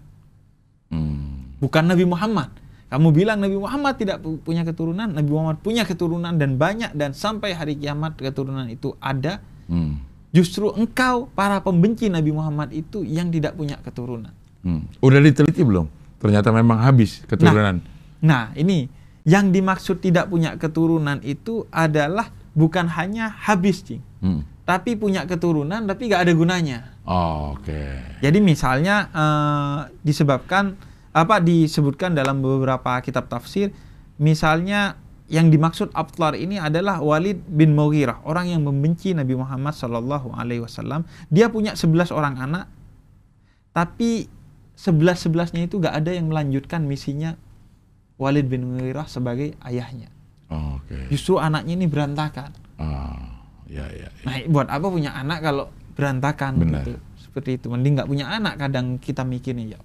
Hmm. 0.90 1.29
Bukan 1.60 1.84
Nabi 1.86 2.08
Muhammad. 2.08 2.50
Kamu 2.90 3.14
bilang 3.14 3.38
Nabi 3.38 3.54
Muhammad 3.54 4.02
tidak 4.02 4.18
pu- 4.26 4.42
punya 4.42 4.66
keturunan, 4.66 5.14
Nabi 5.14 5.30
Muhammad 5.30 5.62
punya 5.62 5.86
keturunan 5.86 6.34
dan 6.34 6.58
banyak 6.58 6.90
dan 6.98 7.14
sampai 7.14 7.54
hari 7.54 7.78
kiamat 7.78 8.18
keturunan 8.18 8.66
itu 8.66 8.98
ada. 8.98 9.46
Hmm. 9.70 10.02
Justru 10.34 10.74
engkau 10.74 11.30
para 11.38 11.62
pembenci 11.62 12.10
Nabi 12.10 12.34
Muhammad 12.34 12.74
itu 12.74 13.06
yang 13.06 13.30
tidak 13.30 13.54
punya 13.54 13.78
keturunan. 13.78 14.34
Hmm. 14.66 14.90
Udah 15.06 15.22
diteliti 15.22 15.62
belum? 15.62 15.86
Ternyata 16.18 16.50
memang 16.50 16.82
habis 16.82 17.22
keturunan. 17.30 17.78
Nah, 18.20 18.52
ini 18.58 18.90
yang 19.22 19.54
dimaksud 19.54 20.02
tidak 20.02 20.26
punya 20.28 20.58
keturunan 20.58 21.22
itu 21.22 21.70
adalah 21.70 22.34
bukan 22.58 22.90
hanya 22.90 23.30
habis, 23.30 23.86
Cing. 23.86 24.02
Hmm. 24.20 24.42
Tapi 24.66 24.98
punya 24.98 25.26
keturunan 25.26 25.86
tapi 25.86 26.10
gak 26.10 26.26
ada 26.30 26.34
gunanya. 26.34 26.94
Oh, 27.06 27.58
Oke. 27.58 28.02
Jadi 28.22 28.38
misalnya 28.38 29.10
eh, 29.10 29.80
disebabkan 30.06 30.78
apa 31.20 31.44
disebutkan 31.44 32.16
dalam 32.16 32.40
beberapa 32.40 32.96
kitab 33.04 33.28
tafsir, 33.28 33.76
misalnya 34.16 34.96
yang 35.28 35.52
dimaksud 35.52 35.92
abtar 35.92 36.34
ini 36.34 36.58
adalah 36.58 37.04
Walid 37.04 37.44
bin 37.46 37.76
Mughirah, 37.76 38.24
orang 38.24 38.50
yang 38.50 38.64
membenci 38.64 39.12
Nabi 39.12 39.36
Muhammad 39.36 39.76
Shallallahu 39.76 40.32
Alaihi 40.34 40.64
Wasallam. 40.64 41.04
Dia 41.28 41.52
punya 41.52 41.76
11 41.76 42.16
orang 42.16 42.40
anak, 42.40 42.66
tapi 43.76 44.32
11 44.80 45.28
11-nya 45.28 45.62
itu 45.68 45.76
gak 45.78 45.92
ada 45.92 46.16
yang 46.16 46.32
melanjutkan 46.32 46.88
misinya 46.88 47.36
Walid 48.16 48.48
bin 48.48 48.64
Mughirah 48.64 49.06
sebagai 49.12 49.60
ayahnya. 49.68 50.08
Oh, 50.50 50.80
Oke. 50.82 50.98
Justru 51.14 51.38
anaknya 51.38 51.78
ini 51.78 51.86
berantakan. 51.86 52.50
Ah, 52.80 53.44
ya, 53.70 53.86
ya. 53.92 54.08
ya. 54.08 54.26
Nah, 54.26 54.40
buat 54.50 54.72
apa 54.72 54.88
punya 54.88 55.14
anak 55.14 55.46
kalau 55.46 55.70
berantakan 55.94 56.64
Benar. 56.64 56.88
gitu. 56.88 56.94
Seperti 57.22 57.62
itu. 57.62 57.68
Mending 57.70 58.02
nggak 58.02 58.10
punya 58.10 58.34
anak 58.34 58.58
kadang 58.58 58.98
kita 58.98 59.22
mikirnya 59.22 59.78
ya 59.78 59.80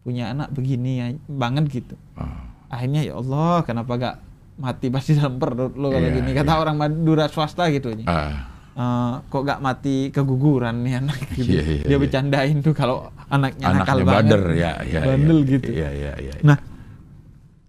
punya 0.00 0.32
anak 0.32 0.48
begini 0.50 0.90
ya, 0.96 1.06
banget 1.28 1.64
gitu. 1.68 1.94
Ah. 2.16 2.48
Akhirnya 2.70 3.04
ya 3.04 3.18
Allah, 3.18 3.60
kenapa 3.66 3.92
gak 3.98 4.16
mati 4.60 4.92
pasti 4.92 5.16
dalam 5.16 5.40
perut 5.40 5.72
lo 5.76 5.88
kalau 5.88 6.04
Iya, 6.04 6.16
gini 6.20 6.30
kata 6.36 6.52
iya. 6.52 6.60
orang 6.60 6.76
Madura 6.76 7.26
swasta 7.32 7.68
gitu 7.72 7.92
aja. 7.92 8.04
Ah. 8.08 8.34
Eh, 8.70 9.12
kok 9.28 9.42
gak 9.44 9.60
mati 9.60 10.08
keguguran 10.08 10.86
nih 10.86 11.04
anak 11.04 11.18
gitu. 11.36 11.52
Iya, 11.58 11.62
iya, 11.64 11.82
Dia 11.84 11.96
iya. 11.96 12.00
bercandain 12.00 12.56
tuh 12.64 12.72
kalau 12.72 13.10
anaknya, 13.28 13.66
nakal 13.76 14.00
Anaknya 14.00 14.04
banget. 14.06 14.24
bader 14.30 14.44
ya, 14.56 14.72
ya. 14.86 15.00
Bandel 15.04 15.38
ya. 15.44 15.50
gitu. 15.52 15.68
Iya, 15.74 15.88
iya, 15.92 16.12
iya. 16.16 16.32
Nah, 16.46 16.58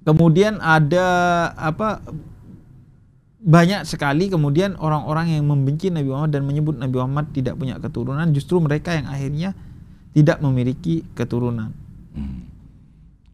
kemudian 0.05 0.61
ada 0.61 1.07
apa 1.57 1.99
banyak 3.41 3.89
sekali 3.89 4.29
kemudian 4.29 4.77
orang-orang 4.77 5.33
yang 5.33 5.49
membenci 5.49 5.89
Nabi 5.89 6.13
Muhammad 6.13 6.31
dan 6.37 6.45
menyebut 6.45 6.77
Nabi 6.77 6.93
Muhammad 7.01 7.33
tidak 7.33 7.57
punya 7.57 7.81
keturunan, 7.81 8.29
justru 8.31 8.61
mereka 8.61 8.93
yang 8.93 9.09
akhirnya 9.09 9.57
tidak 10.13 10.37
memiliki 10.45 11.01
keturunan. 11.17 11.73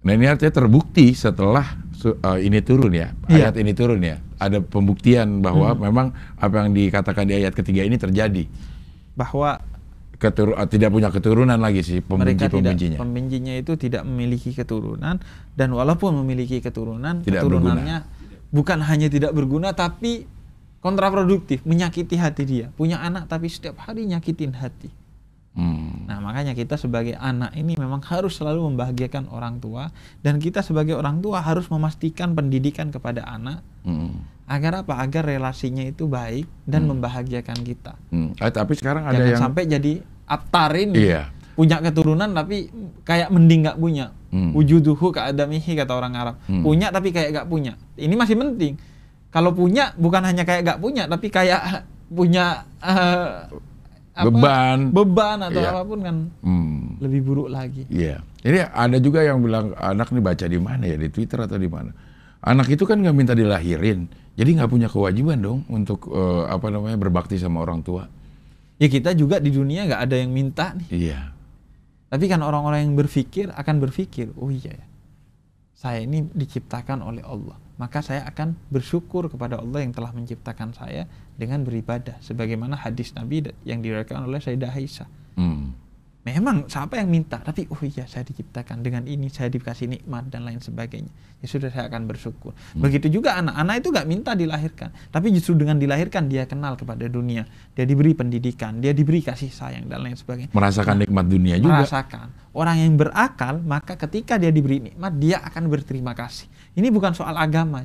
Nah 0.03 0.11
ini 0.13 0.25
artinya 0.25 0.53
terbukti 0.53 1.11
setelah 1.11 1.65
eh, 1.99 2.39
ini 2.47 2.63
turun 2.63 2.93
ya, 2.93 3.11
Iya. 3.27 3.51
ayat 3.51 3.55
ini 3.59 3.75
turun 3.75 3.99
ya. 3.99 4.21
Ada 4.37 4.61
pembuktian 4.61 5.41
bahwa 5.41 5.73
Hmm. 5.73 5.81
memang 5.83 6.07
apa 6.37 6.63
yang 6.63 6.71
dikatakan 6.71 7.25
di 7.25 7.33
ayat 7.35 7.51
ketiga 7.51 7.83
ini 7.83 7.97
terjadi. 7.97 8.45
Bahwa 9.17 9.59
Ketur 10.17 10.57
eh, 10.57 10.65
tidak 10.65 10.89
punya 10.89 11.13
keturunan 11.13 11.61
lagi 11.61 11.85
sih 11.85 12.01
mereka 12.01 12.49
tidak 12.49 12.73
pembenci-pembencinya. 12.73 12.97
pembencinya 12.97 13.53
itu 13.53 13.77
tidak 13.77 14.01
memiliki 14.01 14.49
keturunan 14.49 15.21
dan 15.53 15.69
walaupun 15.69 16.09
memiliki 16.25 16.57
keturunan, 16.57 17.21
Tidak 17.21 17.37
keturunannya 17.37 17.97
bukan 18.49 18.81
hanya 18.81 19.13
tidak 19.13 19.37
berguna 19.37 19.77
tapi 19.77 20.25
kontraproduktif, 20.81 21.61
menyakiti 21.69 22.17
hati 22.17 22.43
dia. 22.49 22.65
Punya 22.73 22.97
anak 22.97 23.29
tapi 23.29 23.45
setiap 23.45 23.77
hari 23.77 24.09
nyakitin 24.09 24.57
hati. 24.57 24.89
Hmm. 25.57 26.05
Nah, 26.05 26.21
makanya 26.21 26.53
kita 26.53 26.77
sebagai 26.77 27.17
anak 27.17 27.57
ini 27.57 27.73
memang 27.73 28.05
harus 28.05 28.37
selalu 28.37 28.69
membahagiakan 28.69 29.25
orang 29.33 29.57
tua 29.57 29.89
dan 30.21 30.37
kita 30.37 30.61
sebagai 30.61 30.93
orang 30.93 31.17
tua 31.17 31.41
harus 31.41 31.65
memastikan 31.67 32.37
pendidikan 32.37 32.93
kepada 32.93 33.25
anak 33.25 33.65
Hmm. 33.81 34.21
agar 34.45 34.85
apa? 34.85 35.01
Agar 35.01 35.25
relasinya 35.25 35.81
itu 35.81 36.05
baik 36.05 36.45
dan 36.69 36.85
membahagiakan 36.85 37.57
kita. 37.65 37.97
Hmm. 38.13 38.37
Eh, 38.37 38.53
tapi 38.53 38.77
sekarang 38.77 39.09
ada 39.09 39.17
Jangan 39.17 39.31
yang 39.33 39.41
sampai 39.41 39.63
jadi 39.65 39.93
aptarin 40.29 40.93
Iya. 40.93 41.33
punya 41.57 41.81
keturunan 41.81 42.29
tapi 42.29 42.69
kayak 43.01 43.33
mending 43.33 43.65
nggak 43.65 43.79
punya. 43.81 44.13
Hmm. 44.29 44.53
Wujuduhu 44.53 45.09
keadamihi 45.09 45.73
kata 45.73 45.89
orang 45.89 46.13
Arab. 46.13 46.35
Hmm. 46.45 46.61
Punya 46.61 46.93
tapi 46.93 47.09
kayak 47.09 47.33
nggak 47.33 47.47
punya. 47.49 47.73
Ini 47.97 48.13
masih 48.13 48.37
penting. 48.37 48.77
Kalau 49.33 49.57
punya 49.57 49.95
bukan 49.97 50.21
hanya 50.21 50.45
kayak 50.45 50.61
nggak 50.67 50.79
punya 50.79 51.09
tapi 51.09 51.33
kayak 51.33 51.87
punya 52.07 52.61
eh, 52.79 53.49
apa, 54.17 54.27
beban. 54.27 54.79
beban 54.89 55.37
atau 55.45 55.61
Iya. 55.61 55.69
apa 55.71 55.81
pun 55.85 55.99
kan 56.01 56.15
Hmm. 56.41 56.97
lebih 56.97 57.21
buruk 57.21 57.47
lagi. 57.47 57.85
Iya. 57.87 58.25
Ini 58.41 58.67
ada 58.67 58.97
juga 58.97 59.21
yang 59.21 59.39
bilang 59.39 59.71
anak 59.73 60.09
nih 60.09 60.23
baca 60.23 60.45
di 60.45 60.57
mana 60.57 60.83
ya 60.83 60.97
di 60.97 61.07
Twitter 61.07 61.37
atau 61.39 61.55
di 61.55 61.69
mana. 61.69 61.93
Anak 62.41 62.67
itu 62.67 62.83
kan 62.83 62.97
nggak 62.97 63.13
minta 63.13 63.33
dilahirin, 63.33 64.07
jadi 64.33 64.49
nggak 64.57 64.69
punya 64.69 64.87
kewajiban 64.87 65.37
dong 65.37 65.59
untuk 65.67 66.09
eh, 66.09 66.43
apa 66.47 66.67
namanya 66.67 66.97
berbakti 66.97 67.37
sama 67.37 67.61
orang 67.61 67.81
tua. 67.81 68.09
Ya 68.77 68.87
kita 68.87 69.13
juga 69.13 69.37
di 69.37 69.49
dunia 69.49 69.85
nggak 69.85 70.01
ada 70.01 70.15
yang 70.17 70.29
minta 70.29 70.73
nih. 70.73 70.89
Iya. 70.89 71.21
Tapi 72.07 72.25
kan 72.25 72.39
orang-orang 72.39 72.87
yang 72.87 72.95
berpikir 72.95 73.51
akan 73.51 73.75
berpikir, 73.79 74.31
oh 74.37 74.47
iya 74.47 74.71
ya, 74.71 74.85
saya 75.73 75.99
ini 75.99 76.23
diciptakan 76.23 77.03
oleh 77.03 77.19
Allah. 77.21 77.57
Maka 77.77 78.01
saya 78.01 78.25
akan 78.25 78.57
bersyukur 78.73 79.29
kepada 79.29 79.61
Allah 79.61 79.85
yang 79.85 79.93
telah 79.93 80.09
menciptakan 80.09 80.73
saya 80.73 81.05
dengan 81.37 81.61
beribadah. 81.61 82.17
Sebagaimana 82.25 82.73
hadis 82.73 83.13
Nabi 83.13 83.53
yang 83.63 83.85
diriwayatkan 83.85 84.25
oleh 84.25 84.41
Sayyidah 84.41 84.73
Aisyah. 84.73 85.09
Hmm. 85.37 85.77
Memang 86.27 86.67
siapa 86.67 86.99
yang 86.99 87.07
minta, 87.07 87.39
tapi 87.39 87.71
oh 87.71 87.79
iya 87.87 88.03
saya 88.03 88.27
diciptakan 88.27 88.83
dengan 88.83 89.07
ini, 89.07 89.31
saya 89.31 89.47
dikasih 89.47 89.87
nikmat 89.87 90.27
dan 90.27 90.43
lain 90.43 90.59
sebagainya. 90.59 91.07
Ya 91.39 91.47
sudah 91.47 91.71
saya 91.71 91.87
akan 91.87 92.03
bersyukur. 92.03 92.51
Hmm. 92.51 92.83
Begitu 92.83 93.07
juga 93.07 93.39
anak, 93.39 93.55
anak 93.55 93.75
itu 93.79 93.95
gak 93.95 94.03
minta 94.03 94.35
dilahirkan, 94.35 94.91
tapi 95.07 95.31
justru 95.31 95.55
dengan 95.55 95.79
dilahirkan 95.79 96.27
dia 96.27 96.43
kenal 96.43 96.75
kepada 96.75 97.07
dunia, 97.07 97.47
dia 97.71 97.87
diberi 97.87 98.11
pendidikan, 98.11 98.83
dia 98.83 98.91
diberi 98.91 99.23
kasih 99.23 99.47
sayang 99.47 99.87
dan 99.87 100.03
lain 100.03 100.19
sebagainya. 100.19 100.51
Merasakan 100.51 101.07
nikmat 101.07 101.25
dunia 101.31 101.55
juga. 101.63 101.79
Merasakan. 101.79 102.27
Orang 102.51 102.75
yang 102.75 102.99
berakal, 102.99 103.63
maka 103.63 103.95
ketika 103.95 104.35
dia 104.35 104.51
diberi 104.51 104.83
nikmat, 104.83 105.15
dia 105.15 105.39
akan 105.39 105.71
berterima 105.71 106.11
kasih. 106.11 106.51
Ini 106.77 106.93
bukan 106.93 107.17
soal 107.17 107.33
agama, 107.33 107.81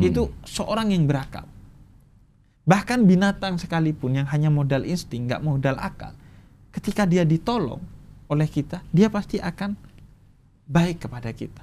Hmm. 0.00 0.06
itu 0.06 0.22
seorang 0.46 0.94
yang 0.94 1.04
berakal. 1.04 1.44
Bahkan 2.64 3.02
binatang 3.02 3.58
sekalipun 3.58 4.14
yang 4.22 4.26
hanya 4.30 4.48
modal 4.48 4.86
insting, 4.86 5.26
nggak 5.26 5.42
modal 5.42 5.74
akal, 5.76 6.14
ketika 6.70 7.02
dia 7.04 7.26
ditolong 7.26 7.82
oleh 8.30 8.46
kita, 8.46 8.86
dia 8.94 9.10
pasti 9.10 9.42
akan 9.42 9.74
baik 10.70 11.02
kepada 11.04 11.34
kita. 11.34 11.62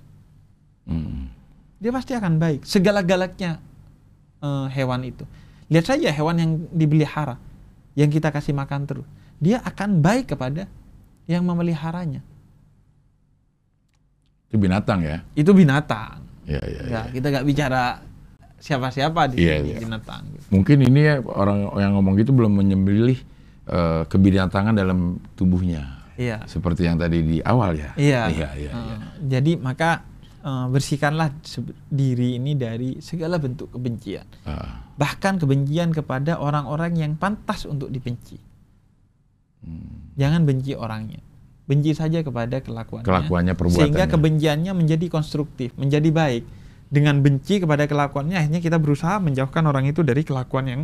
Hmm. 0.84 1.32
Dia 1.80 1.95
pasti 1.95 2.11
akan 2.11 2.36
baik. 2.36 2.68
Segala-galaknya 2.68 3.63
eh, 4.43 4.68
hewan 4.76 5.07
itu. 5.07 5.24
Lihat 5.72 5.86
saja 5.88 6.11
hewan 6.11 6.36
yang 6.38 6.51
dipelihara, 6.76 7.39
yang 7.95 8.11
kita 8.11 8.30
kasih 8.30 8.51
makan 8.51 8.84
terus, 8.86 9.07
dia 9.39 9.63
akan 9.63 10.03
baik 10.03 10.36
kepada 10.36 10.68
yang 11.26 11.47
memeliharanya. 11.47 12.20
Itu 14.47 14.59
binatang 14.59 15.03
ya. 15.03 15.24
Itu 15.36 15.51
binatang. 15.51 16.26
Ya, 16.48 16.64
ya, 16.64 16.80
Ya, 16.82 16.89
ya. 16.89 17.02
kita 17.12 17.28
nggak 17.28 17.45
bicara 17.45 18.00
siapa-siapa 18.58 19.30
di 19.30 19.43
iya. 19.43 19.60
binatang. 19.78 20.24
gitu. 20.32 20.48
Mungkin 20.50 20.78
ini 20.82 21.00
ya 21.04 21.16
orang 21.22 21.76
yang 21.76 21.91
ngomong 21.93 22.16
gitu 22.16 22.32
belum 22.32 22.56
menyembelih 22.56 23.20
eh, 23.68 24.02
kebinatangan 24.08 24.74
dalam 24.74 25.20
tubuhnya. 25.36 26.08
Iya. 26.18 26.41
Seperti 26.48 26.88
yang 26.88 26.98
tadi 26.98 27.22
di 27.22 27.38
awal 27.43 27.76
ya. 27.76 27.91
Iya. 27.93 28.22
Iya, 28.32 28.50
iya, 28.58 28.72
Eh, 28.72 28.84
iya. 28.88 28.98
Jadi 29.28 29.52
maka 29.60 30.02
eh, 30.39 30.66
bersihkanlah 30.72 31.36
diri 31.86 32.39
ini 32.39 32.56
dari 32.56 32.98
segala 32.98 33.38
bentuk 33.38 33.70
kebencian. 33.70 34.26
Ah, 34.48 34.88
Bahkan 34.98 35.38
kebencian 35.38 35.91
kepada 35.91 36.39
orang-orang 36.39 36.95
yang 36.95 37.14
pantas 37.14 37.68
untuk 37.68 37.91
dibenci. 37.91 38.39
hmm. 39.62 40.16
Jangan 40.16 40.41
benci 40.41 40.74
orangnya. 40.74 41.22
Benci 41.68 41.91
saja 41.91 42.24
kepada 42.24 42.63
kelakuannya. 42.63 43.03
Kelakuannya, 43.03 43.53
perbuatannya. 43.53 43.91
Sehingga 43.91 44.05
kebenciannya 44.07 44.72
menjadi 44.72 45.05
konstruktif, 45.11 45.76
menjadi 45.76 46.07
baik. 46.09 46.43
Dengan 46.88 47.20
benci 47.20 47.59
kepada 47.59 47.84
kelakuannya, 47.84 48.39
akhirnya 48.39 48.63
kita 48.63 48.80
berusaha 48.80 49.20
menjauhkan 49.20 49.68
orang 49.68 49.91
itu 49.91 49.99
dari 50.07 50.24
kelakuan 50.24 50.65
yang 50.72 50.82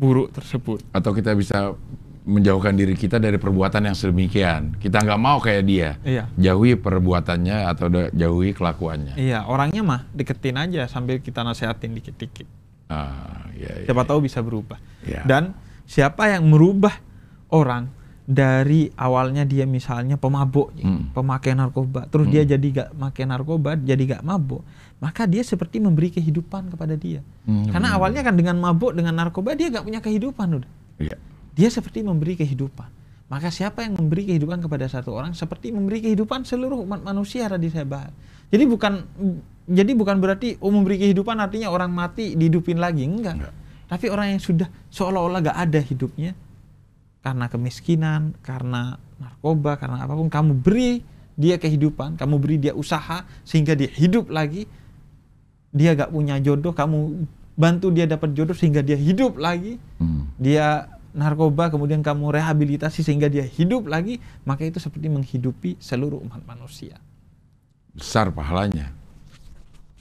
buruk 0.00 0.32
tersebut. 0.32 0.80
Atau 0.96 1.12
kita 1.12 1.36
bisa 1.36 1.76
menjauhkan 2.24 2.72
diri 2.72 2.96
kita 2.96 3.20
dari 3.20 3.36
perbuatan 3.36 3.92
yang 3.92 3.96
sedemikian. 3.96 4.80
Kita 4.80 5.04
nggak 5.04 5.20
mau 5.20 5.36
kayak 5.40 5.62
dia. 5.68 5.90
Iya. 6.00 6.24
Jauhi 6.40 6.80
perbuatannya 6.80 7.68
atau 7.68 7.92
jauhi 8.12 8.56
kelakuannya. 8.56 9.20
Iya, 9.20 9.44
orangnya 9.44 9.84
mah 9.84 10.00
deketin 10.16 10.56
aja 10.56 10.88
sambil 10.88 11.20
kita 11.20 11.44
nasehatin 11.44 11.92
dikit-dikit. 11.96 12.48
Ah, 12.88 13.48
iya, 13.52 13.84
iya. 13.84 13.86
Siapa 13.88 14.08
tahu 14.08 14.24
bisa 14.24 14.40
berubah. 14.40 14.80
Iya. 15.04 15.28
Dan 15.28 15.52
siapa 15.84 16.32
yang 16.32 16.48
merubah 16.48 16.96
orang 17.52 17.92
dari 18.30 18.86
awalnya 18.94 19.42
dia 19.42 19.66
misalnya 19.66 20.14
pemabuk, 20.14 20.70
Hmm. 20.78 21.10
pemakai 21.10 21.58
narkoba, 21.58 22.06
terus 22.06 22.30
dia 22.30 22.46
jadi 22.46 22.62
gak 22.70 22.88
pakai 22.94 23.26
narkoba, 23.26 23.74
jadi 23.74 23.98
gak 24.06 24.22
mabuk, 24.22 24.62
maka 25.02 25.26
dia 25.26 25.42
seperti 25.42 25.82
memberi 25.82 26.14
kehidupan 26.14 26.70
kepada 26.70 26.94
dia. 26.94 27.26
Hmm, 27.42 27.66
Karena 27.74 27.90
benar. 27.90 27.98
awalnya 27.98 28.22
kan 28.22 28.38
dengan 28.38 28.62
mabuk, 28.62 28.94
dengan 28.94 29.18
narkoba 29.18 29.58
dia 29.58 29.66
gak 29.74 29.82
punya 29.82 29.98
kehidupan 29.98 30.46
udah. 30.62 30.70
Iya. 31.02 31.18
Dia 31.58 31.68
seperti 31.74 32.06
memberi 32.06 32.38
kehidupan. 32.38 33.02
Maka 33.26 33.50
siapa 33.50 33.82
yang 33.82 33.98
memberi 33.98 34.30
kehidupan 34.30 34.62
kepada 34.62 34.86
satu 34.86 35.10
orang 35.10 35.34
seperti 35.34 35.74
memberi 35.74 35.98
kehidupan 35.98 36.46
seluruh 36.46 36.82
umat 36.86 37.02
manusia 37.02 37.50
tadi 37.50 37.66
saya 37.66 37.86
bahas. 37.86 38.14
Jadi 38.50 38.62
bukan 38.66 39.06
jadi 39.70 39.90
bukan 39.94 40.18
berarti 40.18 40.58
oh 40.58 40.70
memberi 40.70 40.98
kehidupan 40.98 41.38
artinya 41.38 41.70
orang 41.70 41.94
mati 41.94 42.34
dihidupin 42.34 42.78
lagi 42.82 43.06
enggak. 43.06 43.38
Enggak. 43.38 43.54
Tapi 43.86 44.06
orang 44.10 44.34
yang 44.34 44.42
sudah 44.42 44.66
seolah-olah 44.90 45.46
gak 45.46 45.58
ada 45.62 45.78
hidupnya 45.78 46.34
karena 47.20 47.46
kemiskinan, 47.46 48.32
karena 48.40 48.96
narkoba, 49.16 49.76
karena 49.76 50.00
apa 50.00 50.12
pun 50.12 50.26
kamu 50.26 50.52
beri 50.56 51.04
dia 51.34 51.56
kehidupan, 51.56 52.16
kamu 52.16 52.34
beri 52.36 52.56
dia 52.58 52.72
usaha 52.72 53.22
sehingga 53.42 53.72
dia 53.72 53.88
hidup 53.88 54.28
lagi. 54.28 54.64
Dia 55.70 55.94
gak 55.94 56.10
punya 56.10 56.34
jodoh, 56.36 56.72
kamu 56.72 57.28
bantu 57.54 57.88
dia 57.88 58.04
dapat 58.04 58.32
jodoh 58.32 58.52
sehingga 58.52 58.80
dia 58.80 58.96
hidup 58.96 59.36
lagi 59.36 59.76
Hmm. 59.96 60.32
dia 60.34 60.88
narkoba 61.12 61.68
kemudian 61.68 62.00
kamu 62.00 62.32
rehabilitasi 62.32 63.04
sehingga 63.04 63.26
dia 63.26 63.44
hidup 63.44 63.84
lagi 63.84 64.16
maka 64.42 64.64
itu 64.64 64.80
seperti 64.80 65.06
menghidupi 65.06 65.76
seluruh 65.76 66.24
umat 66.24 66.40
manusia 66.42 66.96
Besar 67.92 68.32
pahalanya. 68.32 68.94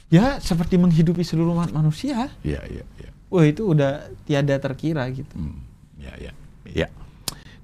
ya 0.08 0.40
seperti 0.40 0.80
menghidupi 0.80 1.20
seluruh 1.20 1.52
umat 1.52 1.70
manusia 1.70 2.32
Iya, 2.40 2.64
iya, 2.64 2.86
iya. 2.96 3.10
wah 3.28 3.44
itu 3.44 3.68
udah 3.68 4.08
tiada 4.24 4.56
terkira 4.56 5.04
gitu 5.12 5.36
Hmm. 5.36 5.60
Ya, 6.00 6.16
ya, 6.16 6.32
ya. 6.64 6.88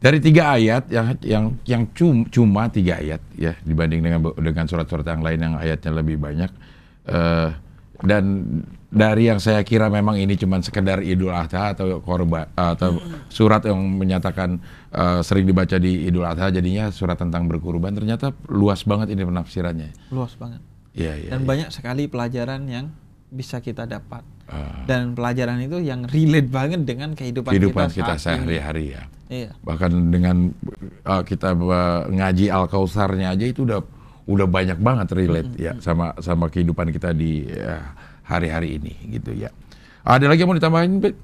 Dari 0.06 0.22
tiga 0.22 0.53
ayat 0.53 0.86
yang 0.88 1.06
yang 1.26 1.45
yang 1.66 1.84
cum- 1.89 2.30
cuma 2.30 2.70
tiga 2.70 3.01
ayat 3.01 3.26
ya 3.34 3.58
dibanding 3.60 4.06
dengan 4.06 4.22
dengan 4.38 4.66
surat-surat 4.70 5.01
yang 5.03 5.26
lain 5.26 5.39
yang 5.41 5.53
ayatnya 5.58 5.91
lebih 5.91 6.22
banyak 6.22 6.51
eh, 7.06 7.49
dan 8.06 8.24
dari 8.88 9.26
yang 9.26 9.41
saya 9.41 9.66
kira 9.66 9.89
memang 9.89 10.16
ini 10.16 10.38
cuma 10.38 10.62
sekedar 10.62 11.01
Idul 11.01 11.34
Adha 11.34 11.74
atau 11.74 11.99
korban 11.99 12.45
atau 12.53 13.01
surat 13.28 13.66
yang 13.66 13.82
menyatakan 13.82 14.62
eh, 14.93 15.20
sering 15.20 15.43
dibaca 15.43 15.76
di 15.76 16.06
Idul 16.06 16.22
Adha 16.24 16.53
jadinya 16.53 16.93
surat 16.93 17.18
tentang 17.18 17.49
berkurban 17.49 17.91
ternyata 17.91 18.30
luas 18.45 18.86
banget 18.86 19.10
ini 19.10 19.26
penafsirannya. 19.26 19.89
luas 20.14 20.38
banget 20.38 20.62
Iya, 20.93 21.14
iya. 21.18 21.30
dan 21.34 21.41
iya. 21.41 21.47
banyak 21.49 21.70
sekali 21.74 22.08
pelajaran 22.08 22.62
yang 22.70 22.88
bisa 23.36 23.59
kita 23.59 23.83
dapat 23.83 24.23
Ah, 24.45 24.86
dan 24.86 25.17
pelajaran 25.17 25.57
itu 25.57 25.81
yang 25.81 26.05
relate 26.05 26.53
banget 26.53 26.86
dengan 26.86 27.17
kehidupan, 27.17 27.49
kehidupan 27.49 27.89
kita, 27.89 28.13
kita 28.13 28.21
sehari-hari 28.21 28.93
ya. 28.93 29.03
iya 29.25 29.49
bahkan 29.65 29.89
dengan 30.13 30.53
uh, 31.01 31.25
kita 31.25 31.57
uh, 31.57 32.05
ngaji 32.13 32.53
al 32.53 32.69
kausarnya 32.69 33.33
aja 33.33 33.41
itu 33.41 33.65
udah 33.65 33.81
udah 34.29 34.45
banyak 34.45 34.77
banget 34.77 35.17
relate 35.17 35.49
ya 35.57 35.73
sama 35.81 36.13
sama 36.21 36.45
kehidupan 36.53 36.93
kita 36.93 37.09
di 37.17 37.49
ya, 37.49 37.89
hari-hari 38.21 38.77
ini 38.77 38.93
gitu 39.17 39.33
ya 39.33 39.49
ada 40.05 40.29
lagi 40.29 40.45
yang 40.45 40.53
mau 40.53 40.57
ditambahin 40.61 41.01
Bet? 41.01 41.17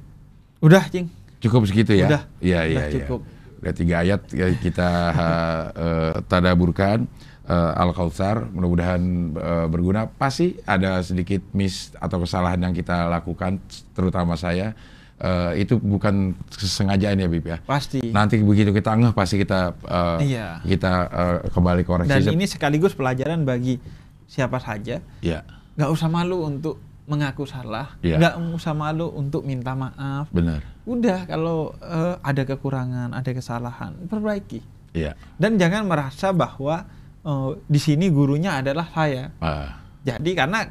udah 0.66 0.90
cing 0.90 1.06
cukup 1.46 1.70
segitu 1.70 1.94
ya 1.94 2.10
Udah. 2.10 2.24
ya 2.42 2.66
Udah 2.66 2.74
ya 2.74 2.82
ya. 2.90 2.94
cukup. 3.06 3.22
udah 3.62 3.74
tiga 3.78 3.96
ayat 4.02 4.22
ya, 4.34 4.50
kita 4.58 4.90
uh, 5.14 5.64
uh, 5.86 6.14
tadaburkan 6.26 7.06
uh, 7.52 7.76
al 7.76 7.92
kausar 7.92 8.48
mudah-mudahan 8.56 9.02
uh, 9.36 9.68
berguna. 9.68 10.08
Pasti 10.08 10.56
ada 10.64 11.04
sedikit 11.04 11.44
miss 11.52 11.92
atau 12.00 12.24
kesalahan 12.24 12.64
yang 12.64 12.72
kita 12.72 13.12
lakukan 13.12 13.60
terutama 13.92 14.40
saya. 14.40 14.72
Uh, 15.22 15.54
itu 15.54 15.78
bukan 15.78 16.34
kesengajaan 16.50 17.20
ya 17.20 17.28
Bib 17.30 17.46
ya? 17.46 17.62
Pasti. 17.62 18.02
Nanti 18.10 18.42
begitu 18.42 18.74
kita 18.74 18.98
ngeh 18.98 19.14
pasti 19.14 19.38
kita 19.38 19.76
uh, 19.86 20.18
Iya. 20.18 20.66
kita 20.66 20.92
uh, 21.12 21.38
kembali 21.54 21.86
koreksi. 21.86 22.10
Dan 22.10 22.34
ini 22.34 22.50
sekaligus 22.50 22.98
pelajaran 22.98 23.46
bagi 23.46 23.78
siapa 24.26 24.58
saja. 24.58 24.98
Ya 25.22 25.46
nggak 25.78 25.92
usah 25.92 26.10
malu 26.12 26.44
untuk 26.44 26.78
mengaku 27.08 27.44
salah, 27.50 27.98
Iya. 28.04 28.20
nggak 28.20 28.36
usah 28.56 28.76
malu 28.76 29.10
untuk 29.12 29.44
minta 29.44 29.74
maaf. 29.76 30.30
benar. 30.32 30.64
Udah 30.86 31.26
kalau 31.26 31.74
eh, 31.82 32.16
ada 32.22 32.44
kekurangan, 32.46 33.12
ada 33.14 33.32
kesalahan, 33.34 33.94
perbaiki. 34.08 34.62
ya 34.92 35.16
Dan 35.40 35.56
jangan 35.56 35.88
merasa 35.88 36.36
bahwa 36.36 36.84
eh, 37.22 37.52
di 37.64 37.80
sini 37.80 38.08
gurunya 38.08 38.58
adalah 38.58 38.88
saya. 38.88 39.30
Ah, 39.38 39.78
Jadi 40.02 40.34
karena 40.34 40.66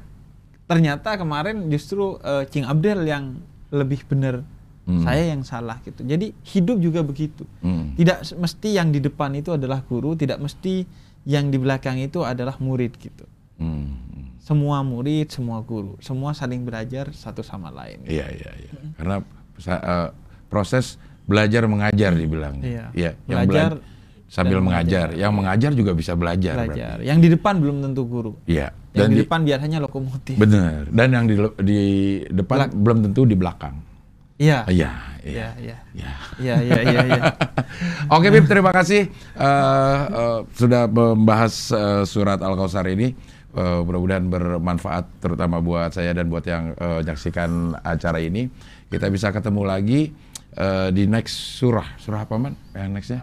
ternyata 0.64 1.14
kemarin 1.14 1.66
justru 1.66 2.18
eh, 2.18 2.46
Cing 2.46 2.64
Abdel 2.64 3.03
yang 3.05 3.38
lebih 3.70 4.03
benar, 4.05 4.42
Hmm. 4.80 5.05
saya 5.05 5.28
yang 5.28 5.44
salah 5.44 5.78
gitu. 5.80 6.03
Jadi 6.03 6.34
hidup 6.44 6.80
juga 6.80 7.01
begitu. 7.01 7.46
hmm. 7.61 7.94
Tidak 7.94 8.18
mesti 8.34 8.68
yang 8.72 8.90
di 8.90 8.98
depan 8.98 9.30
itu 9.32 9.53
adalah 9.53 9.78
guru, 9.80 10.14
tidak 10.14 10.40
mesti 10.40 10.82
yang 11.22 11.46
di 11.46 11.57
belakang 11.57 11.94
itu 11.96 12.24
adalah 12.24 12.57
murid 12.59 12.96
gitu. 12.96 13.22
Hmm. 13.57 13.92
semua 14.40 14.80
murid, 14.80 15.28
semua 15.28 15.61
guru, 15.61 15.94
semua 16.01 16.32
saling 16.32 16.64
belajar 16.64 17.12
satu 17.12 17.38
sama 17.40 17.68
lain. 17.70 18.03
iya 18.03 18.24
iya 18.26 18.51
iya 18.57 18.72
karena 18.96 19.16
uh, 19.20 20.09
proses 20.48 20.96
belajar 21.22 21.68
mengajar 21.68 22.11
dibilangnya 22.11 22.64
Iya. 22.64 22.84
ya 22.90 23.11
yang 23.28 23.46
Belajar 23.46 23.70
bela- 23.76 23.84
sambil 24.31 24.57
dan 24.57 24.64
mengajar 24.64 25.07
mengajar. 25.11 25.18
yang 25.18 25.33
mengajar 25.35 25.70
juga 25.74 25.91
bisa 25.93 26.14
belajar 26.14 26.55
Belajar. 26.57 26.97
berarti. 26.97 27.05
Yang 27.05 27.18
di 27.18 27.28
depan 27.31 27.55
belum 27.59 27.76
tentu 27.83 28.03
guru. 28.07 28.33
iya 28.47 28.70
Yang 28.91 28.95
dan 28.97 29.07
di 29.07 29.12
di, 29.12 29.20
depan 29.20 29.41
biasanya 29.43 29.78
lokomotif. 29.81 30.35
benar 30.37 30.81
dan 30.89 31.09
yang 31.11 31.24
di, 31.26 31.35
di 31.61 31.81
depan 32.31 32.57
Belak- 32.62 32.76
belum 32.76 32.99
tentu 33.05 33.22
di 33.24 33.35
belakang 33.35 33.76
Iya. 34.41 34.64
Iya, 34.64 34.91
Iya, 35.20 35.49
iya. 35.61 35.76
Ya. 35.93 36.12
Iya, 36.41 36.57
iya, 36.64 36.81
iya, 36.81 37.01
iya. 37.05 37.22
Oke 38.16 38.33
Bib, 38.33 38.49
terima 38.49 38.72
kasih 38.72 39.05
eh, 39.37 40.01
eh, 40.09 40.39
sudah 40.51 40.89
membahas 40.89 41.53
eh, 41.68 42.03
surat 42.05 42.41
Al-Kausar 42.41 42.89
ini. 42.89 43.12
Eh, 43.51 43.81
mudah-mudahan 43.83 44.24
bermanfaat 44.24 45.20
terutama 45.20 45.61
buat 45.61 45.93
saya 45.93 46.16
dan 46.16 46.33
buat 46.33 46.41
yang 46.43 46.72
eh, 46.72 47.05
menyaksikan 47.05 47.51
acara 47.85 48.16
ini. 48.16 48.49
Kita 48.89 49.07
bisa 49.07 49.28
ketemu 49.28 49.61
lagi 49.61 50.09
eh, 50.55 50.89
di 50.89 51.05
next 51.05 51.61
surah. 51.61 52.01
Surah 52.01 52.24
apa 52.24 52.41
man? 52.41 52.57
Yang 52.72 52.89
nextnya? 52.95 53.20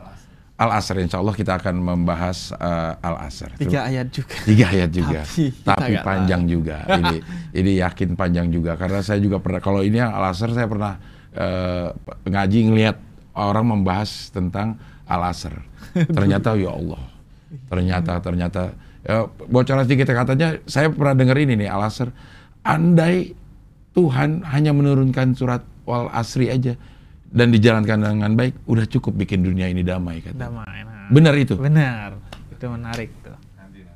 Al-Asr. 0.58 0.98
Insya 1.06 1.22
Allah 1.22 1.38
kita 1.38 1.62
akan 1.62 1.76
membahas 1.78 2.50
eh, 2.58 2.94
Al-Asr. 3.06 3.62
Tiga 3.62 3.86
ayat 3.86 4.10
juga. 4.10 4.36
Tiga 4.42 4.66
ayat 4.74 4.90
juga, 4.90 5.22
Tapi 5.70 5.94
tapi 5.94 5.94
panjang 6.02 6.50
juga. 6.50 6.82
Ini 6.90 7.16
ini 7.62 7.72
yakin 7.78 8.18
panjang 8.18 8.50
juga 8.50 8.74
karena 8.74 9.06
saya 9.06 9.22
juga 9.22 9.38
pernah 9.38 9.62
kalau 9.62 9.86
ini 9.86 10.02
Al 10.02 10.34
Asr 10.34 10.50
saya 10.58 10.66
pernah 10.66 10.98
eh, 11.38 11.94
ngaji 12.26 12.60
ngelihat 12.74 12.98
orang 13.38 13.66
membahas 13.78 14.34
tentang 14.34 14.82
Al 15.06 15.30
Asr. 15.30 15.54
Ternyata 16.18 16.58
ya 16.58 16.74
Allah, 16.74 17.06
ternyata 17.70 18.18
ternyata 18.20 18.62
ya, 19.06 19.30
bocoran 19.30 19.86
sedikit 19.86 20.10
katanya 20.10 20.58
saya 20.66 20.90
pernah 20.90 21.14
dengar 21.14 21.38
ini 21.38 21.54
nih 21.54 21.70
Al 21.70 21.86
Asr. 21.86 22.10
Andai 22.66 23.38
Tuhan 23.94 24.42
hanya 24.46 24.74
menurunkan 24.74 25.38
surat 25.38 25.62
Wal 25.86 26.10
Asri 26.12 26.50
aja 26.52 26.76
dan 27.38 27.54
dijalankan 27.54 27.98
dengan 28.02 28.34
baik, 28.34 28.66
udah 28.66 28.86
cukup 28.90 29.14
bikin 29.14 29.46
dunia 29.46 29.70
ini 29.70 29.86
damai 29.86 30.26
kata. 30.26 30.34
Damai. 30.34 30.66
Nah. 30.84 31.08
Benar 31.14 31.34
itu. 31.38 31.54
Benar. 31.56 32.18
Itu 32.50 32.66
menarik 32.74 33.14
tuh. 33.22 33.38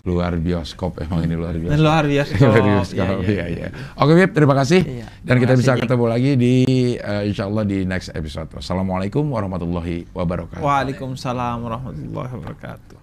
Luar 0.02 0.34
bioskop 0.34 0.98
emang 0.98 1.30
ini 1.30 1.38
luar. 1.38 1.54
Dan 1.54 1.78
luar 1.78 2.10
biasa. 2.10 2.34
Luar 2.42 2.62
bioskop, 2.66 3.22
iya, 3.22 3.46
iya. 3.54 3.68
Oke, 4.02 4.18
Bib, 4.18 4.34
terima 4.34 4.58
kasih. 4.58 4.82
Iya, 4.82 5.06
Dan 5.22 5.38
kita 5.38 5.54
terima 5.54 5.62
bisa 5.62 5.72
kasih, 5.74 5.78
Jeng. 5.78 5.84
ketemu 5.86 6.06
lagi 6.10 6.32
di 6.42 6.54
eh, 6.98 7.24
insya 7.30 7.44
Allah 7.46 7.64
di 7.70 7.78
next 7.86 8.10
episode. 8.18 8.50
Wassalamualaikum 8.50 9.22
warahmatullahi 9.30 10.10
wabarakatuh. 10.10 10.66
Waalaikumsalam 10.66 11.62
warahmatullahi 11.62 12.34
wabarakatuh. 12.34 13.01